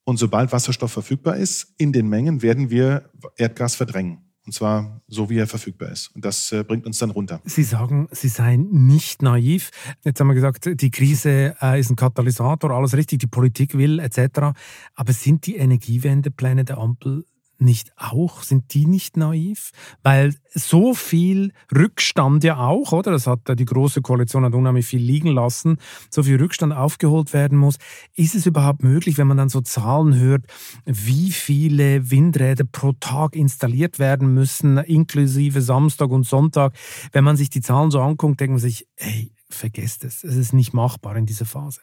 Und 0.04 0.18
sobald 0.18 0.52
Wasserstoff 0.52 0.92
verfügbar 0.92 1.36
ist, 1.38 1.74
in 1.78 1.92
den 1.92 2.08
Mengen 2.08 2.42
werden 2.42 2.70
wir 2.70 3.10
Erdgas 3.36 3.76
verdrängen. 3.76 4.29
Und 4.50 4.54
zwar 4.54 5.00
so, 5.08 5.30
wie 5.30 5.38
er 5.38 5.46
verfügbar 5.46 5.92
ist. 5.92 6.08
Und 6.16 6.26
das 6.26 6.52
äh, 6.52 6.64
bringt 6.64 6.88
uns 6.88 6.98
dann 6.98 7.12
runter. 7.12 7.40
Sie 7.46 7.62
sagen, 7.62 8.08
Sie 8.10 8.30
seien 8.30 8.88
nicht 8.88 9.22
naiv. 9.22 9.70
Jetzt 10.04 10.20
haben 10.20 10.28
wir 10.28 10.34
gesagt, 10.34 10.68
die 10.82 10.90
Krise 10.90 11.56
äh, 11.62 11.80
ist 11.80 11.92
ein 11.92 11.96
Katalysator, 11.96 12.72
alles 12.72 12.96
richtig, 12.96 13.20
die 13.20 13.28
Politik 13.28 13.78
will 13.78 14.00
etc. 14.00 14.58
Aber 14.96 15.14
sind 15.14 15.46
die 15.46 15.58
Energiewendepläne 15.58 16.66
der 16.66 16.80
Ampel 16.80 17.26
nicht 17.62 17.92
auch? 17.98 18.44
Sind 18.44 18.74
die 18.74 18.86
nicht 18.86 19.18
naiv? 19.18 19.72
Weil 20.04 20.36
so 20.54 20.94
viel 20.94 21.54
Rückstand 21.74 22.44
ja 22.44 22.58
auch, 22.58 22.92
oder? 22.92 23.12
Das 23.12 23.28
hat 23.28 23.42
die 23.58 23.66
Große 23.66 24.02
Koalition 24.02 24.46
hat 24.46 24.54
unheimlich 24.54 24.86
viel 24.86 25.02
liegen 25.02 25.30
lassen. 25.30 25.78
So 26.10 26.24
viel 26.24 26.38
Rückstand 26.38 26.74
aufgeholt 26.74 27.34
werden 27.34 27.58
muss. 27.58 27.78
Ist 28.16 28.36
es 28.36 28.46
überhaupt 28.46 28.84
möglich, 28.84 29.18
wenn 29.18 29.28
man 29.28 29.38
dann 29.38 29.50
so 29.50 29.62
Zahlen 29.62 30.18
hört, 30.18 30.46
wie 30.86 31.32
viele 31.32 32.10
Windräder 32.12 32.66
pro 32.66 32.94
Tag 32.94 33.36
installiert 33.36 34.00
werden 34.00 34.34
müssen, 34.34 34.78
inklusive 34.78 35.62
Samstag 35.62 36.10
und 36.10 36.26
Sonntag? 36.26 36.74
Wenn 37.12 37.24
man 37.24 37.38
sich 37.38 37.50
die 37.50 37.62
Zahlen 37.62 37.92
so 37.92 38.02
anguckt, 38.02 38.40
denkt 38.40 38.52
man 38.52 38.60
sich, 38.60 38.88
hey, 38.96 39.32
vergesst 39.50 40.04
es. 40.04 40.24
Es 40.24 40.36
ist 40.36 40.54
nicht 40.54 40.74
machbar 40.74 41.16
in 41.16 41.26
dieser 41.26 41.46
Phase. 41.46 41.82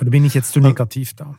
Oder 0.00 0.10
bin 0.10 0.24
ich 0.24 0.34
jetzt 0.34 0.52
zu 0.52 0.60
negativ 0.60 1.14
da? 1.14 1.38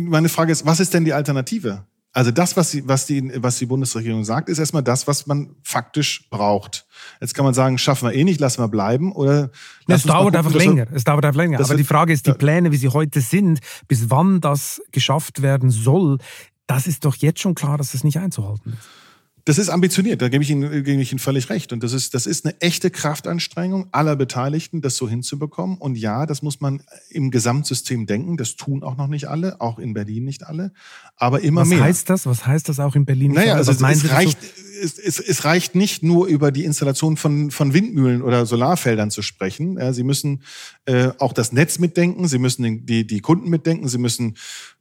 Meine 0.00 0.28
Frage 0.28 0.52
ist, 0.52 0.66
was 0.66 0.80
ist 0.80 0.92
denn 0.94 1.04
die 1.04 1.12
Alternative? 1.12 1.86
Also 2.14 2.30
das, 2.30 2.56
was 2.58 2.72
die, 2.72 2.86
was 2.86 3.06
die, 3.06 3.32
was 3.42 3.58
die 3.58 3.64
Bundesregierung 3.64 4.24
sagt, 4.24 4.50
ist 4.50 4.58
erstmal 4.58 4.82
das, 4.82 5.06
was 5.06 5.26
man 5.26 5.56
faktisch 5.62 6.28
braucht. 6.28 6.86
Jetzt 7.22 7.32
kann 7.34 7.44
man 7.44 7.54
sagen, 7.54 7.78
schaffen 7.78 8.08
wir 8.08 8.14
eh 8.14 8.24
nicht, 8.24 8.38
lassen 8.38 8.62
wir 8.62 8.68
bleiben 8.68 9.12
oder. 9.12 9.50
Es 9.86 10.02
dauert 10.02 10.36
einfach 10.36 10.52
länger. 10.52 10.86
Es 10.92 11.04
dauert 11.04 11.24
einfach 11.24 11.38
länger. 11.38 11.58
Aber 11.58 11.74
die 11.74 11.84
Frage 11.84 12.12
ist, 12.12 12.26
die 12.26 12.34
Pläne, 12.34 12.70
wie 12.70 12.76
sie 12.76 12.88
heute 12.88 13.22
sind, 13.22 13.60
bis 13.88 14.10
wann 14.10 14.42
das 14.42 14.82
geschafft 14.92 15.40
werden 15.40 15.70
soll, 15.70 16.18
das 16.66 16.86
ist 16.86 17.04
doch 17.06 17.16
jetzt 17.16 17.40
schon 17.40 17.54
klar, 17.54 17.78
dass 17.78 17.92
das 17.92 18.04
nicht 18.04 18.18
einzuhalten 18.18 18.74
ist. 18.74 19.01
Das 19.44 19.58
ist 19.58 19.70
ambitioniert, 19.70 20.22
da 20.22 20.28
gebe 20.28 20.44
ich, 20.44 20.50
Ihnen, 20.50 20.70
gebe 20.84 21.00
ich 21.00 21.10
Ihnen 21.10 21.18
völlig 21.18 21.50
recht. 21.50 21.72
Und 21.72 21.82
das 21.82 21.92
ist, 21.92 22.14
das 22.14 22.26
ist 22.26 22.44
eine 22.44 22.60
echte 22.60 22.90
Kraftanstrengung 22.90 23.88
aller 23.90 24.14
Beteiligten, 24.14 24.82
das 24.82 24.96
so 24.96 25.08
hinzubekommen. 25.08 25.78
Und 25.78 25.96
ja, 25.96 26.26
das 26.26 26.42
muss 26.42 26.60
man 26.60 26.82
im 27.10 27.32
Gesamtsystem 27.32 28.06
denken. 28.06 28.36
Das 28.36 28.54
tun 28.54 28.84
auch 28.84 28.96
noch 28.96 29.08
nicht 29.08 29.28
alle, 29.28 29.60
auch 29.60 29.80
in 29.80 29.94
Berlin 29.94 30.24
nicht 30.24 30.46
alle, 30.46 30.72
aber 31.16 31.40
immer 31.40 31.62
Was 31.62 31.68
mehr. 31.68 31.80
Was 31.80 31.86
heißt 31.86 32.10
das? 32.10 32.26
Was 32.26 32.46
heißt 32.46 32.68
das 32.68 32.78
auch 32.78 32.94
in 32.94 33.04
Berlin? 33.04 33.32
Naja, 33.32 33.54
also 33.54 33.72
es, 33.72 33.80
es 33.80 34.10
reicht, 34.10 34.38
es, 34.80 34.98
es, 34.98 35.18
es 35.18 35.44
reicht 35.44 35.74
nicht 35.74 36.04
nur 36.04 36.26
über 36.26 36.52
die 36.52 36.64
Installation 36.64 37.16
von, 37.16 37.50
von 37.50 37.74
Windmühlen 37.74 38.22
oder 38.22 38.46
Solarfeldern 38.46 39.10
zu 39.10 39.22
sprechen. 39.22 39.76
Ja, 39.76 39.92
Sie 39.92 40.04
müssen 40.04 40.42
äh, 40.84 41.10
auch 41.18 41.32
das 41.32 41.52
Netz 41.52 41.80
mitdenken, 41.80 42.28
Sie 42.28 42.38
müssen 42.38 42.62
den, 42.62 42.86
die, 42.86 43.06
die 43.06 43.20
Kunden 43.20 43.50
mitdenken, 43.50 43.88
Sie 43.88 43.98
müssen 43.98 44.36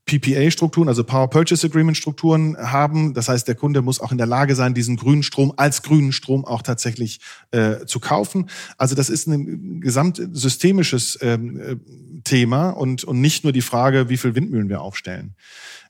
PPA-Strukturen, 0.06 0.88
also 0.88 1.04
Power 1.04 1.30
Purchase 1.30 1.68
Agreement-Strukturen 1.68 2.58
haben. 2.58 3.14
Das 3.14 3.30
heißt, 3.30 3.48
der 3.48 3.56
Kunde 3.56 3.82
muss 3.82 4.00
auch 4.00 4.12
in 4.12 4.18
der 4.18 4.28
Lage 4.28 4.56
sein, 4.56 4.74
diesen 4.74 4.98
grünen 4.98 5.24
Strom 5.24 5.54
als 5.58 5.84
grünen 5.84 6.12
Strom 6.12 6.44
auch 6.44 6.62
tatsächlich 6.62 7.20
äh, 7.52 7.86
zu 7.86 8.00
kaufen. 8.00 8.50
Also 8.78 8.96
das 8.96 9.10
ist 9.10 9.28
ein 9.28 9.80
gesamtsystemisches 9.80 11.20
ähm, 11.22 11.60
äh, 11.60 11.76
Thema 12.24 12.72
und, 12.72 13.04
und 13.04 13.22
nicht 13.22 13.44
nur 13.44 13.54
die 13.54 13.62
Frage, 13.62 14.10
wie 14.10 14.18
viel 14.18 14.36
Windmühlen 14.36 14.70
wir 14.70 14.82
aufstellen. 14.82 15.36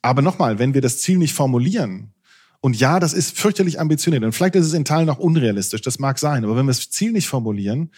Aber 0.02 0.22
nochmal, 0.22 0.60
wenn 0.60 0.74
wir 0.74 0.82
das 0.82 1.00
Ziel 1.00 1.18
nicht 1.18 1.34
formulieren, 1.34 2.14
und 2.64 2.80
ja, 2.80 3.00
das 3.00 3.14
ist 3.14 3.36
fürchterlich 3.36 3.80
ambitioniert. 3.80 4.24
Und 4.24 4.34
vielleicht 4.34 4.54
ist 4.54 4.68
es 4.68 4.74
in 4.74 4.86
Teilen 4.86 5.10
auch 5.10 5.18
unrealistisch, 5.18 5.82
das 5.82 5.98
mag 5.98 6.20
sein. 6.20 6.44
Aber 6.44 6.56
wenn 6.56 6.66
wir 6.68 6.74
das 6.74 6.92
Ziel 6.92 7.12
nicht 7.12 7.28
formulieren, 7.28 7.90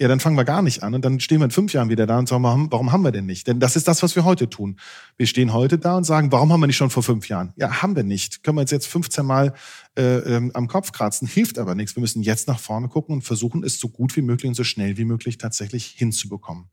ja, 0.00 0.08
dann 0.08 0.20
fangen 0.20 0.36
wir 0.36 0.44
gar 0.44 0.62
nicht 0.62 0.82
an 0.82 0.94
und 0.94 1.04
dann 1.04 1.20
stehen 1.20 1.40
wir 1.40 1.46
in 1.46 1.50
fünf 1.50 1.72
Jahren 1.72 1.88
wieder 1.88 2.06
da 2.06 2.18
und 2.18 2.28
sagen, 2.28 2.42
warum, 2.42 2.92
haben 2.92 3.02
wir 3.02 3.12
denn 3.12 3.26
nicht? 3.26 3.46
Denn 3.46 3.60
das 3.60 3.76
ist 3.76 3.88
das, 3.88 4.02
was 4.02 4.14
wir 4.16 4.24
heute 4.24 4.48
tun. 4.48 4.78
Wir 5.16 5.26
stehen 5.26 5.52
heute 5.52 5.78
da 5.78 5.96
und 5.96 6.04
sagen, 6.04 6.30
warum 6.32 6.52
haben 6.52 6.60
wir 6.60 6.66
nicht 6.66 6.76
schon 6.76 6.90
vor 6.90 7.02
fünf 7.02 7.28
Jahren? 7.28 7.52
Ja, 7.56 7.82
haben 7.82 7.96
wir 7.96 8.04
nicht. 8.04 8.42
Können 8.42 8.56
wir 8.56 8.62
jetzt 8.62 8.70
jetzt 8.70 8.86
15 8.86 9.26
Mal 9.26 9.54
äh, 9.98 10.18
ähm, 10.18 10.52
am 10.54 10.68
Kopf 10.68 10.92
kratzen, 10.92 11.26
hilft 11.26 11.58
aber 11.58 11.74
nichts. 11.74 11.96
Wir 11.96 12.00
müssen 12.00 12.22
jetzt 12.22 12.46
nach 12.46 12.60
vorne 12.60 12.88
gucken 12.88 13.16
und 13.16 13.22
versuchen, 13.22 13.64
es 13.64 13.80
so 13.80 13.88
gut 13.88 14.16
wie 14.16 14.22
möglich 14.22 14.48
und 14.48 14.54
so 14.54 14.62
schnell 14.62 14.96
wie 14.96 15.04
möglich 15.04 15.38
tatsächlich 15.38 15.86
hinzubekommen. 15.86 16.70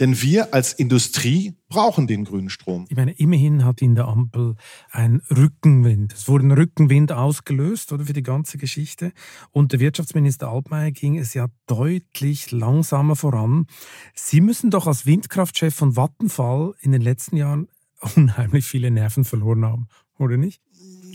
Denn 0.00 0.20
wir 0.20 0.52
als 0.52 0.72
Industrie 0.72 1.56
brauchen 1.68 2.06
den 2.06 2.24
grünen 2.24 2.50
Strom. 2.50 2.86
Ich 2.88 2.96
meine, 2.96 3.12
immerhin 3.12 3.64
hat 3.64 3.80
in 3.80 3.94
der 3.94 4.08
Ampel 4.08 4.56
ein 4.90 5.22
Rückenwind. 5.30 6.12
Es 6.14 6.28
wurde 6.28 6.46
ein 6.46 6.52
Rückenwind 6.52 7.12
ausgelöst, 7.12 7.92
oder 7.92 8.04
für 8.04 8.12
die 8.12 8.22
ganze 8.22 8.58
Geschichte. 8.58 9.12
Und 9.50 9.72
der 9.72 9.80
Wirtschaftsminister 9.80 10.48
Altmaier 10.48 10.90
ging 10.90 11.18
es 11.18 11.34
ja 11.34 11.46
deutlich 11.66 12.50
langsamer 12.64 13.16
voran. 13.16 13.66
Sie 14.14 14.40
müssen 14.40 14.70
doch 14.70 14.86
als 14.86 15.06
Windkraftchef 15.06 15.74
von 15.74 15.96
Vattenfall 15.96 16.74
in 16.80 16.92
den 16.92 17.02
letzten 17.02 17.36
Jahren 17.36 17.68
unheimlich 18.16 18.64
viele 18.64 18.90
Nerven 18.90 19.24
verloren 19.24 19.64
haben, 19.64 19.88
oder 20.18 20.36
nicht? 20.36 20.60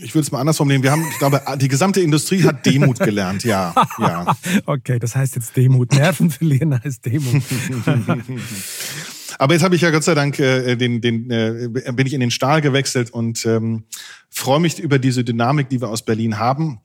ich 0.02 0.14
würde 0.14 0.22
es 0.22 0.32
mal 0.32 0.40
anders 0.40 0.56
formulieren. 0.56 0.82
Wir 0.82 0.92
haben, 0.92 1.04
ich 1.10 1.18
glaube, 1.18 1.42
die 1.56 1.68
gesamte 1.68 2.00
Industrie 2.00 2.42
hat 2.44 2.64
Demut 2.64 2.98
gelernt, 2.98 3.44
ja. 3.44 3.74
ja. 3.98 4.34
Okay, 4.66 4.98
das 4.98 5.14
heißt 5.14 5.36
jetzt 5.36 5.56
Demut. 5.56 5.92
Nerven 5.92 6.30
verlieren 6.30 6.82
heißt 6.82 7.04
Demut. 7.04 7.42
Aber 9.38 9.54
jetzt 9.54 9.62
habe 9.62 9.74
ich 9.74 9.82
ja 9.82 9.90
Gott 9.90 10.04
sei 10.04 10.14
Dank 10.14 10.38
äh, 10.38 10.76
den, 10.76 11.00
den 11.00 11.30
äh, 11.30 11.68
bin 11.92 12.06
ich 12.06 12.14
in 12.14 12.20
den 12.20 12.30
Stahl 12.30 12.60
gewechselt 12.60 13.10
und 13.10 13.44
ähm, 13.46 13.84
freue 14.28 14.60
mich 14.60 14.78
über 14.78 14.98
diese 14.98 15.24
Dynamik, 15.24 15.68
die 15.68 15.80
wir 15.80 15.88
aus 15.88 16.04
Berlin 16.04 16.38
haben, 16.38 16.80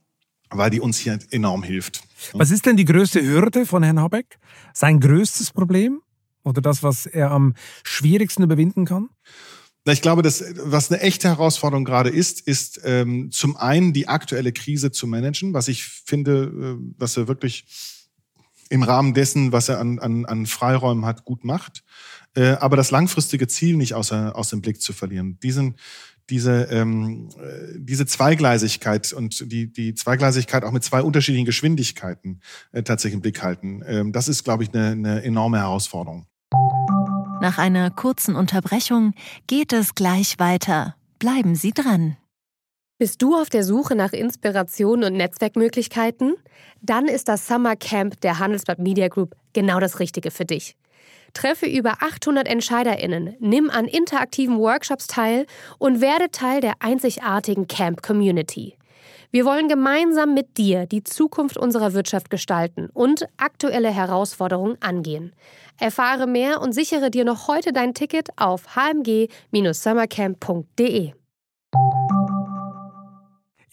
weil 0.49 0.69
die 0.69 0.79
uns 0.79 0.97
hier 0.97 1.19
enorm 1.31 1.63
hilft. 1.63 2.03
Was 2.33 2.51
ist 2.51 2.65
denn 2.65 2.77
die 2.77 2.85
größte 2.85 3.21
Hürde 3.21 3.65
von 3.65 3.83
Herrn 3.83 3.99
Habeck? 3.99 4.37
Sein 4.73 4.99
größtes 4.99 5.51
Problem 5.51 6.01
oder 6.43 6.61
das, 6.61 6.83
was 6.83 7.05
er 7.05 7.31
am 7.31 7.53
schwierigsten 7.83 8.43
überwinden 8.43 8.85
kann? 8.85 9.09
Ich 9.87 10.01
glaube, 10.01 10.23
dass, 10.23 10.43
was 10.57 10.91
eine 10.91 11.01
echte 11.01 11.27
Herausforderung 11.27 11.85
gerade 11.85 12.09
ist, 12.09 12.41
ist 12.41 12.81
ähm, 12.85 13.31
zum 13.31 13.55
einen 13.55 13.93
die 13.93 14.07
aktuelle 14.07 14.51
Krise 14.51 14.91
zu 14.91 15.05
managen, 15.05 15.53
was 15.53 15.67
ich 15.67 15.83
finde, 15.83 16.77
äh, 16.79 16.93
was 16.97 17.17
er 17.17 17.27
wirklich 17.27 17.65
im 18.69 18.81
Rahmen 18.81 19.13
dessen, 19.13 19.51
was 19.51 19.69
er 19.69 19.79
an, 19.79 19.99
an, 19.99 20.25
an 20.25 20.47
Freiräumen 20.47 21.05
hat, 21.05 21.23
gut 21.23 21.43
macht. 21.43 21.83
Äh, 22.35 22.53
aber 22.53 22.77
das 22.77 22.89
langfristige 22.89 23.47
Ziel 23.47 23.77
nicht 23.77 23.93
außer, 23.93 24.35
aus 24.35 24.49
dem 24.49 24.61
Blick 24.61 24.81
zu 24.81 24.91
verlieren. 24.91 25.39
Diesen, 25.43 25.75
diese, 26.29 26.63
ähm, 26.71 27.29
äh, 27.37 27.77
diese 27.77 28.05
Zweigleisigkeit 28.05 29.13
und 29.13 29.51
die, 29.51 29.71
die 29.71 29.93
Zweigleisigkeit 29.93 30.63
auch 30.63 30.71
mit 30.71 30.83
zwei 30.83 31.01
unterschiedlichen 31.01 31.45
Geschwindigkeiten 31.45 32.41
äh, 32.71 32.83
tatsächlich 32.83 33.15
im 33.15 33.21
Blick 33.21 33.43
halten. 33.43 33.83
Ähm, 33.85 34.11
das 34.11 34.27
ist, 34.27 34.43
glaube 34.43 34.63
ich, 34.63 34.73
eine, 34.73 34.91
eine 34.91 35.23
enorme 35.23 35.59
Herausforderung. 35.59 36.25
Nach 37.41 37.57
einer 37.57 37.91
kurzen 37.91 38.35
Unterbrechung 38.35 39.13
geht 39.47 39.73
es 39.73 39.93
gleich 39.93 40.39
weiter. 40.39 40.95
Bleiben 41.19 41.55
Sie 41.55 41.71
dran. 41.71 42.17
Bist 42.97 43.21
du 43.21 43.35
auf 43.35 43.49
der 43.49 43.63
Suche 43.63 43.93
nach 43.93 44.13
Inspiration 44.13 45.03
und 45.03 45.13
Netzwerkmöglichkeiten? 45.13 46.35
Dann 46.81 47.07
ist 47.07 47.27
das 47.27 47.45
Summer 47.45 47.75
Camp 47.75 48.21
der 48.21 48.39
Handelsblatt 48.39 48.79
Media 48.79 49.09
Group 49.09 49.35
genau 49.51 49.81
das 49.81 49.99
Richtige 49.99 50.31
für 50.31 50.45
dich. 50.45 50.77
Treffe 51.33 51.65
über 51.65 52.01
800 52.01 52.47
EntscheiderInnen, 52.47 53.35
nimm 53.39 53.69
an 53.69 53.85
interaktiven 53.85 54.57
Workshops 54.57 55.07
teil 55.07 55.45
und 55.77 55.99
werde 56.01 56.31
Teil 56.31 56.61
der 56.61 56.75
einzigartigen 56.79 57.67
Camp 57.67 58.01
Community. 58.01 58.77
Wir 59.31 59.43
wollen 59.43 59.67
gemeinsam 59.67 60.33
mit 60.33 60.57
dir 60.57 60.85
die 60.85 61.03
Zukunft 61.03 61.57
unserer 61.57 61.91
Wirtschaft 61.93 62.29
gestalten 62.29 62.87
und 62.93 63.27
aktuelle 63.35 63.91
Herausforderungen 63.91 64.81
angehen. 64.81 65.33
Erfahre 65.77 66.25
mehr 66.25 66.61
und 66.61 66.71
sichere 66.73 67.11
dir 67.11 67.25
noch 67.25 67.49
heute 67.49 67.73
dein 67.73 67.93
Ticket 67.93 68.29
auf 68.37 68.75
hmg-summercamp.de. 68.75 71.11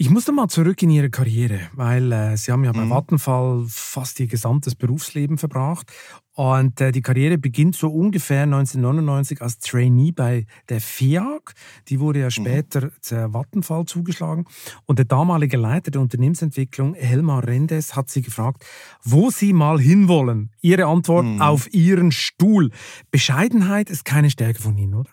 Ich 0.03 0.11
muss 0.11 0.26
mal 0.26 0.49
zurück 0.49 0.83
in 0.83 0.91
Ihre 0.91 1.11
Karriere, 1.11 1.70
weil 1.74 2.11
äh, 2.11 2.37
Sie 2.37 2.51
haben 2.51 2.64
ja 2.64 2.72
bei 2.72 2.80
mhm. 2.80 2.91
Vattenfall 2.91 3.64
fast 3.68 4.18
Ihr 4.18 4.26
gesamtes 4.26 4.74
Berufsleben 4.74 5.39
verbracht. 5.39 5.93
Und 6.35 6.80
äh, 6.80 6.93
die 6.93 7.03
Karriere 7.03 7.37
beginnt 7.37 7.76
so 7.76 7.89
ungefähr 7.89 8.45
1999 8.45 9.43
als 9.43 9.59
Trainee 9.59 10.12
bei 10.12 10.47
der 10.68 10.80
FIAG. 10.80 11.55
Die 11.89 12.01
wurde 12.01 12.20
ja 12.20 12.26
mhm. 12.26 12.30
später 12.30 12.87
mhm. 12.87 12.93
zur 13.01 13.35
Vattenfall 13.35 13.85
zugeschlagen. 13.85 14.47
Und 14.87 14.99
der 14.99 15.07
damalige 15.07 15.57
Leiter 15.57 15.91
der 15.91 16.01
Unternehmensentwicklung, 16.01 16.95
Helmar 16.95 17.47
Rendes, 17.47 17.97
hat 17.97 18.09
Sie 18.09 18.22
gefragt, 18.22 18.64
wo 19.03 19.30
Sie 19.30 19.53
mal 19.53 19.78
hinwollen. 19.78 20.51
Ihre 20.62 20.87
Antwort 20.87 21.26
mhm. 21.26 21.43
auf 21.43 21.72
Ihren 21.74 22.12
Stuhl. 22.12 22.70
Bescheidenheit 23.11 23.91
ist 23.91 24.05
keine 24.05 24.30
Stärke 24.30 24.62
von 24.62 24.78
Ihnen, 24.78 24.95
oder? 24.95 25.11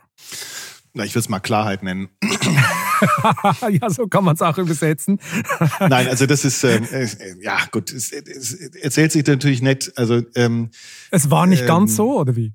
Na, 1.00 1.06
ich 1.06 1.12
würde 1.12 1.22
es 1.22 1.30
mal 1.30 1.39
Klarheit 1.39 1.82
nennen. 1.82 2.10
ja, 3.70 3.89
so 3.89 4.08
kann 4.08 4.26
man 4.26 4.36
es 4.36 4.41
auch 4.41 4.58
übersetzen. 4.58 5.18
Nein, 5.80 6.10
also 6.10 6.26
das 6.26 6.43
ist, 6.43 6.62
ähm, 6.66 6.86
äh, 6.91 7.08
ja 7.41 7.58
gut, 7.72 7.93
es, 7.93 8.12
es, 8.12 8.54
erzählt 8.54 9.14
sich 9.14 9.26
natürlich 9.26 9.62
nett. 9.62 9.93
Also 9.95 10.22
ähm, 10.36 10.72
Es 11.10 11.32
war 11.32 11.47
nicht 11.47 11.62
ähm, 11.62 11.68
ganz 11.68 11.95
so, 11.95 12.20
oder 12.20 12.36
wie? 12.36 12.52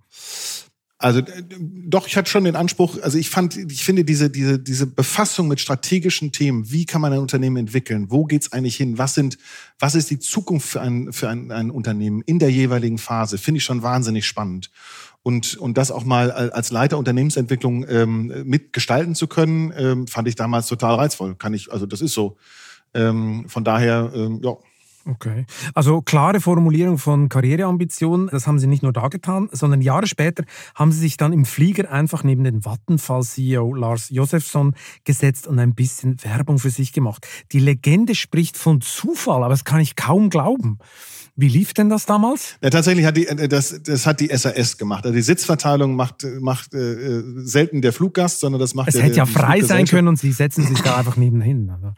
Also 0.98 1.22
doch, 1.58 2.06
ich 2.06 2.18
hatte 2.18 2.30
schon 2.30 2.44
den 2.44 2.54
Anspruch, 2.54 2.98
also 3.00 3.16
ich 3.16 3.30
fand, 3.30 3.56
ich 3.56 3.82
finde 3.82 4.04
diese, 4.04 4.28
diese, 4.28 4.58
diese 4.58 4.86
Befassung 4.86 5.48
mit 5.48 5.60
strategischen 5.60 6.30
Themen, 6.30 6.70
wie 6.70 6.84
kann 6.84 7.00
man 7.00 7.14
ein 7.14 7.20
Unternehmen 7.20 7.56
entwickeln, 7.56 8.10
wo 8.10 8.26
geht's 8.26 8.52
eigentlich 8.52 8.76
hin, 8.76 8.98
was 8.98 9.14
sind, 9.14 9.38
was 9.78 9.94
ist 9.94 10.10
die 10.10 10.18
Zukunft 10.18 10.68
für 10.68 10.82
ein, 10.82 11.14
für 11.14 11.30
ein, 11.30 11.50
ein 11.50 11.70
Unternehmen 11.70 12.20
in 12.20 12.38
der 12.38 12.50
jeweiligen 12.50 12.98
Phase, 12.98 13.38
finde 13.38 13.58
ich 13.58 13.64
schon 13.64 13.82
wahnsinnig 13.82 14.26
spannend 14.26 14.70
und, 15.24 15.56
und 15.56 15.78
das 15.78 15.90
auch 15.90 16.04
mal 16.04 16.30
als 16.30 16.70
Leiter 16.70 16.98
Unternehmensentwicklung 16.98 17.86
ähm, 17.88 18.26
mitgestalten 18.44 19.14
zu 19.14 19.26
können, 19.26 19.72
ähm, 19.76 20.06
fand 20.06 20.28
ich 20.28 20.36
damals 20.36 20.68
total 20.68 20.96
reizvoll. 20.96 21.34
Kann 21.34 21.54
ich, 21.54 21.72
also 21.72 21.86
das 21.86 22.02
ist 22.02 22.12
so. 22.12 22.36
Ähm, 22.92 23.46
von 23.48 23.64
daher, 23.64 24.12
ähm, 24.14 24.40
ja. 24.44 24.54
Okay. 25.06 25.46
Also 25.74 26.02
klare 26.02 26.40
Formulierung 26.40 26.98
von 26.98 27.30
Karriereambitionen, 27.30 28.28
das 28.28 28.46
haben 28.46 28.58
Sie 28.58 28.66
nicht 28.66 28.82
nur 28.82 28.92
da 28.92 29.08
getan, 29.08 29.48
sondern 29.50 29.80
Jahre 29.80 30.06
später 30.06 30.44
haben 30.74 30.92
Sie 30.92 31.00
sich 31.00 31.16
dann 31.16 31.32
im 31.32 31.46
Flieger 31.46 31.90
einfach 31.90 32.22
neben 32.22 32.44
den 32.44 32.64
Vattenfall-CEO 32.64 33.74
Lars 33.74 34.10
Josefsson 34.10 34.74
gesetzt 35.04 35.46
und 35.46 35.58
ein 35.58 35.74
bisschen 35.74 36.22
Werbung 36.22 36.58
für 36.58 36.70
sich 36.70 36.92
gemacht. 36.92 37.26
Die 37.52 37.60
Legende 37.60 38.14
spricht 38.14 38.58
von 38.58 38.82
Zufall, 38.82 39.42
aber 39.42 39.50
das 39.50 39.64
kann 39.64 39.80
ich 39.80 39.96
kaum 39.96 40.28
glauben. 40.28 40.78
Wie 41.36 41.48
lief 41.48 41.74
denn 41.74 41.88
das 41.88 42.06
damals? 42.06 42.54
Ja, 42.62 42.70
tatsächlich 42.70 43.04
hat 43.04 43.16
die, 43.16 43.26
äh, 43.26 43.48
das, 43.48 43.82
das 43.82 44.06
hat 44.06 44.20
die 44.20 44.28
SAS 44.36 44.78
gemacht. 44.78 45.04
Also 45.04 45.14
die 45.14 45.22
Sitzverteilung 45.22 45.96
macht, 45.96 46.24
macht 46.40 46.74
äh, 46.74 47.22
selten 47.38 47.82
der 47.82 47.92
Fluggast, 47.92 48.40
sondern 48.40 48.60
das 48.60 48.74
macht 48.74 48.88
Es 48.88 48.94
der, 48.94 49.02
hätte 49.02 49.16
ja 49.16 49.26
frei 49.26 49.60
sein 49.60 49.86
können 49.86 50.08
und 50.08 50.18
Sie 50.18 50.32
setzen 50.32 50.66
sich 50.66 50.80
da 50.80 50.96
einfach 50.96 51.16
nebenhin. 51.16 51.70
Also. 51.70 51.92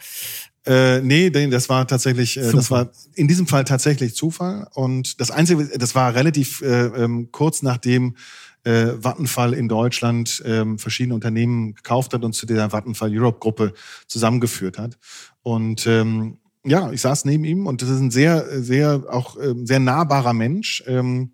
Äh, 0.65 1.01
nee, 1.03 1.31
das 1.31 1.69
war 1.69 1.87
tatsächlich, 1.87 2.39
äh, 2.39 2.51
das 2.51 2.71
war 2.71 2.91
in 3.15 3.29
diesem 3.29 3.47
Fall 3.47 3.65
tatsächlich 3.65 4.15
Zufall. 4.15 4.69
Und 4.75 5.21
das 5.21 5.31
Einzige, 5.31 5.69
das 5.79 5.95
war 5.95 6.15
relativ 6.15 6.63
äh, 6.63 6.87
ähm, 6.87 7.29
kurz 7.31 7.63
nachdem 7.63 8.17
äh, 8.65 8.95
Vattenfall 8.99 9.53
in 9.53 9.69
Deutschland 9.69 10.43
ähm, 10.45 10.79
verschiedene 10.79 11.15
Unternehmen 11.15 11.75
gekauft 11.75 12.15
hat 12.15 12.25
und 12.25 12.33
zu 12.33 12.47
der 12.47 12.73
Vattenfall 12.73 13.17
Europe 13.17 13.39
Gruppe 13.39 13.75
zusammengeführt 14.09 14.79
hat. 14.79 14.99
Und 15.43 15.87
ähm, 15.87 16.39
ja, 16.67 16.91
ich 16.91 17.01
saß 17.01 17.25
neben 17.25 17.45
ihm 17.45 17.67
und 17.67 17.83
das 17.83 17.89
ist 17.89 18.01
ein 18.01 18.11
sehr, 18.11 18.63
sehr, 18.63 19.05
auch 19.09 19.37
äh, 19.39 19.55
sehr 19.65 19.81
nahbarer 19.81 20.33
Mensch. 20.33 20.83
Ähm, 20.87 21.33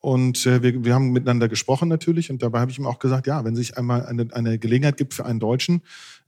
und 0.00 0.46
äh, 0.46 0.62
wir, 0.62 0.84
wir 0.84 0.94
haben 0.94 1.12
miteinander 1.12 1.48
gesprochen 1.48 1.88
natürlich 1.88 2.30
und 2.30 2.42
dabei 2.42 2.60
habe 2.60 2.72
ich 2.72 2.78
ihm 2.78 2.86
auch 2.86 2.98
gesagt, 2.98 3.26
ja, 3.26 3.44
wenn 3.44 3.54
sich 3.54 3.78
einmal 3.78 4.04
eine, 4.06 4.26
eine 4.32 4.58
Gelegenheit 4.58 4.96
gibt 4.96 5.14
für 5.14 5.24
einen 5.24 5.38
Deutschen, 5.38 5.82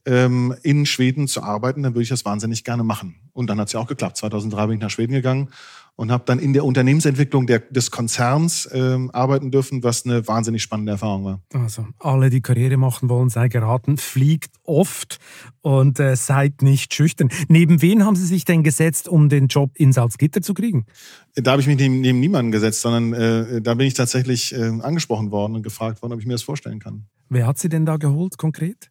ähm, 0.07 0.55
in 0.63 0.87
Schweden 0.87 1.27
zu 1.27 1.43
arbeiten, 1.43 1.83
dann 1.83 1.95
würde 1.95 2.03
ich 2.03 2.09
das 2.09 2.25
wahnsinnig 2.25 2.63
gerne 2.63 2.85
machen. 2.85 3.17
Und 3.33 3.49
dann 3.49 3.59
hat 3.59 3.69
es 3.69 3.73
ja 3.73 3.81
auch 3.81 3.89
geklappt. 3.89 4.19
2003 4.19 4.67
bin 4.67 4.77
ich 4.77 4.83
nach 4.83 4.91
Schweden 4.91 5.13
gegangen 5.13 5.49
und 5.97 6.11
habe 6.11 6.25
dann 6.27 6.39
in 6.39 6.53
der 6.53 6.65
Unternehmensentwicklung 6.65 7.47
der, 7.47 7.61
des 7.61 7.91
Konzerns 7.91 8.69
ähm, 8.73 9.11
arbeiten 9.13 9.51
dürfen, 9.51 9.83
was 9.83 10.05
eine 10.05 10.27
wahnsinnig 10.27 10.63
spannende 10.63 10.93
Erfahrung 10.93 11.25
war. 11.25 11.43
Also 11.53 11.87
alle, 12.01 12.31
die 12.31 12.41
Karriere 12.41 12.77
machen 12.77 13.09
wollen, 13.09 13.29
sei 13.29 13.49
geraten, 13.49 13.97
fliegt 13.97 14.57
oft 14.65 15.19
und 15.61 16.01
äh, 16.01 16.17
seid 16.17 16.63
nicht 16.63 16.95
schüchtern. 16.95 17.29
Neben 17.49 17.81
wen 17.81 18.05
haben 18.05 18.17
Sie 18.17 18.27
sich 18.27 18.45
denn 18.45 18.63
gesetzt, 18.63 19.09
um 19.09 19.29
den 19.29 19.47
Job 19.47 19.71
in 19.75 19.93
Salzgitter 19.93 20.43
zu 20.43 20.55
kriegen? 20.55 20.87
Da 21.35 21.53
habe 21.53 21.63
ich 21.63 21.69
mich 21.69 21.77
neben, 21.77 22.01
neben 22.01 22.21
niemanden 22.21 22.51
gesetzt, 22.51 22.81
sondern 22.81 23.13
äh, 23.13 23.63
da 23.63 23.75
bin 23.75 23.87
ich 23.87 23.95
tatsächlich 23.95 24.55
äh, 24.55 24.81
angesprochen 24.81 25.31
worden 25.31 25.55
und 25.55 25.63
gefragt 25.63 26.03
worden, 26.03 26.13
ob 26.13 26.21
ich 26.21 26.27
mir 26.27 26.35
das 26.35 26.43
vorstellen 26.43 26.81
kann. 26.81 27.07
Wer 27.29 27.47
hat 27.47 27.59
Sie 27.59 27.69
denn 27.69 27.87
da 27.87 27.97
geholt 27.97 28.37
konkret? 28.37 28.91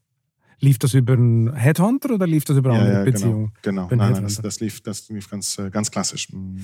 Lief 0.63 0.79
das 0.79 0.93
über 0.93 1.13
einen 1.13 1.53
Headhunter 1.53 2.13
oder 2.13 2.25
lief 2.25 2.45
das 2.45 2.55
über 2.55 2.69
eine 2.71 2.79
andere 2.79 2.97
ja, 2.99 3.03
Beziehung? 3.03 3.51
Genau, 3.61 3.87
genau. 3.87 4.03
Nein, 4.03 4.13
nein, 4.13 4.23
das, 4.23 4.41
das, 4.41 4.61
lief, 4.61 4.79
das 4.79 5.09
lief 5.09 5.29
ganz, 5.29 5.57
äh, 5.57 5.69
ganz 5.69 5.91
klassisch. 5.91 6.31
Mhm. 6.31 6.61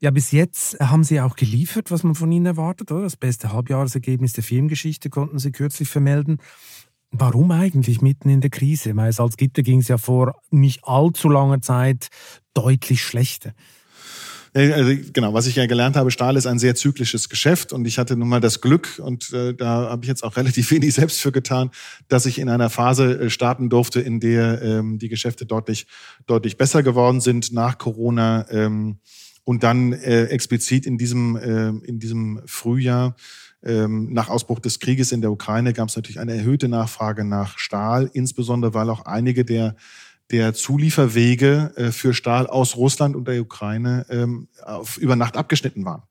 Ja, 0.00 0.10
bis 0.10 0.32
jetzt 0.32 0.80
haben 0.80 1.04
Sie 1.04 1.20
auch 1.20 1.36
geliefert, 1.36 1.90
was 1.90 2.04
man 2.04 2.14
von 2.14 2.32
Ihnen 2.32 2.46
erwartet, 2.46 2.90
oder? 2.90 3.02
Das 3.02 3.18
beste 3.18 3.52
Halbjahresergebnis 3.52 4.32
der 4.32 4.42
Firmengeschichte 4.42 5.10
konnten 5.10 5.38
Sie 5.38 5.52
kürzlich 5.52 5.90
vermelden. 5.90 6.38
Warum 7.10 7.50
eigentlich 7.50 8.00
mitten 8.00 8.30
in 8.30 8.40
der 8.40 8.48
Krise? 8.48 8.96
Weil 8.96 9.12
als 9.14 9.36
Gitter 9.36 9.62
ging 9.62 9.80
es 9.80 9.88
ja 9.88 9.98
vor 9.98 10.40
nicht 10.50 10.84
allzu 10.84 11.28
langer 11.28 11.60
Zeit 11.60 12.08
deutlich 12.54 13.02
schlechter. 13.02 13.52
Also, 14.54 14.92
genau, 15.14 15.32
was 15.32 15.46
ich 15.46 15.56
ja 15.56 15.64
gelernt 15.64 15.96
habe, 15.96 16.10
Stahl 16.10 16.36
ist 16.36 16.46
ein 16.46 16.58
sehr 16.58 16.74
zyklisches 16.74 17.30
Geschäft 17.30 17.72
und 17.72 17.86
ich 17.86 17.98
hatte 17.98 18.16
nun 18.16 18.28
mal 18.28 18.40
das 18.40 18.60
Glück 18.60 19.00
und 19.02 19.32
äh, 19.32 19.54
da 19.54 19.88
habe 19.88 20.04
ich 20.04 20.08
jetzt 20.08 20.22
auch 20.22 20.36
relativ 20.36 20.70
wenig 20.70 20.92
selbst 20.92 21.20
für 21.22 21.32
getan, 21.32 21.70
dass 22.08 22.26
ich 22.26 22.38
in 22.38 22.50
einer 22.50 22.68
Phase 22.68 23.18
äh, 23.18 23.30
starten 23.30 23.70
durfte, 23.70 24.00
in 24.00 24.20
der 24.20 24.60
ähm, 24.60 24.98
die 24.98 25.08
Geschäfte 25.08 25.46
deutlich 25.46 25.86
deutlich 26.26 26.58
besser 26.58 26.82
geworden 26.82 27.22
sind 27.22 27.52
nach 27.52 27.78
Corona 27.78 28.46
ähm, 28.50 28.98
und 29.44 29.62
dann 29.62 29.94
äh, 29.94 30.24
explizit 30.24 30.84
in 30.84 30.98
diesem 30.98 31.36
äh, 31.36 31.68
in 31.88 31.98
diesem 31.98 32.42
Frühjahr 32.44 33.16
ähm, 33.64 34.12
nach 34.12 34.28
Ausbruch 34.28 34.58
des 34.58 34.80
Krieges 34.80 35.12
in 35.12 35.22
der 35.22 35.32
Ukraine 35.32 35.72
gab 35.72 35.88
es 35.88 35.96
natürlich 35.96 36.20
eine 36.20 36.34
erhöhte 36.34 36.68
Nachfrage 36.68 37.24
nach 37.24 37.58
Stahl, 37.58 38.10
insbesondere 38.12 38.74
weil 38.74 38.90
auch 38.90 39.06
einige 39.06 39.44
der 39.44 39.76
der 40.32 40.54
Zulieferwege 40.54 41.72
äh, 41.76 41.92
für 41.92 42.14
Stahl 42.14 42.46
aus 42.46 42.76
Russland 42.76 43.14
und 43.14 43.28
der 43.28 43.40
Ukraine 43.40 44.06
ähm, 44.08 44.48
auf, 44.64 44.96
über 44.96 45.14
Nacht 45.14 45.36
abgeschnitten 45.36 45.84
waren. 45.84 46.02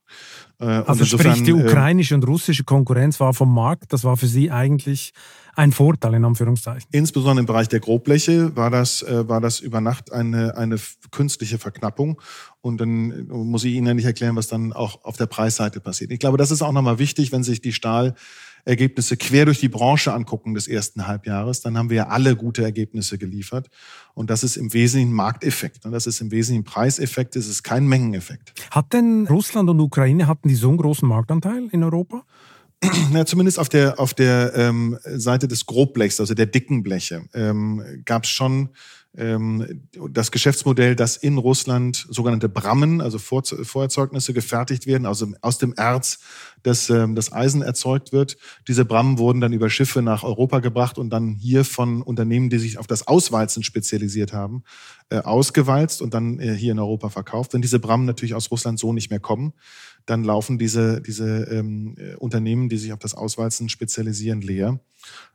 Äh, 0.60 0.64
also 0.64 1.02
insofern, 1.02 1.32
sprich, 1.32 1.42
die 1.44 1.50
ähm, 1.50 1.66
ukrainische 1.66 2.14
und 2.14 2.26
russische 2.26 2.62
Konkurrenz 2.62 3.18
war 3.18 3.34
vom 3.34 3.52
Markt, 3.52 3.92
das 3.92 4.04
war 4.04 4.16
für 4.16 4.28
Sie 4.28 4.50
eigentlich 4.50 5.12
ein 5.54 5.72
Vorteil 5.72 6.14
in 6.14 6.24
Anführungszeichen. 6.24 6.88
Insbesondere 6.92 7.40
im 7.40 7.46
Bereich 7.46 7.68
der 7.68 7.80
Grobbleche 7.80 8.56
war 8.56 8.70
das, 8.70 9.02
äh, 9.02 9.28
war 9.28 9.40
das 9.40 9.60
über 9.60 9.80
Nacht 9.80 10.12
eine, 10.12 10.56
eine 10.56 10.76
künstliche 11.10 11.58
Verknappung. 11.58 12.20
Und 12.60 12.80
dann 12.80 13.26
muss 13.26 13.64
ich 13.64 13.74
Ihnen 13.74 13.88
ja 13.88 13.94
nicht 13.94 14.04
erklären, 14.04 14.36
was 14.36 14.46
dann 14.46 14.72
auch 14.72 15.04
auf 15.04 15.16
der 15.16 15.26
Preisseite 15.26 15.80
passiert. 15.80 16.12
Ich 16.12 16.20
glaube, 16.20 16.38
das 16.38 16.52
ist 16.52 16.62
auch 16.62 16.72
nochmal 16.72 16.98
wichtig, 17.00 17.32
wenn 17.32 17.42
sich 17.42 17.60
die 17.60 17.72
Stahl 17.72 18.14
Ergebnisse 18.64 19.16
quer 19.16 19.44
durch 19.44 19.60
die 19.60 19.68
Branche 19.68 20.12
angucken 20.12 20.54
des 20.54 20.68
ersten 20.68 21.06
Halbjahres, 21.06 21.60
dann 21.60 21.76
haben 21.76 21.90
wir 21.90 21.96
ja 21.96 22.08
alle 22.08 22.36
gute 22.36 22.62
Ergebnisse 22.62 23.18
geliefert. 23.18 23.68
Und 24.14 24.30
das 24.30 24.44
ist 24.44 24.56
im 24.56 24.72
Wesentlichen 24.72 25.12
Markteffekt. 25.12 25.84
Und 25.84 25.92
das 25.92 26.06
ist 26.06 26.20
im 26.20 26.30
Wesentlichen 26.30 26.64
Preiseffekt, 26.64 27.34
es 27.36 27.48
ist 27.48 27.62
kein 27.62 27.86
Mengeneffekt. 27.86 28.52
Hat 28.70 28.92
denn 28.92 29.26
Russland 29.28 29.68
und 29.68 29.80
Ukraine, 29.80 30.26
hatten 30.26 30.48
die 30.48 30.54
so 30.54 30.68
einen 30.68 30.78
großen 30.78 31.08
Marktanteil 31.08 31.68
in 31.72 31.82
Europa? 31.82 32.24
Ja, 33.12 33.24
zumindest 33.24 33.58
auf 33.58 33.68
der, 33.68 34.00
auf 34.00 34.14
der 34.14 34.54
ähm, 34.56 34.98
Seite 35.04 35.46
des 35.46 35.66
Grobblechs, 35.66 36.18
also 36.18 36.34
der 36.34 36.46
dicken 36.46 36.82
Bleche, 36.82 37.22
ähm, 37.32 38.02
gab 38.04 38.24
es 38.24 38.30
schon 38.30 38.70
das 39.14 40.30
Geschäftsmodell, 40.30 40.96
dass 40.96 41.18
in 41.18 41.36
Russland 41.36 42.06
sogenannte 42.08 42.48
Brammen, 42.48 43.02
also 43.02 43.18
Vor 43.18 43.42
Vorerzeugnisse 43.44 44.32
gefertigt 44.32 44.86
werden, 44.86 45.04
also 45.04 45.26
aus 45.42 45.58
dem 45.58 45.74
Erz, 45.76 46.20
das, 46.62 46.88
ähm, 46.88 47.14
das 47.14 47.30
Eisen 47.30 47.60
erzeugt 47.60 48.12
wird. 48.12 48.38
Diese 48.68 48.86
Brammen 48.86 49.18
wurden 49.18 49.40
dann 49.42 49.52
über 49.52 49.68
Schiffe 49.68 50.00
nach 50.00 50.22
Europa 50.22 50.60
gebracht 50.60 50.96
und 50.96 51.10
dann 51.10 51.34
hier 51.34 51.64
von 51.64 52.00
Unternehmen, 52.00 52.48
die 52.48 52.58
sich 52.58 52.78
auf 52.78 52.86
das 52.86 53.06
Auswalzen 53.06 53.62
spezialisiert 53.62 54.32
haben, 54.32 54.62
äh, 55.10 55.18
ausgewalzt 55.18 56.00
und 56.00 56.14
dann 56.14 56.38
äh, 56.40 56.54
hier 56.54 56.72
in 56.72 56.78
Europa 56.78 57.10
verkauft. 57.10 57.52
Wenn 57.52 57.62
diese 57.62 57.80
Brammen 57.80 58.06
natürlich 58.06 58.34
aus 58.34 58.50
Russland 58.50 58.78
so 58.78 58.94
nicht 58.94 59.10
mehr 59.10 59.20
kommen, 59.20 59.52
dann 60.06 60.24
laufen 60.24 60.56
diese, 60.56 61.02
diese 61.02 61.44
ähm, 61.50 61.96
äh, 61.98 62.14
Unternehmen, 62.14 62.70
die 62.70 62.78
sich 62.78 62.92
auf 62.92 62.98
das 62.98 63.14
Auswalzen 63.14 63.68
spezialisieren, 63.68 64.40
leer 64.40 64.80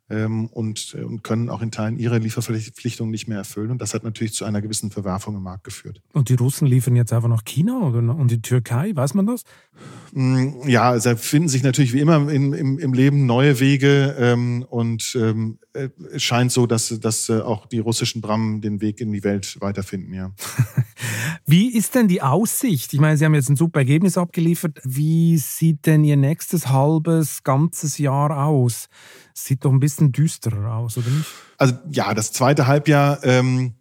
ähm, 0.10 0.48
und, 0.48 0.96
äh, 0.98 1.04
und 1.04 1.24
können 1.24 1.50
auch 1.50 1.62
in 1.62 1.72
Teilen 1.72 1.98
ihre 1.98 2.18
Lieferverpflichtungen 2.18 3.12
nicht 3.12 3.28
mehr 3.28 3.40
erfüllen. 3.40 3.72
Und 3.72 3.82
das 3.82 3.94
hat 3.94 4.04
natürlich 4.04 4.34
zu 4.34 4.46
einer 4.46 4.62
gewissen 4.62 4.92
Verwerfung 4.92 5.36
im 5.36 5.44
Markt 5.44 5.66
geführt. 5.66 6.02
Und 6.14 6.30
die 6.30 6.36
Russen 6.36 6.68
liefern 6.68 6.96
jetzt 6.96 7.12
einfach 7.12 7.30
nach 7.30 7.44
China 7.44 7.80
oder 7.80 7.98
und 7.98 8.32
die 8.32 8.42
Türkei, 8.42 8.92
weiß 8.96 9.14
man 9.14 9.26
das? 9.26 9.44
Mm, 10.14 10.68
ja, 10.68 10.96
es 10.96 11.08
finden 11.20 11.50
sich 11.50 11.64
natürlich 11.64 11.94
wie 11.94 12.00
immer 12.00 12.30
in, 12.30 12.54
im, 12.54 12.80
im 12.80 12.94
Leben 12.94 13.26
neue 13.26 13.60
Wege 13.60 14.16
ähm, 14.18 14.66
und 14.70 15.18
ähm, 15.20 15.60
äh, 15.74 15.90
es 16.14 16.24
scheint 16.24 16.52
so, 16.52 16.66
dass, 16.66 17.00
dass 17.00 17.30
äh, 17.30 17.42
auch 17.42 17.66
die 17.66 17.80
russischen 17.80 18.22
Brammen 18.22 18.62
den 18.62 18.82
Weg 18.82 19.02
in 19.02 19.12
die 19.12 19.24
Welt 19.24 19.58
weiterfinden, 19.60 20.14
ja. 20.14 20.32
Wie 21.46 21.74
ist 21.74 21.96
denn 21.96 22.08
die 22.08 22.22
Aussicht? 22.22 22.94
Ich 22.94 23.00
meine, 23.00 23.18
Sie 23.18 23.26
haben 23.26 23.36
jetzt 23.36 23.50
ein 23.50 23.56
super 23.56 23.80
Ergebnis 23.80 24.18
abgeliefert. 24.18 24.80
Wie 24.84 25.38
sieht 25.38 25.86
denn 25.86 26.04
Ihr 26.04 26.18
nächstes 26.18 26.70
halbes, 26.70 27.44
ganzes 27.44 27.98
Jahr 27.98 28.46
aus? 28.46 28.90
Sieht 29.38 29.64
doch 29.64 29.72
ein 29.72 29.80
bisschen 29.80 30.12
düsterer 30.12 30.74
aus, 30.78 30.98
oder 30.98 31.10
nicht? 31.12 31.30
Also 31.60 31.76
ja, 31.92 32.16
das 32.16 32.32
zweite 32.32 32.66
Halbjahr 32.66 33.24
ähm, 33.24 33.76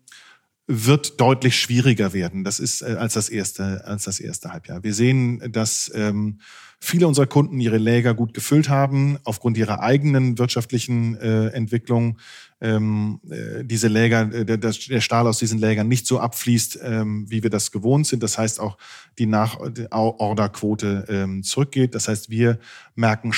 wird 0.66 1.18
deutlich 1.18 1.58
schwieriger 1.58 2.12
werden. 2.12 2.44
Das 2.44 2.60
ist 2.60 2.82
äh, 2.82 2.96
als 2.98 3.14
das 3.14 3.30
erste 3.30 3.82
als 3.86 4.04
das 4.04 4.20
erste 4.20 4.52
Halbjahr. 4.52 4.82
Wir 4.82 4.92
sehen, 4.92 5.50
dass 5.50 5.90
ähm, 5.94 6.40
viele 6.78 7.08
unserer 7.08 7.26
Kunden 7.26 7.58
ihre 7.58 7.78
Läger 7.78 8.12
gut 8.12 8.34
gefüllt 8.34 8.68
haben 8.68 9.16
aufgrund 9.24 9.56
ihrer 9.56 9.80
eigenen 9.80 10.36
wirtschaftlichen 10.36 11.16
äh, 11.16 11.46
Entwicklung. 11.48 12.18
Ähm, 12.60 13.20
äh, 13.30 13.64
diese 13.64 13.88
Läger, 13.88 14.30
äh, 14.30 14.44
der, 14.44 14.58
der 14.58 15.00
Stahl 15.00 15.26
aus 15.26 15.38
diesen 15.38 15.58
Lägern 15.58 15.88
nicht 15.88 16.06
so 16.06 16.20
abfließt, 16.20 16.80
ähm, 16.82 17.30
wie 17.30 17.42
wir 17.42 17.50
das 17.50 17.72
gewohnt 17.72 18.06
sind. 18.06 18.22
Das 18.22 18.36
heißt 18.36 18.60
auch 18.60 18.76
die 19.18 19.26
Nachorderquote 19.26 21.06
ähm, 21.08 21.42
zurückgeht. 21.42 21.94
Das 21.94 22.08
heißt, 22.08 22.28
wir 22.28 22.58
merken 22.94 23.32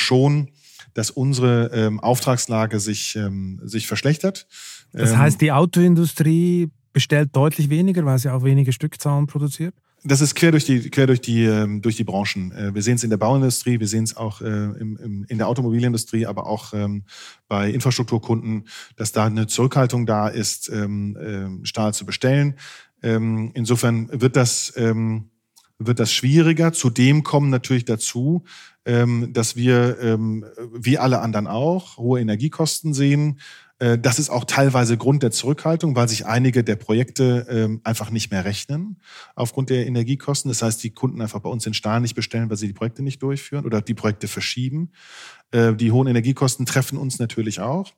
dass 0.99 1.13
unsere 1.13 1.71
ähm, 1.73 2.01
Auftragslage 2.01 2.81
sich, 2.81 3.15
ähm, 3.15 3.61
sich 3.63 3.87
verschlechtert. 3.87 4.49
Das 4.93 5.13
ähm, 5.13 5.19
heißt, 5.19 5.41
die 5.41 5.53
Autoindustrie 5.53 6.73
bestellt 6.93 7.31
deutlich 7.37 7.71
weniger, 7.71 8.05
weil 8.05 8.19
sie 8.19 8.33
auch 8.33 8.43
weniger 8.43 8.73
Stückzahlen 8.73 9.29
produziert? 9.29 9.75
Das 10.03 10.21
ist 10.21 10.35
quer 10.35 10.51
durch 10.51 10.65
die, 10.65 10.91
quer 10.91 11.07
durch 11.07 11.21
die, 11.21 11.45
ähm, 11.45 11.83
durch 11.83 11.95
die 11.95 12.03
Branchen. 12.03 12.51
Äh, 12.51 12.75
wir 12.75 12.83
sehen 12.83 12.97
es 12.97 13.05
in 13.05 13.11
der 13.11 13.17
Bauindustrie, 13.17 13.79
wir 13.79 13.87
sehen 13.87 14.03
es 14.03 14.17
auch 14.17 14.41
äh, 14.41 14.47
im, 14.47 14.97
im, 14.97 15.25
in 15.29 15.39
der 15.39 15.47
Automobilindustrie, 15.47 16.27
aber 16.27 16.49
auch 16.49 16.75
ähm, 16.75 17.05
bei 17.47 17.71
Infrastrukturkunden, 17.71 18.67
dass 18.97 19.13
da 19.13 19.27
eine 19.27 19.47
Zurückhaltung 19.47 20.05
da 20.05 20.27
ist, 20.27 20.73
Stahl 21.63 21.95
zu 21.95 22.05
bestellen. 22.07 22.57
Insofern 23.01 24.09
wird 24.21 24.35
das, 24.35 24.75
wird 25.79 26.01
das 26.01 26.13
schwieriger. 26.13 26.73
Zudem 26.73 27.23
kommen 27.23 27.51
natürlich 27.51 27.85
dazu, 27.85 28.45
ähm, 28.85 29.33
dass 29.33 29.57
wir, 29.57 29.99
ähm, 30.01 30.45
wie 30.73 30.99
alle 30.99 31.21
anderen 31.21 31.47
auch, 31.47 31.97
hohe 31.99 32.21
Energiekosten 32.21 32.95
sehen. 32.95 33.39
Äh, 33.79 33.99
das 33.99 34.19
ist 34.19 34.31
auch 34.31 34.45
teilweise 34.45 34.97
Grund 34.97 35.23
der 35.23 35.31
Zurückhaltung, 35.31 35.95
weil 35.95 36.09
sich 36.09 36.27
einige 36.27 36.65
der 36.65 36.77
Projekte 36.77 37.47
ähm, 37.49 37.81
einfach 37.85 38.11
nicht 38.11 38.31
mehr 38.31 38.45
rechnen 38.45 39.01
aufgrund 39.37 39.71
der 39.71 39.87
Energiekosten. 39.87 40.49
Das 40.51 40.63
heißt, 40.63 40.83
die 40.83 40.91
Kunden 40.91 41.23
einfach 41.23 41.41
bei 41.41 41.51
uns 41.51 41.65
den 41.65 41.75
Stahl 41.75 42.01
nicht 42.01 42.15
bestellen, 42.15 42.51
weil 42.51 42.57
sie 42.57 42.67
die 42.67 42.73
Projekte 42.73 43.03
nicht 43.03 43.23
durchführen 43.23 43.65
oder 43.65 43.81
die 43.81 43.95
Projekte 43.95 44.27
verschieben. 44.27 44.91
Äh, 45.53 45.75
die 45.75 45.93
hohen 45.93 46.09
Energiekosten 46.09 46.67
treffen 46.67 46.99
uns 46.99 47.19
natürlich 47.19 47.61
auch. 47.61 47.93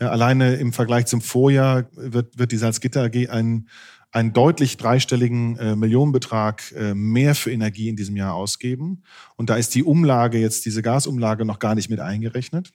Alleine 0.00 0.54
im 0.54 0.72
Vergleich 0.72 1.06
zum 1.06 1.20
Vorjahr 1.20 1.88
wird, 1.90 2.38
wird 2.38 2.52
die 2.52 2.56
Salzgitter 2.56 3.02
AG 3.02 3.30
einen, 3.30 3.68
einen 4.10 4.32
deutlich 4.32 4.76
dreistelligen 4.76 5.56
äh, 5.56 5.76
Millionenbetrag 5.76 6.72
äh, 6.72 6.94
mehr 6.94 7.34
für 7.34 7.50
Energie 7.50 7.88
in 7.88 7.96
diesem 7.96 8.16
Jahr 8.16 8.34
ausgeben. 8.34 9.02
Und 9.36 9.50
da 9.50 9.56
ist 9.56 9.74
die 9.74 9.84
Umlage 9.84 10.38
jetzt, 10.38 10.64
diese 10.64 10.82
Gasumlage 10.82 11.44
noch 11.44 11.58
gar 11.58 11.74
nicht 11.74 11.90
mit 11.90 12.00
eingerechnet. 12.00 12.72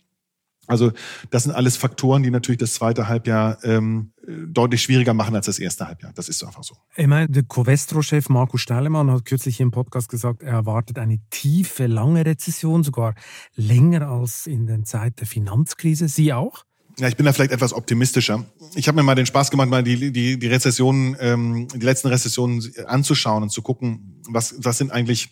Also 0.68 0.92
das 1.30 1.44
sind 1.44 1.52
alles 1.52 1.76
Faktoren, 1.76 2.24
die 2.24 2.32
natürlich 2.32 2.60
das 2.60 2.74
zweite 2.76 3.10
Halbjahr 3.10 3.58
ähm, 3.64 4.14
deutlich 4.48 4.82
schwieriger 4.82 5.14
machen 5.14 5.36
als 5.36 5.48
das 5.48 5.60
erste 5.60 5.88
Halbjahr. 5.88 6.14
Das 6.16 6.30
ist 6.30 6.42
einfach 6.44 6.64
so. 6.64 6.76
Ich 6.96 7.08
meine, 7.08 7.28
der 7.28 7.44
Covestro-Chef 7.44 8.30
Markus 8.30 8.62
Steilemann 8.62 9.12
hat 9.12 9.26
kürzlich 9.26 9.60
im 9.60 9.72
Podcast 9.72 10.08
gesagt, 10.08 10.42
er 10.42 10.54
erwartet 10.54 11.00
eine 11.00 11.20
tiefe, 11.32 11.88
lange 11.88 12.26
Rezession, 12.26 12.84
sogar 12.84 13.14
länger 13.56 14.08
als 14.08 14.48
in 14.48 14.66
der 14.66 14.84
Zeit 14.84 15.20
der 15.20 15.28
Finanzkrise. 15.28 16.08
Sie 16.08 16.32
auch? 16.32 16.64
Ja, 17.00 17.08
ich 17.08 17.16
bin 17.16 17.26
da 17.26 17.34
vielleicht 17.34 17.52
etwas 17.52 17.74
optimistischer. 17.74 18.46
Ich 18.76 18.88
habe 18.88 18.96
mir 18.98 19.04
mal 19.04 19.16
den 19.16 19.26
Spaß 19.26 19.50
gemacht, 19.50 19.70
mal 19.70 19.84
die, 19.84 20.12
die, 20.12 20.38
die 20.38 20.48
Rezessionen, 20.48 21.16
ähm, 21.20 21.68
die 21.70 21.86
letzten 21.86 22.08
Rezessionen 22.10 22.64
anzuschauen 22.86 23.44
und 23.44 23.50
zu 23.50 23.62
gucken, 23.62 24.22
was, 24.28 24.56
was 24.60 24.78
sind 24.78 24.91
eigentlich 24.91 25.30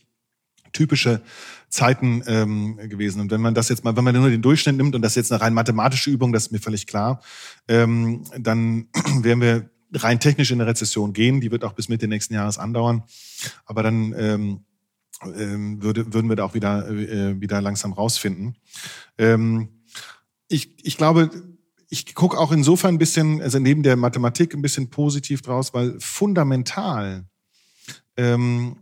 typische 0.74 1.22
Zeiten 1.70 2.24
ähm, 2.28 2.78
gewesen. 2.90 3.22
Und 3.22 3.32
wenn 3.32 3.42
man 3.42 3.54
das 3.54 3.70
jetzt 3.70 3.84
mal, 3.84 3.96
wenn 3.96 4.04
man 4.04 4.16
nur 4.16 4.30
den 4.30 4.42
Durchschnitt 4.42 4.78
nimmt 4.78 4.96
und 4.96 5.02
das 5.02 5.16
jetzt 5.16 5.32
eine 5.32 5.42
rein 5.42 5.54
mathematische 5.54 6.10
Übung, 6.10 6.34
das 6.34 6.48
ist 6.48 6.52
mir 6.52 6.60
völlig 6.60 6.88
klar, 6.88 7.22
ähm, 7.68 8.24
dann 8.38 8.88
werden 9.22 9.42
wir 9.42 9.70
rein 9.94 10.20
technisch 10.20 10.52
in 10.52 10.62
eine 10.62 10.70
Rezession 10.70 11.14
gehen. 11.14 11.42
Die 11.42 11.52
wird 11.52 11.64
auch 11.64 11.74
bis 11.74 11.90
Mitte 11.90 12.08
nächsten 12.08 12.34
Jahres 12.34 12.58
andauern. 12.58 13.04
Aber 13.66 13.84
dann 13.84 14.16
ähm, 14.18 14.66
ähm, 15.24 15.82
würde, 15.84 16.14
würden 16.14 16.30
wir 16.30 16.36
da 16.36 16.46
auch 16.46 16.54
wieder, 16.54 16.90
äh, 16.90 17.40
wieder 17.40 17.62
langsam 17.62 17.94
rausfinden. 17.94 18.56
Ähm, 19.18 19.70
ich, 20.48 20.86
ich 20.86 20.98
glaube, 20.98 21.30
ich 21.94 22.16
gucke 22.16 22.40
auch 22.40 22.54
insofern 22.54 22.96
ein 22.96 22.98
bisschen, 22.98 23.42
also 23.42 23.60
neben 23.60 23.84
der 23.84 23.98
Mathematik 23.98 24.54
ein 24.54 24.62
bisschen 24.62 24.90
positiv 24.90 25.42
draus, 25.42 25.74
weil 25.74 26.00
fundamental 26.00 27.26
ähm, 28.16 28.78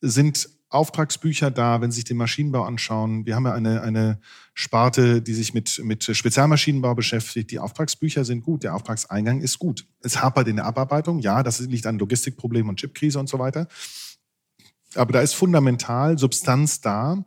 sind 0.00 0.48
Auftragsbücher 0.68 1.50
da, 1.50 1.80
wenn 1.80 1.90
Sie 1.90 1.96
sich 1.96 2.04
den 2.04 2.16
Maschinenbau 2.16 2.62
anschauen. 2.62 3.26
Wir 3.26 3.34
haben 3.34 3.46
ja 3.46 3.54
eine, 3.54 3.82
eine 3.82 4.20
Sparte, 4.54 5.20
die 5.20 5.34
sich 5.34 5.52
mit, 5.52 5.80
mit 5.82 6.04
Spezialmaschinenbau 6.04 6.94
beschäftigt. 6.94 7.50
Die 7.50 7.58
Auftragsbücher 7.58 8.24
sind 8.24 8.44
gut, 8.44 8.62
der 8.62 8.76
Auftragseingang 8.76 9.40
ist 9.40 9.58
gut. 9.58 9.88
Es 10.00 10.22
hapert 10.22 10.46
in 10.46 10.56
der 10.56 10.66
Abarbeitung, 10.66 11.18
ja, 11.18 11.42
das 11.42 11.58
liegt 11.58 11.86
an 11.86 11.98
Logistikproblemen 11.98 12.68
und 12.68 12.78
Chipkrise 12.78 13.18
und 13.18 13.28
so 13.28 13.40
weiter. 13.40 13.66
Aber 14.94 15.12
da 15.12 15.22
ist 15.22 15.34
fundamental 15.34 16.18
Substanz 16.18 16.80
da. 16.80 17.24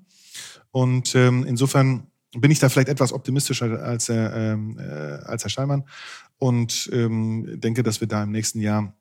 Und 0.71 1.15
ähm, 1.15 1.43
insofern 1.45 2.10
bin 2.37 2.51
ich 2.51 2.59
da 2.59 2.69
vielleicht 2.69 2.89
etwas 2.89 3.13
optimistischer 3.13 3.83
als, 3.83 4.09
äh, 4.09 4.15
äh, 4.15 5.19
als 5.25 5.43
Herr 5.43 5.49
Steinmann 5.49 5.83
und 6.37 6.89
ähm, 6.93 7.59
denke, 7.59 7.83
dass 7.83 8.01
wir 8.01 8.07
da 8.07 8.23
im 8.23 8.31
nächsten 8.31 8.59
Jahr 8.59 8.93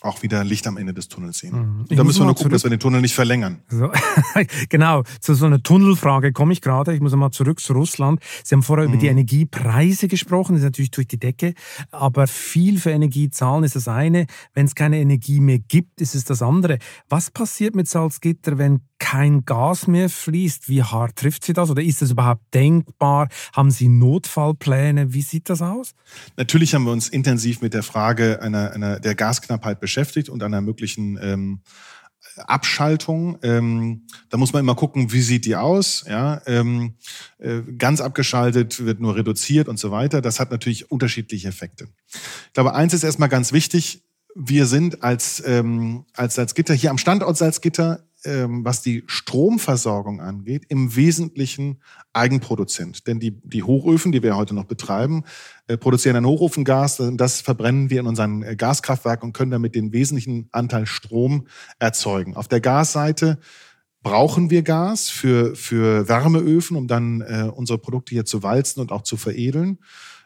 auch 0.00 0.22
wieder 0.22 0.42
Licht 0.42 0.66
am 0.66 0.76
Ende 0.76 0.92
des 0.92 1.08
Tunnels 1.08 1.38
sehen. 1.38 1.86
Mhm. 1.88 1.96
Da 1.96 2.02
müssen 2.02 2.20
wir 2.20 2.24
nur 2.24 2.34
gucken, 2.34 2.44
zurück. 2.44 2.52
dass 2.52 2.64
wir 2.64 2.70
den 2.70 2.80
Tunnel 2.80 3.00
nicht 3.00 3.14
verlängern. 3.14 3.62
So. 3.68 3.90
genau, 4.68 5.04
zu 5.20 5.34
so 5.34 5.46
einer 5.46 5.62
Tunnelfrage 5.62 6.32
komme 6.32 6.52
ich 6.52 6.60
gerade. 6.60 6.94
Ich 6.94 7.00
muss 7.00 7.14
mal 7.14 7.30
zurück 7.30 7.60
zu 7.60 7.72
Russland. 7.72 8.20
Sie 8.42 8.54
haben 8.54 8.62
vorher 8.62 8.88
mhm. 8.88 8.94
über 8.94 9.00
die 9.00 9.06
mhm. 9.06 9.12
Energiepreise 9.12 10.08
gesprochen, 10.08 10.54
das 10.54 10.60
ist 10.60 10.66
natürlich 10.66 10.90
durch 10.90 11.06
die 11.06 11.18
Decke. 11.18 11.54
Aber 11.90 12.26
viel 12.26 12.80
für 12.80 12.90
Energie 12.90 13.30
zahlen 13.30 13.64
ist 13.64 13.76
das 13.76 13.86
eine. 13.86 14.26
Wenn 14.54 14.66
es 14.66 14.74
keine 14.74 14.98
Energie 14.98 15.40
mehr 15.40 15.58
gibt, 15.58 16.00
ist 16.00 16.14
es 16.14 16.24
das 16.24 16.42
andere. 16.42 16.78
Was 17.08 17.30
passiert 17.30 17.76
mit 17.76 17.88
Salzgitter, 17.88 18.58
wenn 18.58 18.80
kein 19.02 19.44
Gas 19.44 19.88
mehr 19.88 20.08
fließt? 20.08 20.68
Wie 20.68 20.84
hart 20.84 21.16
trifft 21.16 21.44
Sie 21.44 21.52
das? 21.52 21.70
Oder 21.70 21.82
ist 21.82 22.02
das 22.02 22.12
überhaupt 22.12 22.54
denkbar? 22.54 23.28
Haben 23.52 23.72
Sie 23.72 23.88
Notfallpläne? 23.88 25.12
Wie 25.12 25.22
sieht 25.22 25.50
das 25.50 25.60
aus? 25.60 25.94
Natürlich 26.36 26.72
haben 26.72 26.84
wir 26.84 26.92
uns 26.92 27.08
intensiv 27.08 27.62
mit 27.62 27.74
der 27.74 27.82
Frage 27.82 28.40
einer, 28.40 28.70
einer 28.70 29.00
der 29.00 29.16
Gasknappheit 29.16 29.80
beschäftigt 29.80 30.28
und 30.28 30.40
einer 30.44 30.60
möglichen 30.60 31.18
ähm, 31.20 31.62
Abschaltung. 32.36 33.38
Ähm, 33.42 34.06
da 34.30 34.36
muss 34.36 34.52
man 34.52 34.60
immer 34.60 34.76
gucken, 34.76 35.10
wie 35.10 35.20
sieht 35.20 35.46
die 35.46 35.56
aus. 35.56 36.04
Ja, 36.08 36.40
ähm, 36.46 36.94
äh, 37.38 37.60
ganz 37.76 38.00
abgeschaltet 38.00 38.86
wird 38.86 39.00
nur 39.00 39.16
reduziert 39.16 39.66
und 39.66 39.80
so 39.80 39.90
weiter. 39.90 40.22
Das 40.22 40.38
hat 40.38 40.52
natürlich 40.52 40.92
unterschiedliche 40.92 41.48
Effekte. 41.48 41.88
Ich 42.46 42.52
glaube, 42.52 42.76
eins 42.76 42.94
ist 42.94 43.02
erstmal 43.02 43.28
ganz 43.28 43.52
wichtig. 43.52 44.04
Wir 44.36 44.66
sind 44.66 45.02
als, 45.02 45.42
ähm, 45.44 46.06
als 46.14 46.36
Salzgitter 46.36 46.72
hier 46.72 46.90
am 46.90 46.98
Standort 46.98 47.36
Salzgitter 47.36 48.04
ähm, 48.24 48.64
was 48.64 48.82
die 48.82 49.04
Stromversorgung 49.06 50.20
angeht, 50.20 50.64
im 50.68 50.94
Wesentlichen 50.94 51.80
Eigenproduzent. 52.12 53.06
Denn 53.06 53.20
die, 53.20 53.40
die 53.42 53.62
Hochöfen, 53.62 54.12
die 54.12 54.22
wir 54.22 54.36
heute 54.36 54.54
noch 54.54 54.64
betreiben, 54.64 55.24
äh, 55.66 55.76
produzieren 55.76 56.16
ein 56.16 56.26
Hochofengas. 56.26 57.02
Das 57.14 57.40
verbrennen 57.40 57.90
wir 57.90 58.00
in 58.00 58.06
unseren 58.06 58.42
äh, 58.42 58.56
Gaskraftwerken 58.56 59.28
und 59.28 59.32
können 59.32 59.50
damit 59.50 59.74
den 59.74 59.92
wesentlichen 59.92 60.48
Anteil 60.52 60.86
Strom 60.86 61.46
erzeugen. 61.78 62.36
Auf 62.36 62.48
der 62.48 62.60
Gasseite 62.60 63.38
brauchen 64.02 64.50
wir 64.50 64.62
Gas 64.62 65.08
für, 65.08 65.54
für 65.54 66.08
Wärmeöfen, 66.08 66.76
um 66.76 66.88
dann 66.88 67.20
äh, 67.20 67.50
unsere 67.54 67.78
Produkte 67.78 68.14
hier 68.14 68.24
zu 68.24 68.42
walzen 68.42 68.80
und 68.80 68.92
auch 68.92 69.02
zu 69.02 69.16
veredeln. 69.16 69.78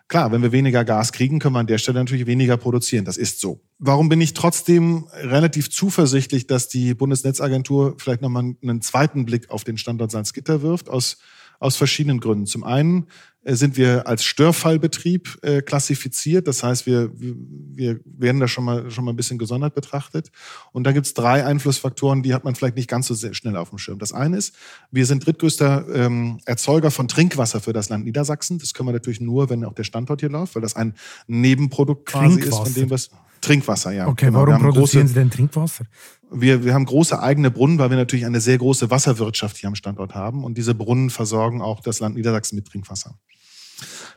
Klar, 0.08 0.30
wenn 0.30 0.42
wir 0.42 0.52
weniger 0.52 0.84
Gas 0.84 1.12
kriegen, 1.12 1.40
können 1.40 1.54
wir 1.54 1.60
an 1.60 1.66
der 1.66 1.78
Stelle 1.78 1.98
natürlich 1.98 2.26
weniger 2.26 2.56
produzieren. 2.56 3.04
Das 3.04 3.16
ist 3.16 3.40
so. 3.40 3.60
Warum 3.78 4.08
bin 4.08 4.20
ich 4.20 4.34
trotzdem 4.34 5.08
relativ 5.12 5.68
zuversichtlich, 5.68 6.46
dass 6.46 6.68
die 6.68 6.94
Bundesnetzagentur 6.94 7.96
vielleicht 7.98 8.22
nochmal 8.22 8.54
einen 8.62 8.82
zweiten 8.82 9.24
Blick 9.24 9.50
auf 9.50 9.64
den 9.64 9.78
Standort 9.78 10.12
Salzgitter 10.12 10.62
wirft? 10.62 10.88
Aus, 10.88 11.18
aus 11.58 11.74
verschiedenen 11.74 12.20
Gründen. 12.20 12.46
Zum 12.46 12.62
einen 12.62 13.06
sind 13.54 13.76
wir 13.76 14.06
als 14.08 14.24
Störfallbetrieb 14.24 15.38
äh, 15.42 15.62
klassifiziert. 15.62 16.48
Das 16.48 16.62
heißt, 16.62 16.86
wir, 16.86 17.10
wir 17.14 18.00
werden 18.04 18.40
da 18.40 18.48
schon 18.48 18.64
mal, 18.64 18.90
schon 18.90 19.04
mal 19.04 19.12
ein 19.12 19.16
bisschen 19.16 19.38
gesondert 19.38 19.74
betrachtet. 19.74 20.30
Und 20.72 20.84
da 20.84 20.92
gibt 20.92 21.06
es 21.06 21.14
drei 21.14 21.44
Einflussfaktoren, 21.44 22.22
die 22.22 22.34
hat 22.34 22.44
man 22.44 22.54
vielleicht 22.54 22.76
nicht 22.76 22.88
ganz 22.88 23.06
so 23.06 23.14
sehr 23.14 23.34
schnell 23.34 23.56
auf 23.56 23.70
dem 23.70 23.78
Schirm. 23.78 23.98
Das 23.98 24.12
eine 24.12 24.36
ist, 24.36 24.54
wir 24.90 25.06
sind 25.06 25.24
drittgrößter 25.24 25.86
ähm, 25.94 26.40
Erzeuger 26.44 26.90
von 26.90 27.06
Trinkwasser 27.06 27.60
für 27.60 27.72
das 27.72 27.88
Land 27.88 28.04
Niedersachsen. 28.04 28.58
Das 28.58 28.74
können 28.74 28.88
wir 28.88 28.94
natürlich 28.94 29.20
nur, 29.20 29.48
wenn 29.48 29.64
auch 29.64 29.74
der 29.74 29.84
Standort 29.84 30.20
hier 30.20 30.30
läuft, 30.30 30.56
weil 30.56 30.62
das 30.62 30.74
ein 30.74 30.94
Nebenprodukt 31.28 32.06
quasi 32.06 32.40
ist 32.40 32.56
von 32.56 32.74
dem, 32.74 32.90
was 32.90 33.10
Trinkwasser, 33.40 33.92
ja. 33.92 34.08
Okay, 34.08 34.26
genau. 34.26 34.40
warum 34.40 34.60
produzieren 34.60 35.02
große, 35.02 35.08
Sie 35.08 35.14
denn 35.14 35.30
Trinkwasser? 35.30 35.84
Wir, 36.30 36.64
wir 36.64 36.74
haben 36.74 36.84
große 36.84 37.20
eigene 37.20 37.50
Brunnen, 37.50 37.78
weil 37.78 37.90
wir 37.90 37.96
natürlich 37.96 38.26
eine 38.26 38.40
sehr 38.40 38.58
große 38.58 38.90
Wasserwirtschaft 38.90 39.56
hier 39.56 39.68
am 39.68 39.76
Standort 39.76 40.14
haben. 40.14 40.42
Und 40.42 40.58
diese 40.58 40.74
Brunnen 40.74 41.10
versorgen 41.10 41.62
auch 41.62 41.80
das 41.80 42.00
Land 42.00 42.16
Niedersachsen 42.16 42.56
mit 42.56 42.66
Trinkwasser. 42.66 43.16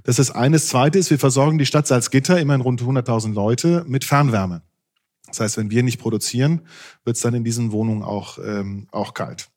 Das 0.03 0.20
ist 0.20 0.32
eines. 0.32 0.68
Zweite 0.68 0.99
ist, 0.99 1.10
wir 1.10 1.20
versorgen 1.20 1.57
die 1.57 1.66
Stadt 1.66 1.88
Salzgitter, 1.88 2.39
immerhin 2.39 2.62
rund 2.62 2.82
100.000 2.82 3.34
Leute, 3.34 3.84
mit 3.88 4.05
Fernwärme. 4.05 4.62
Das 5.28 5.39
heißt, 5.39 5.57
wenn 5.57 5.70
wir 5.70 5.84
nicht 5.84 5.99
produzieren, 5.99 6.62
wird 7.03 7.16
es 7.16 7.22
dann 7.22 7.34
in 7.34 7.43
diesen 7.43 7.72
Wohnungen 7.72 8.03
auch, 8.03 8.39
ähm, 8.43 8.88
auch 8.91 9.14
kalt. 9.14 9.49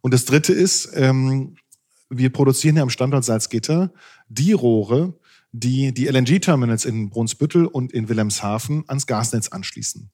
Und 0.00 0.14
das 0.14 0.24
Dritte 0.24 0.52
ist, 0.52 0.90
ähm, 0.94 1.56
wir 2.08 2.30
produzieren 2.30 2.76
hier 2.76 2.82
am 2.82 2.90
Standort 2.90 3.24
Salzgitter 3.24 3.92
die 4.28 4.52
Rohre, 4.52 5.14
die 5.52 5.92
die 5.92 6.06
LNG-Terminals 6.06 6.84
in 6.84 7.10
Brunsbüttel 7.10 7.66
und 7.66 7.92
in 7.92 8.08
Wilhelmshaven 8.08 8.84
ans 8.86 9.06
Gasnetz 9.06 9.48
anschließen. 9.48 10.10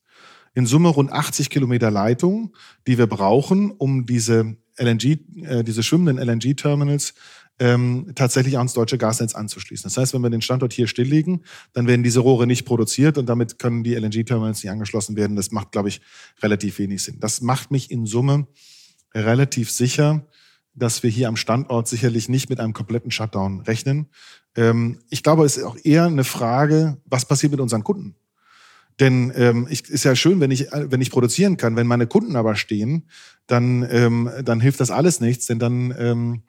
In 0.54 0.66
Summe 0.66 0.88
rund 0.88 1.12
80 1.12 1.50
Kilometer 1.50 1.90
Leitung, 1.90 2.54
die 2.86 2.98
wir 2.98 3.08
brauchen, 3.08 3.72
um 3.72 4.06
diese 4.06 4.56
LNG, 4.76 5.18
äh, 5.42 5.64
diese 5.64 5.82
schwimmenden 5.82 6.18
LNG-Terminals 6.18 7.14
ähm, 7.58 8.12
tatsächlich 8.14 8.58
ans 8.58 8.72
deutsche 8.72 8.98
Gasnetz 8.98 9.34
anzuschließen. 9.34 9.84
Das 9.84 9.96
heißt, 9.96 10.14
wenn 10.14 10.22
wir 10.22 10.30
den 10.30 10.42
Standort 10.42 10.72
hier 10.72 10.88
stilllegen, 10.88 11.44
dann 11.72 11.86
werden 11.86 12.02
diese 12.02 12.20
Rohre 12.20 12.46
nicht 12.46 12.64
produziert 12.64 13.16
und 13.18 13.26
damit 13.26 13.58
können 13.58 13.84
die 13.84 13.94
LNG-Terminals 13.94 14.62
nicht 14.62 14.70
angeschlossen 14.70 15.16
werden. 15.16 15.36
Das 15.36 15.52
macht, 15.52 15.72
glaube 15.72 15.88
ich, 15.88 16.00
relativ 16.42 16.78
wenig 16.78 17.02
Sinn. 17.02 17.18
Das 17.20 17.40
macht 17.40 17.70
mich 17.70 17.90
in 17.90 18.06
Summe 18.06 18.48
relativ 19.14 19.70
sicher, 19.70 20.26
dass 20.74 21.02
wir 21.04 21.10
hier 21.10 21.28
am 21.28 21.36
Standort 21.36 21.86
sicherlich 21.86 22.28
nicht 22.28 22.50
mit 22.50 22.58
einem 22.58 22.72
kompletten 22.72 23.12
Shutdown 23.12 23.60
rechnen. 23.60 24.06
Ähm, 24.56 24.98
ich 25.08 25.22
glaube, 25.22 25.44
es 25.44 25.56
ist 25.56 25.64
auch 25.64 25.76
eher 25.82 26.06
eine 26.06 26.24
Frage, 26.24 26.98
was 27.04 27.26
passiert 27.26 27.52
mit 27.52 27.60
unseren 27.60 27.84
Kunden? 27.84 28.16
Denn 29.00 29.32
ähm, 29.34 29.66
ich, 29.70 29.88
ist 29.88 30.04
ja 30.04 30.14
schön, 30.14 30.40
wenn 30.40 30.52
ich, 30.52 30.68
wenn 30.72 31.00
ich 31.00 31.10
produzieren 31.10 31.56
kann. 31.56 31.74
Wenn 31.74 31.86
meine 31.86 32.06
Kunden 32.06 32.36
aber 32.36 32.54
stehen, 32.54 33.08
dann, 33.46 33.86
ähm, 33.90 34.30
dann 34.44 34.60
hilft 34.60 34.80
das 34.80 34.90
alles 34.90 35.20
nichts, 35.20 35.46
denn 35.46 35.58
dann 35.58 35.94
ähm, 35.98 36.42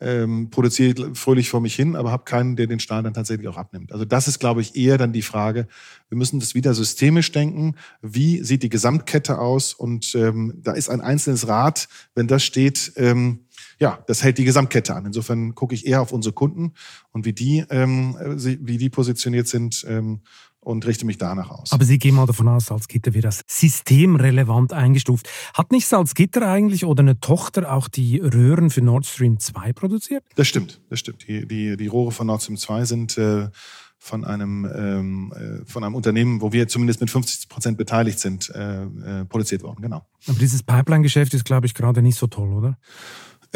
ähm, 0.00 0.50
produziere 0.50 1.14
fröhlich 1.14 1.48
vor 1.48 1.60
mich 1.60 1.74
hin, 1.74 1.96
aber 1.96 2.10
habe 2.10 2.24
keinen, 2.24 2.56
der 2.56 2.66
den 2.66 2.80
Stahl 2.80 3.02
dann 3.02 3.14
tatsächlich 3.14 3.48
auch 3.48 3.56
abnimmt. 3.56 3.92
Also 3.92 4.04
das 4.04 4.28
ist, 4.28 4.38
glaube 4.38 4.60
ich, 4.60 4.76
eher 4.76 4.98
dann 4.98 5.12
die 5.12 5.22
Frage. 5.22 5.66
Wir 6.08 6.18
müssen 6.18 6.40
das 6.40 6.54
wieder 6.54 6.74
systemisch 6.74 7.32
denken. 7.32 7.74
Wie 8.02 8.42
sieht 8.42 8.62
die 8.62 8.68
Gesamtkette 8.68 9.38
aus? 9.38 9.72
Und 9.72 10.14
ähm, 10.14 10.54
da 10.62 10.72
ist 10.72 10.88
ein 10.88 11.00
einzelnes 11.00 11.48
Rad, 11.48 11.88
wenn 12.14 12.26
das 12.26 12.44
steht, 12.44 12.92
ähm, 12.96 13.40
ja, 13.78 13.98
das 14.06 14.22
hält 14.22 14.38
die 14.38 14.44
Gesamtkette 14.44 14.94
an. 14.94 15.06
Insofern 15.06 15.54
gucke 15.54 15.74
ich 15.74 15.86
eher 15.86 16.00
auf 16.00 16.12
unsere 16.12 16.32
Kunden 16.32 16.72
und 17.12 17.24
wie 17.24 17.32
die, 17.32 17.64
ähm, 17.70 18.16
wie 18.20 18.78
die 18.78 18.90
positioniert 18.90 19.48
sind. 19.48 19.84
Ähm, 19.88 20.20
und 20.66 20.84
richte 20.84 21.06
mich 21.06 21.16
danach 21.16 21.50
aus. 21.50 21.72
Aber 21.72 21.84
Sie 21.84 21.96
gehen 21.98 22.16
mal 22.16 22.26
davon 22.26 22.48
aus, 22.48 22.66
Salzgitter 22.66 23.14
wird 23.14 23.24
als 23.24 23.44
systemrelevant 23.46 24.72
eingestuft. 24.72 25.28
Hat 25.54 25.70
nicht 25.70 25.86
Salzgitter 25.86 26.46
eigentlich 26.48 26.84
oder 26.84 27.02
eine 27.02 27.20
Tochter 27.20 27.72
auch 27.72 27.86
die 27.86 28.18
Röhren 28.18 28.70
für 28.70 28.82
Nord 28.82 29.06
Stream 29.06 29.38
2 29.38 29.72
produziert? 29.72 30.24
Das 30.34 30.48
stimmt, 30.48 30.80
das 30.90 30.98
stimmt. 30.98 31.28
Die, 31.28 31.46
die, 31.46 31.76
die 31.76 31.86
Rohre 31.86 32.10
von 32.10 32.26
Nord 32.26 32.42
Stream 32.42 32.56
2 32.56 32.84
sind 32.84 33.16
äh, 33.16 33.48
von 33.96 34.24
einem, 34.24 34.68
ähm, 34.74 35.32
äh, 35.36 35.64
von 35.64 35.84
einem 35.84 35.94
Unternehmen, 35.94 36.40
wo 36.40 36.52
wir 36.52 36.66
zumindest 36.66 37.00
mit 37.00 37.10
50 37.10 37.48
Prozent 37.48 37.78
beteiligt 37.78 38.18
sind, 38.18 38.50
äh, 38.50 38.82
äh, 38.82 39.24
produziert 39.24 39.62
worden, 39.62 39.82
genau. 39.82 40.04
Aber 40.26 40.38
dieses 40.38 40.64
Pipeline-Geschäft 40.64 41.32
ist, 41.34 41.44
glaube 41.44 41.66
ich, 41.66 41.74
gerade 41.74 42.02
nicht 42.02 42.18
so 42.18 42.26
toll, 42.26 42.52
oder? 42.52 42.76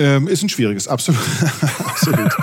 Ähm, 0.01 0.29
ist 0.29 0.43
ein 0.43 0.49
schwieriges, 0.49 0.89
absolut. 0.89 1.21
absolut. 1.85 2.35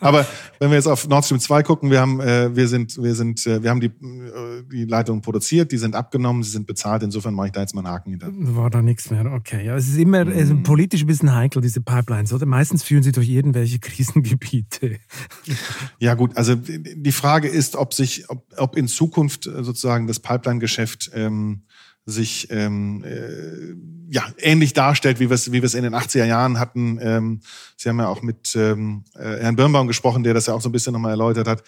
Aber 0.00 0.26
wenn 0.58 0.68
wir 0.68 0.76
jetzt 0.76 0.86
auf 0.86 1.08
Nord 1.08 1.24
Stream 1.24 1.40
2 1.40 1.62
gucken, 1.62 1.90
wir 1.90 1.98
haben, 1.98 2.20
äh, 2.20 2.54
wir 2.54 2.68
sind, 2.68 3.02
wir 3.02 3.14
sind, 3.14 3.46
äh, 3.46 3.62
wir 3.62 3.70
haben 3.70 3.80
die, 3.80 3.86
äh, 3.86 4.62
die 4.70 4.84
Leitungen 4.84 5.22
produziert, 5.22 5.72
die 5.72 5.78
sind 5.78 5.94
abgenommen, 5.94 6.42
sie 6.42 6.50
sind 6.50 6.66
bezahlt, 6.66 7.02
insofern 7.02 7.32
mache 7.32 7.46
ich 7.46 7.52
da 7.52 7.62
jetzt 7.62 7.74
mal 7.74 7.80
einen 7.80 7.88
Haken 7.88 8.10
hinter. 8.10 8.28
War 8.32 8.68
da 8.68 8.82
nichts 8.82 9.10
mehr, 9.10 9.24
okay. 9.32 9.64
Ja, 9.64 9.76
es 9.76 9.88
ist 9.88 9.96
immer 9.96 10.26
es 10.26 10.50
ist 10.50 10.62
politisch 10.62 11.00
ein 11.00 11.06
bisschen 11.06 11.34
heikel, 11.34 11.62
diese 11.62 11.80
Pipelines, 11.80 12.34
oder? 12.34 12.44
Meistens 12.44 12.82
führen 12.82 13.02
sie 13.02 13.12
durch 13.12 13.30
irgendwelche 13.30 13.78
Krisengebiete. 13.80 14.98
ja, 15.98 16.12
gut, 16.12 16.36
also 16.36 16.54
die 16.54 17.12
Frage 17.12 17.48
ist, 17.48 17.76
ob 17.76 17.94
sich, 17.94 18.28
ob, 18.28 18.44
ob 18.58 18.76
in 18.76 18.88
Zukunft 18.88 19.44
sozusagen 19.44 20.06
das 20.06 20.20
Pipeline-Geschäft 20.20 21.12
ähm, 21.14 21.62
sich 22.06 22.48
ähm, 22.50 23.04
äh, 23.04 23.74
ja, 24.08 24.22
ähnlich 24.38 24.72
darstellt, 24.72 25.18
wie 25.18 25.28
wir 25.28 25.34
es 25.34 25.50
wie 25.50 25.60
wir 25.60 25.64
es 25.64 25.74
in 25.74 25.82
den 25.82 25.94
80er 25.94 26.24
Jahren 26.24 26.60
hatten. 26.60 26.98
Ähm, 27.02 27.40
Sie 27.76 27.88
haben 27.88 27.98
ja 27.98 28.06
auch 28.06 28.22
mit 28.22 28.54
ähm, 28.54 29.04
äh, 29.14 29.38
Herrn 29.40 29.56
Birnbaum 29.56 29.88
gesprochen, 29.88 30.22
der 30.22 30.32
das 30.32 30.46
ja 30.46 30.54
auch 30.54 30.60
so 30.60 30.68
ein 30.68 30.72
bisschen 30.72 30.92
nochmal 30.92 31.10
erläutert 31.10 31.48
hat. 31.48 31.64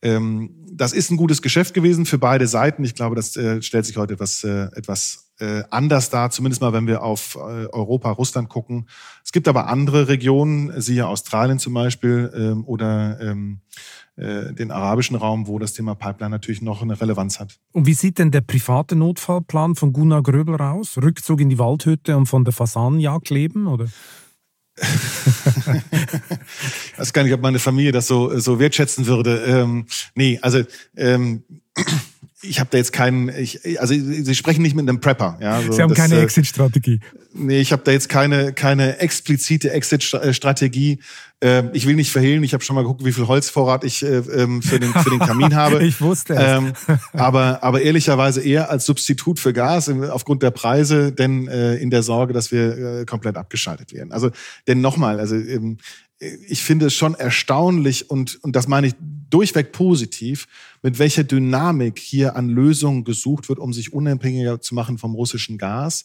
Ähm, 0.00 0.50
das 0.72 0.92
ist 0.92 1.10
ein 1.10 1.16
gutes 1.16 1.42
Geschäft 1.42 1.74
gewesen 1.74 2.06
für 2.06 2.18
beide 2.18 2.46
Seiten. 2.46 2.84
Ich 2.84 2.94
glaube, 2.94 3.16
das 3.16 3.36
äh, 3.36 3.60
stellt 3.60 3.84
sich 3.84 3.96
heute 3.96 4.14
etwas, 4.14 4.44
äh, 4.44 4.68
etwas 4.74 5.32
äh, 5.38 5.64
anders 5.70 6.08
dar, 6.08 6.30
zumindest 6.30 6.62
mal, 6.62 6.72
wenn 6.72 6.86
wir 6.86 7.02
auf 7.02 7.34
äh, 7.34 7.66
Europa, 7.66 8.10
Russland 8.12 8.48
gucken. 8.48 8.88
Es 9.24 9.32
gibt 9.32 9.48
aber 9.48 9.66
andere 9.66 10.08
Regionen, 10.08 10.80
siehe 10.80 11.06
Australien 11.06 11.58
zum 11.58 11.74
Beispiel 11.74 12.32
ähm, 12.34 12.64
oder 12.64 13.20
ähm, 13.20 13.60
äh, 13.70 14.01
den 14.16 14.70
arabischen 14.70 15.16
Raum, 15.16 15.46
wo 15.46 15.58
das 15.58 15.72
Thema 15.72 15.94
Pipeline 15.94 16.30
natürlich 16.30 16.60
noch 16.60 16.82
eine 16.82 17.00
Relevanz 17.00 17.40
hat. 17.40 17.58
Und 17.72 17.86
wie 17.86 17.94
sieht 17.94 18.18
denn 18.18 18.30
der 18.30 18.42
private 18.42 18.94
Notfallplan 18.94 19.74
von 19.74 19.94
Gunnar 19.94 20.22
Gröbel 20.22 20.54
raus? 20.54 20.98
Rückzug 21.02 21.40
in 21.40 21.48
die 21.48 21.58
Waldhütte 21.58 22.16
und 22.16 22.26
von 22.26 22.44
der 22.44 22.52
Fasanenjagd 22.52 23.30
leben, 23.30 23.66
oder? 23.66 23.86
ich 24.76 24.84
weiß 26.98 27.12
gar 27.12 27.24
nicht, 27.24 27.32
ob 27.32 27.40
meine 27.40 27.58
Familie 27.58 27.92
das 27.92 28.06
so, 28.06 28.38
so 28.38 28.58
wertschätzen 28.58 29.06
würde. 29.06 29.44
Ähm, 29.44 29.86
nee, 30.14 30.38
also 30.40 30.62
ähm, 30.96 31.44
ich 32.42 32.58
habe 32.58 32.68
da 32.70 32.78
jetzt 32.78 32.92
keinen, 32.92 33.28
ich, 33.28 33.80
also 33.80 33.94
Sie 33.94 34.34
sprechen 34.34 34.62
nicht 34.62 34.74
mit 34.74 34.88
einem 34.88 35.00
Prepper. 35.00 35.38
Ja, 35.40 35.60
so, 35.60 35.72
Sie 35.72 35.82
haben 35.82 35.90
das, 35.90 35.98
keine 35.98 36.16
äh, 36.16 36.22
Exit-Strategie. 36.22 37.00
Nee, 37.32 37.60
ich 37.60 37.72
habe 37.72 37.82
da 37.84 37.92
jetzt 37.92 38.08
keine, 38.08 38.52
keine 38.52 38.98
explizite 38.98 39.70
Exit-Strategie. 39.70 40.98
Äh, 41.42 41.64
ich 41.72 41.86
will 41.86 41.94
nicht 41.94 42.10
verhehlen, 42.10 42.42
ich 42.42 42.52
habe 42.52 42.64
schon 42.64 42.74
mal 42.76 42.82
geguckt, 42.82 43.04
wie 43.04 43.12
viel 43.12 43.28
Holzvorrat 43.28 43.84
ich 43.84 44.02
äh, 44.02 44.18
ähm, 44.18 44.60
für, 44.60 44.80
den, 44.80 44.92
für 44.92 45.10
den 45.10 45.20
Kamin 45.20 45.54
habe. 45.54 45.82
ich 45.84 46.00
wusste 46.00 46.34
es. 46.34 46.40
Ähm, 46.40 46.72
aber, 47.12 47.62
aber 47.62 47.80
ehrlicherweise 47.82 48.42
eher 48.42 48.70
als 48.70 48.86
Substitut 48.86 49.38
für 49.38 49.52
Gas 49.52 49.88
aufgrund 49.88 50.42
der 50.42 50.50
Preise, 50.50 51.12
denn 51.12 51.48
äh, 51.48 51.76
in 51.76 51.90
der 51.90 52.02
Sorge, 52.02 52.32
dass 52.32 52.50
wir 52.50 53.00
äh, 53.00 53.04
komplett 53.04 53.36
abgeschaltet 53.36 53.92
werden. 53.92 54.12
Also, 54.12 54.30
denn 54.66 54.80
nochmal, 54.80 55.20
also 55.20 55.36
ähm, 55.36 55.78
ich 56.22 56.62
finde 56.62 56.86
es 56.86 56.94
schon 56.94 57.14
erstaunlich 57.14 58.10
und, 58.10 58.42
und 58.42 58.54
das 58.54 58.68
meine 58.68 58.88
ich 58.88 58.94
durchweg 59.30 59.72
positiv, 59.72 60.46
mit 60.82 60.98
welcher 60.98 61.24
Dynamik 61.24 61.98
hier 61.98 62.36
an 62.36 62.48
Lösungen 62.48 63.04
gesucht 63.04 63.48
wird, 63.48 63.58
um 63.58 63.72
sich 63.72 63.92
unabhängiger 63.92 64.60
zu 64.60 64.74
machen 64.74 64.98
vom 64.98 65.14
russischen 65.14 65.58
Gas 65.58 66.04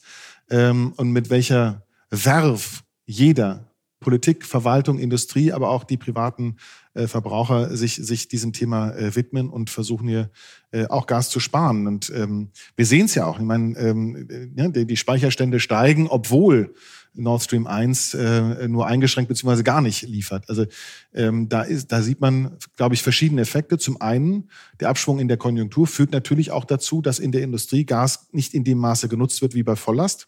ähm, 0.50 0.94
und 0.98 1.12
mit 1.12 1.30
welcher 1.30 1.86
Werf 2.10 2.84
jeder 3.06 3.68
Politik, 4.00 4.46
Verwaltung, 4.46 5.00
Industrie, 5.00 5.52
aber 5.52 5.70
auch 5.70 5.84
die 5.84 5.98
privaten 5.98 6.58
äh, 6.94 7.08
Verbraucher 7.08 7.76
sich, 7.76 7.96
sich 7.96 8.28
diesem 8.28 8.54
Thema 8.54 8.92
äh, 8.92 9.16
widmen 9.16 9.50
und 9.50 9.70
versuchen 9.70 10.08
hier 10.08 10.30
äh, 10.72 10.86
auch 10.88 11.08
Gas 11.08 11.30
zu 11.30 11.40
sparen. 11.40 11.88
Und 11.88 12.12
ähm, 12.16 12.52
wir 12.76 12.86
sehen 12.86 13.06
es 13.06 13.16
ja 13.16 13.26
auch. 13.26 13.40
Ich 13.40 13.46
meine, 13.46 13.78
ähm, 13.78 14.54
ja, 14.56 14.68
die, 14.68 14.86
die 14.86 14.98
Speicherstände 14.98 15.60
steigen, 15.60 16.08
obwohl 16.08 16.76
Nord 17.18 17.44
Stream 17.44 17.68
1 17.68 18.14
äh, 18.14 18.68
nur 18.68 18.88
eingeschränkt 18.88 19.30
beziehungsweise 19.30 19.64
gar 19.64 19.82
nicht 19.82 20.04
liefert. 20.04 20.48
Also 20.50 20.66
ähm, 21.14 21.50
da, 21.50 21.64
ist, 21.64 21.92
da 21.92 22.02
sieht 22.02 22.22
man, 22.22 22.58
glaube 22.76 22.96
ich, 22.96 23.04
verschiedene 23.04 23.42
Effekte. 23.42 23.78
Zum 23.78 24.02
einen, 24.02 24.50
der 24.80 24.90
Abschwung 24.90 25.20
in 25.20 25.28
der 25.28 25.38
Konjunktur 25.38 25.88
führt 25.88 26.12
natürlich 26.12 26.52
auch 26.52 26.66
dazu, 26.66 27.02
dass 27.02 27.20
in 27.20 27.32
der 27.32 27.42
Industrie 27.42 27.86
Gas 27.86 28.28
nicht 28.32 28.54
in 28.54 28.64
dem 28.64 28.78
Maße 28.78 29.08
genutzt 29.08 29.42
wird 29.42 29.56
wie 29.56 29.64
bei 29.64 29.76
Volllast. 29.76 30.28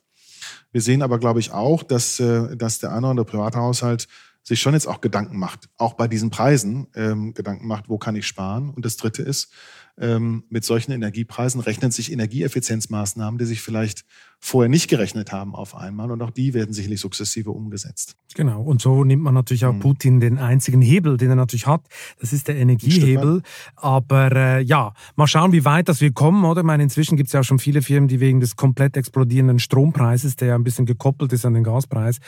Wir 0.72 0.82
sehen 0.82 1.02
aber, 1.02 1.20
glaube 1.20 1.40
ich, 1.40 1.52
auch, 1.52 1.84
dass, 1.84 2.20
äh, 2.20 2.56
dass 2.58 2.80
der 2.80 2.92
eine 2.92 3.00
oder 3.00 3.10
andere 3.10 3.26
Privathaushalt 3.26 4.08
sich 4.44 4.60
schon 4.60 4.74
jetzt 4.74 4.88
auch 4.88 5.02
Gedanken 5.02 5.38
macht, 5.38 5.70
auch 5.78 5.94
bei 5.94 6.08
diesen 6.08 6.30
Preisen 6.30 6.88
ähm, 6.96 7.34
Gedanken 7.34 7.68
macht, 7.68 7.90
wo 7.90 7.98
kann 7.98 8.16
ich 8.16 8.26
sparen. 8.26 8.70
Und 8.72 8.86
das 8.86 8.98
Dritte 8.98 9.22
ist, 9.22 9.52
ähm, 10.00 10.43
mit 10.50 10.64
solchen 10.64 10.91
Energiepreisen 10.91 11.60
rechnen 11.60 11.91
sich 11.91 12.12
Energieeffizienzmaßnahmen, 12.12 13.38
die 13.38 13.45
sich 13.45 13.62
vielleicht 13.62 14.06
vorher 14.39 14.70
nicht 14.70 14.89
gerechnet 14.89 15.34
haben 15.34 15.54
auf 15.54 15.76
einmal. 15.76 16.10
Und 16.12 16.22
auch 16.22 16.32
die 16.32 16.54
werden 16.54 16.74
sicherlich 16.74 17.02
sukzessive 17.02 17.52
umgesetzt. 17.52 18.16
Genau. 18.36 18.62
Und 18.62 18.82
so 18.82 19.04
nimmt 19.04 19.22
man 19.22 19.34
natürlich 19.34 19.66
auch 19.66 19.74
mhm. 19.74 19.80
Putin 19.80 20.20
den 20.22 20.38
einzigen 20.38 20.82
Hebel, 20.82 21.18
den 21.18 21.30
er 21.30 21.36
natürlich 21.36 21.68
hat. 21.68 21.82
Das 22.20 22.32
ist 22.32 22.47
der 22.47 22.56
Energiehebel. 22.56 23.41
Aber 23.76 24.32
äh, 24.32 24.62
ja, 24.62 24.93
mal 25.18 25.28
schauen, 25.28 25.52
wie 25.52 25.66
weit 25.66 25.89
das 25.89 26.00
wir 26.00 26.14
kommen, 26.14 26.45
oder? 26.45 26.62
Ich 26.62 26.66
meine, 26.66 26.84
inzwischen 26.84 27.18
gibt 27.18 27.28
es 27.28 27.34
ja 27.34 27.41
auch 27.41 27.45
schon 27.45 27.60
viele 27.60 27.82
Firmen, 27.82 28.08
die 28.08 28.22
wegen 28.22 28.39
des 28.39 28.56
komplett 28.56 28.95
explodierenden 28.95 29.60
Strompreises, 29.60 30.38
der 30.38 30.50
ja 30.50 30.56
ein 30.56 30.64
bisschen 30.64 30.86
gekoppelt 30.86 31.34
ist 31.34 31.45
an 31.45 31.54
den 31.54 31.66
Gaspreis, 31.66 32.20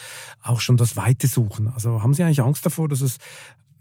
auch 0.41 0.59
schon 0.59 0.75
das 0.75 0.97
Weite 0.97 1.27
suchen. 1.27 1.69
Also 1.69 2.03
haben 2.03 2.13
Sie 2.13 2.23
eigentlich 2.23 2.41
Angst 2.41 2.65
davor, 2.65 2.89
dass 2.89 2.99
es 2.99 3.17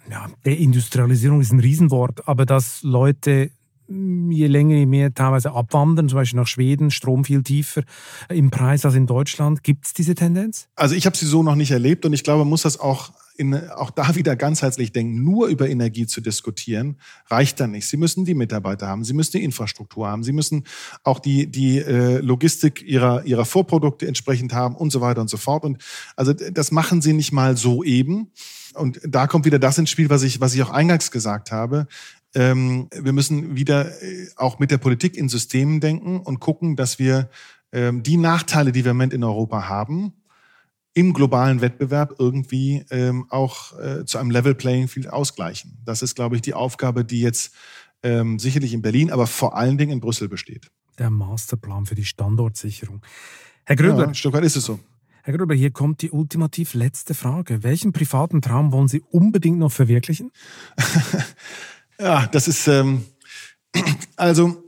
ja, 0.08 0.28
Deindustrialisierung 0.44 1.40
ist 1.40 1.52
ein 1.52 1.60
Riesenwort, 1.60 2.26
aber 2.26 2.46
dass 2.46 2.82
Leute 2.82 3.50
je 3.90 4.46
länger, 4.46 4.76
je 4.76 4.86
mehr 4.86 5.12
teilweise 5.12 5.52
abwandern, 5.52 6.08
zum 6.08 6.16
Beispiel 6.16 6.38
nach 6.38 6.46
Schweden, 6.46 6.90
Strom 6.90 7.24
viel 7.24 7.42
tiefer 7.42 7.82
im 8.28 8.50
Preis 8.50 8.84
als 8.84 8.94
in 8.94 9.06
Deutschland. 9.06 9.62
Gibt 9.64 9.86
es 9.86 9.92
diese 9.92 10.14
Tendenz? 10.14 10.68
Also 10.76 10.94
ich 10.94 11.06
habe 11.06 11.16
sie 11.16 11.26
so 11.26 11.42
noch 11.42 11.56
nicht 11.56 11.72
erlebt 11.72 12.06
und 12.06 12.12
ich 12.12 12.22
glaube, 12.22 12.40
man 12.40 12.48
muss 12.48 12.62
das 12.62 12.78
auch 12.78 13.12
in, 13.36 13.54
auch 13.70 13.90
da 13.90 14.14
wieder 14.14 14.36
ganzheitlich 14.36 14.92
denken. 14.92 15.24
Nur 15.24 15.48
über 15.48 15.68
Energie 15.68 16.06
zu 16.06 16.20
diskutieren, 16.20 16.98
reicht 17.28 17.58
da 17.58 17.66
nicht. 17.66 17.88
Sie 17.88 17.96
müssen 17.96 18.24
die 18.24 18.34
Mitarbeiter 18.34 18.86
haben, 18.86 19.02
Sie 19.02 19.14
müssen 19.14 19.32
die 19.32 19.44
Infrastruktur 19.44 20.06
haben, 20.06 20.22
Sie 20.22 20.32
müssen 20.32 20.64
auch 21.04 21.18
die, 21.18 21.50
die 21.50 21.78
äh, 21.78 22.18
Logistik 22.18 22.82
ihrer, 22.82 23.24
ihrer 23.24 23.46
Vorprodukte 23.46 24.06
entsprechend 24.06 24.52
haben 24.52 24.76
und 24.76 24.90
so 24.90 25.00
weiter 25.00 25.22
und 25.22 25.30
so 25.30 25.38
fort. 25.38 25.64
Und 25.64 25.82
also 26.16 26.32
das 26.32 26.70
machen 26.70 27.00
Sie 27.00 27.14
nicht 27.14 27.32
mal 27.32 27.56
so 27.56 27.82
eben. 27.82 28.30
Und 28.74 29.00
da 29.02 29.26
kommt 29.26 29.46
wieder 29.46 29.58
das 29.58 29.78
ins 29.78 29.90
Spiel, 29.90 30.10
was 30.10 30.22
ich, 30.22 30.40
was 30.40 30.54
ich 30.54 30.62
auch 30.62 30.70
eingangs 30.70 31.10
gesagt 31.10 31.50
habe. 31.50 31.88
Ähm, 32.34 32.88
wir 32.94 33.12
müssen 33.12 33.56
wieder 33.56 34.02
äh, 34.02 34.28
auch 34.36 34.58
mit 34.58 34.70
der 34.70 34.78
Politik 34.78 35.16
in 35.16 35.28
Systemen 35.28 35.80
denken 35.80 36.20
und 36.20 36.40
gucken, 36.40 36.76
dass 36.76 36.98
wir 36.98 37.28
ähm, 37.72 38.02
die 38.02 38.16
Nachteile, 38.16 38.72
die 38.72 38.84
wir 38.84 38.92
im 38.92 38.96
Moment 38.96 39.14
in 39.14 39.24
Europa 39.24 39.68
haben, 39.68 40.12
im 40.94 41.12
globalen 41.12 41.60
Wettbewerb 41.60 42.14
irgendwie 42.18 42.84
ähm, 42.90 43.26
auch 43.30 43.78
äh, 43.78 44.04
zu 44.04 44.18
einem 44.18 44.30
Level 44.30 44.54
Playing 44.54 44.88
Field 44.88 45.08
ausgleichen. 45.08 45.78
Das 45.84 46.02
ist, 46.02 46.14
glaube 46.14 46.36
ich, 46.36 46.42
die 46.42 46.54
Aufgabe, 46.54 47.04
die 47.04 47.20
jetzt 47.20 47.54
ähm, 48.02 48.38
sicherlich 48.38 48.72
in 48.72 48.82
Berlin, 48.82 49.10
aber 49.10 49.26
vor 49.26 49.56
allen 49.56 49.78
Dingen 49.78 49.92
in 49.92 50.00
Brüssel 50.00 50.28
besteht. 50.28 50.70
Der 50.98 51.10
Masterplan 51.10 51.86
für 51.86 51.94
die 51.94 52.04
Standortsicherung. 52.04 53.02
Herr 53.64 53.76
Gröber. 53.76 54.00
Ja, 54.00 54.08
ein 54.08 54.14
Stück 54.14 54.32
weit 54.32 54.44
ist 54.44 54.56
es 54.56 54.64
so. 54.64 54.80
Herr 55.22 55.36
Gröber, 55.36 55.54
hier 55.54 55.70
kommt 55.70 56.02
die 56.02 56.10
ultimativ 56.10 56.74
letzte 56.74 57.14
Frage. 57.14 57.62
Welchen 57.62 57.92
privaten 57.92 58.40
Traum 58.40 58.72
wollen 58.72 58.88
Sie 58.88 59.02
unbedingt 59.10 59.58
noch 59.58 59.70
verwirklichen? 59.70 60.32
Ja, 62.00 62.26
das 62.32 62.48
ist, 62.48 62.66
ähm, 62.66 63.04
also, 64.16 64.62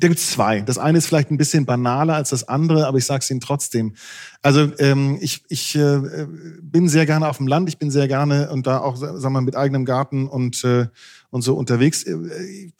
da 0.00 0.08
gibt 0.08 0.20
es 0.20 0.30
zwei. 0.30 0.60
Das 0.60 0.78
eine 0.78 0.98
ist 0.98 1.06
vielleicht 1.06 1.30
ein 1.30 1.36
bisschen 1.36 1.66
banaler 1.66 2.14
als 2.14 2.30
das 2.30 2.48
andere, 2.48 2.86
aber 2.86 2.98
ich 2.98 3.04
sage 3.06 3.20
es 3.22 3.30
Ihnen 3.30 3.40
trotzdem. 3.40 3.94
Also 4.42 4.72
ähm, 4.78 5.18
ich, 5.20 5.44
ich 5.48 5.74
äh, 5.76 6.26
bin 6.62 6.88
sehr 6.88 7.04
gerne 7.04 7.28
auf 7.28 7.36
dem 7.36 7.46
Land, 7.46 7.68
ich 7.68 7.78
bin 7.78 7.90
sehr 7.90 8.08
gerne 8.08 8.50
und 8.50 8.66
da 8.66 8.78
auch, 8.80 8.96
sagen 8.96 9.22
wir 9.22 9.30
mal, 9.30 9.40
mit 9.42 9.56
eigenem 9.56 9.84
Garten 9.84 10.26
und, 10.26 10.64
äh, 10.64 10.86
und 11.30 11.42
so 11.42 11.54
unterwegs. 11.54 12.04
Äh, 12.04 12.16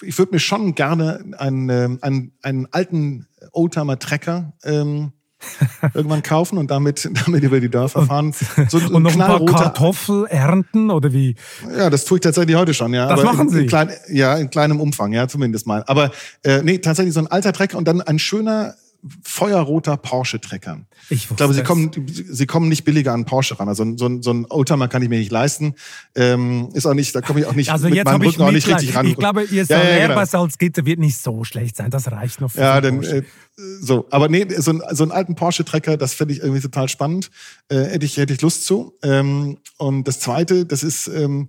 ich 0.02 0.18
würde 0.18 0.32
mir 0.32 0.38
schon 0.38 0.74
gerne 0.74 1.24
einen, 1.36 1.68
äh, 1.68 1.88
einen, 2.00 2.32
einen 2.42 2.66
alten 2.72 3.26
Oldtimer-Trecker 3.52 4.54
ähm, 4.64 5.12
irgendwann 5.94 6.22
kaufen 6.22 6.58
und 6.58 6.70
damit, 6.70 7.08
damit 7.24 7.42
über 7.42 7.60
die 7.60 7.68
Dörfer 7.68 8.06
fahren. 8.06 8.32
So, 8.68 8.78
und 8.90 9.02
noch 9.02 9.12
ein 9.12 9.18
paar 9.18 9.44
Kartoffel 9.44 10.26
ernten 10.26 10.90
oder 10.90 11.12
wie? 11.12 11.36
Ja, 11.76 11.90
das 11.90 12.04
tue 12.04 12.18
ich 12.18 12.22
tatsächlich 12.22 12.56
heute 12.56 12.74
schon, 12.74 12.94
ja. 12.94 13.06
Das 13.06 13.20
Aber 13.20 13.32
machen 13.32 13.48
Sie? 13.48 13.62
In, 13.62 13.66
klein, 13.66 13.90
ja, 14.08 14.36
in 14.36 14.50
kleinem 14.50 14.80
Umfang, 14.80 15.12
ja, 15.12 15.28
zumindest 15.28 15.66
mal. 15.66 15.84
Aber 15.86 16.10
äh, 16.42 16.62
nee, 16.62 16.78
tatsächlich 16.78 17.14
so 17.14 17.20
ein 17.20 17.26
alter 17.26 17.52
Trecker 17.52 17.78
und 17.78 17.86
dann 17.86 18.00
ein 18.00 18.18
schöner 18.18 18.74
feuerroter 19.22 19.96
Porsche-Trecker. 19.96 20.80
Ich, 21.08 21.30
ich, 21.30 21.36
glaube, 21.36 21.54
sie 21.54 21.62
kommen, 21.62 21.90
sie 22.06 22.46
kommen 22.46 22.68
nicht 22.68 22.84
billiger 22.84 23.12
an 23.12 23.24
Porsche 23.24 23.58
ran. 23.58 23.68
Also 23.68 23.84
so 23.96 24.06
ein, 24.06 24.22
so 24.22 24.32
ein 24.32 24.46
Oldtimer 24.48 24.88
kann 24.88 25.02
ich 25.02 25.08
mir 25.08 25.18
nicht 25.18 25.32
leisten. 25.32 25.74
Ähm, 26.14 26.68
ist 26.74 26.86
auch 26.86 26.94
nicht, 26.94 27.14
da 27.14 27.20
komme 27.20 27.40
ich 27.40 27.46
auch 27.46 27.54
nicht 27.54 27.70
also 27.70 27.88
mit 27.88 28.04
meinem 28.04 28.20
Rücken 28.22 28.42
auch 28.42 28.52
nicht 28.52 28.68
richtig 28.68 28.94
ran. 28.94 29.06
Ich 29.06 29.16
glaube, 29.16 29.44
ihr 29.44 29.64
ja, 29.64 29.82
ja, 29.82 30.06
genau. 30.06 30.24
Salzgitter 30.24 30.84
wird 30.84 30.98
nicht 30.98 31.18
so 31.18 31.44
schlecht 31.44 31.76
sein. 31.76 31.90
Das 31.90 32.10
reicht 32.10 32.40
noch 32.40 32.50
für 32.50 32.60
Ja, 32.60 32.80
denn, 32.80 33.02
äh, 33.02 33.22
so. 33.80 34.06
Aber 34.10 34.28
nee, 34.28 34.46
so, 34.58 34.72
ein, 34.72 34.82
so 34.90 35.02
einen 35.02 35.12
alten 35.12 35.34
Porsche-Trecker, 35.34 35.96
das 35.96 36.14
finde 36.14 36.34
ich 36.34 36.40
irgendwie 36.40 36.60
total 36.60 36.88
spannend. 36.88 37.30
Äh, 37.68 37.84
hätte 37.84 38.04
ich, 38.04 38.16
hätte 38.18 38.34
ich 38.34 38.42
Lust 38.42 38.66
zu. 38.66 38.94
Ähm, 39.02 39.58
und 39.78 40.06
das 40.06 40.20
zweite, 40.20 40.66
das 40.66 40.82
ist, 40.82 41.08
ähm, 41.08 41.48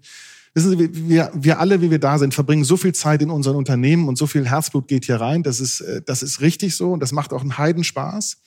Wissen 0.54 0.78
Sie, 0.78 1.10
wir, 1.10 1.32
wir 1.34 1.60
alle, 1.60 1.82
wie 1.82 1.91
wir 1.91 1.99
da 1.99 2.18
sind, 2.18 2.34
verbringen 2.34 2.66
so 2.66 2.76
viel 2.76 2.93
Zeit 2.93 3.22
in 3.22 3.30
unseren 3.30 3.56
Unternehmen 3.56 4.10
und 4.10 4.18
so 4.18 4.28
viel 4.28 4.47
Herzblut 4.47 4.88
geht 4.88 5.06
hier 5.06 5.16
rein. 5.16 5.43
Das 5.43 5.60
ist, 5.60 5.82
äh, 5.82 6.02
das 6.06 6.24
ist 6.24 6.41
richtig 6.41 6.76
so 6.76 6.91
und 6.91 6.99
das 6.99 7.14
macht 7.14 7.32
auch 7.32 7.41
einen 7.41 7.58
Heidenspaß. 7.58 8.38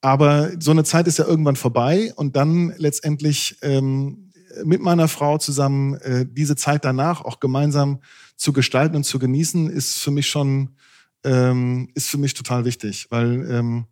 Aber 0.00 0.50
so 0.60 0.70
eine 0.70 0.84
Zeit 0.84 1.06
ist 1.08 1.18
ja 1.18 1.26
irgendwann 1.26 1.56
vorbei 1.56 2.12
und 2.16 2.36
dann 2.36 2.72
letztendlich 2.78 3.56
ähm, 3.62 4.32
mit 4.64 4.80
meiner 4.80 5.08
Frau 5.08 5.36
zusammen 5.36 5.94
äh, 5.94 6.26
diese 6.28 6.56
Zeit 6.56 6.84
danach 6.84 7.22
auch 7.22 7.40
gemeinsam 7.40 8.00
zu 8.36 8.52
gestalten 8.52 8.96
und 8.96 9.04
zu 9.04 9.18
genießen, 9.18 9.68
ist 9.68 9.98
für 9.98 10.10
mich 10.10 10.28
schon 10.28 10.76
ähm, 11.24 11.90
ist 11.94 12.08
für 12.08 12.18
mich 12.18 12.34
total 12.34 12.64
wichtig, 12.64 13.08
weil 13.10 13.50
ähm, 13.50 13.86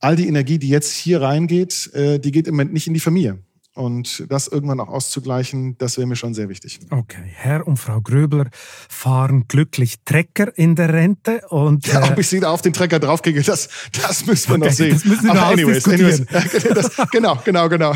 all 0.00 0.16
die 0.16 0.26
Energie, 0.26 0.58
die 0.58 0.68
jetzt 0.68 0.92
hier 0.92 1.20
reingeht, 1.20 1.92
äh, 1.92 2.18
die 2.18 2.32
geht 2.32 2.48
im 2.48 2.54
Moment 2.54 2.72
nicht 2.72 2.86
in 2.86 2.94
die 2.94 3.00
Familie. 3.00 3.38
Und 3.74 4.24
das 4.28 4.48
irgendwann 4.48 4.80
auch 4.80 4.88
auszugleichen, 4.88 5.76
das 5.78 5.96
wäre 5.96 6.06
mir 6.06 6.16
schon 6.16 6.34
sehr 6.34 6.48
wichtig. 6.48 6.80
Okay, 6.90 7.22
Herr 7.24 7.66
und 7.66 7.78
Frau 7.78 8.00
Gröbler 8.00 8.46
fahren 8.88 9.46
glücklich 9.48 9.96
Trecker 10.04 10.56
in 10.56 10.74
der 10.74 10.92
Rente 10.92 11.42
und 11.48 11.86
ja, 11.86 12.04
ob 12.04 12.16
äh, 12.16 12.20
ich 12.20 12.28
Sie 12.28 12.40
da 12.40 12.50
auf 12.50 12.62
den 12.62 12.72
Trecker 12.72 12.98
draufkriege, 12.98 13.42
das, 13.42 13.68
das 13.92 14.26
müssen 14.26 14.50
wir 14.50 14.56
okay, 14.56 14.66
noch 14.66 14.72
sehen. 14.72 14.90
Das 14.90 15.04
müssen 15.04 15.26
wir 15.26 15.34
noch 15.34 15.42
anyways, 15.42 15.88
anyways 15.88 16.26
das, 16.74 16.96
genau, 17.10 17.38
genau, 17.44 17.68
genau. 17.68 17.94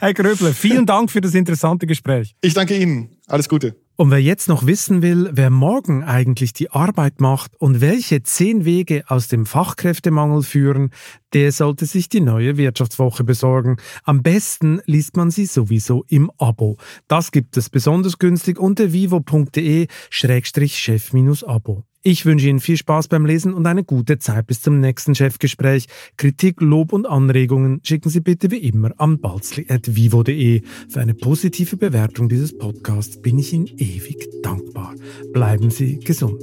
Herr 0.00 0.14
Gröbler, 0.14 0.52
vielen 0.52 0.86
Dank 0.86 1.10
für 1.10 1.20
das 1.20 1.34
interessante 1.34 1.86
Gespräch. 1.86 2.34
Ich 2.40 2.54
danke 2.54 2.76
Ihnen. 2.76 3.16
Alles 3.26 3.48
Gute. 3.48 3.76
Und 4.02 4.10
wer 4.10 4.20
jetzt 4.20 4.48
noch 4.48 4.66
wissen 4.66 5.00
will, 5.00 5.30
wer 5.32 5.48
morgen 5.48 6.02
eigentlich 6.02 6.52
die 6.52 6.72
Arbeit 6.72 7.20
macht 7.20 7.54
und 7.60 7.80
welche 7.80 8.24
zehn 8.24 8.64
Wege 8.64 9.04
aus 9.06 9.28
dem 9.28 9.46
Fachkräftemangel 9.46 10.42
führen, 10.42 10.90
der 11.34 11.52
sollte 11.52 11.86
sich 11.86 12.08
die 12.08 12.18
neue 12.18 12.56
Wirtschaftswoche 12.56 13.22
besorgen. 13.22 13.76
Am 14.02 14.24
besten 14.24 14.80
liest 14.86 15.16
man 15.16 15.30
sie 15.30 15.46
sowieso 15.46 16.04
im 16.08 16.32
Abo. 16.36 16.78
Das 17.06 17.30
gibt 17.30 17.56
es 17.56 17.70
besonders 17.70 18.18
günstig 18.18 18.58
unter 18.58 18.92
vivo.de-chef-abo. 18.92 21.84
Ich 22.04 22.26
wünsche 22.26 22.48
Ihnen 22.48 22.58
viel 22.58 22.76
Spaß 22.76 23.06
beim 23.06 23.24
Lesen 23.26 23.54
und 23.54 23.64
eine 23.64 23.84
gute 23.84 24.18
Zeit 24.18 24.48
bis 24.48 24.60
zum 24.60 24.80
nächsten 24.80 25.14
Chefgespräch. 25.14 25.86
Kritik, 26.16 26.60
Lob 26.60 26.92
und 26.92 27.06
Anregungen 27.06 27.80
schicken 27.84 28.08
Sie 28.08 28.20
bitte 28.20 28.50
wie 28.50 28.56
immer 28.56 28.90
an 28.98 29.20
balzli.vivo.de. 29.20 30.62
Für 30.88 31.00
eine 31.00 31.14
positive 31.14 31.76
Bewertung 31.76 32.28
dieses 32.28 32.58
Podcasts 32.58 33.22
bin 33.22 33.38
ich 33.38 33.52
Ihnen 33.52 33.68
ewig 33.78 34.28
dankbar. 34.42 34.94
Bleiben 35.32 35.70
Sie 35.70 36.00
gesund. 36.00 36.42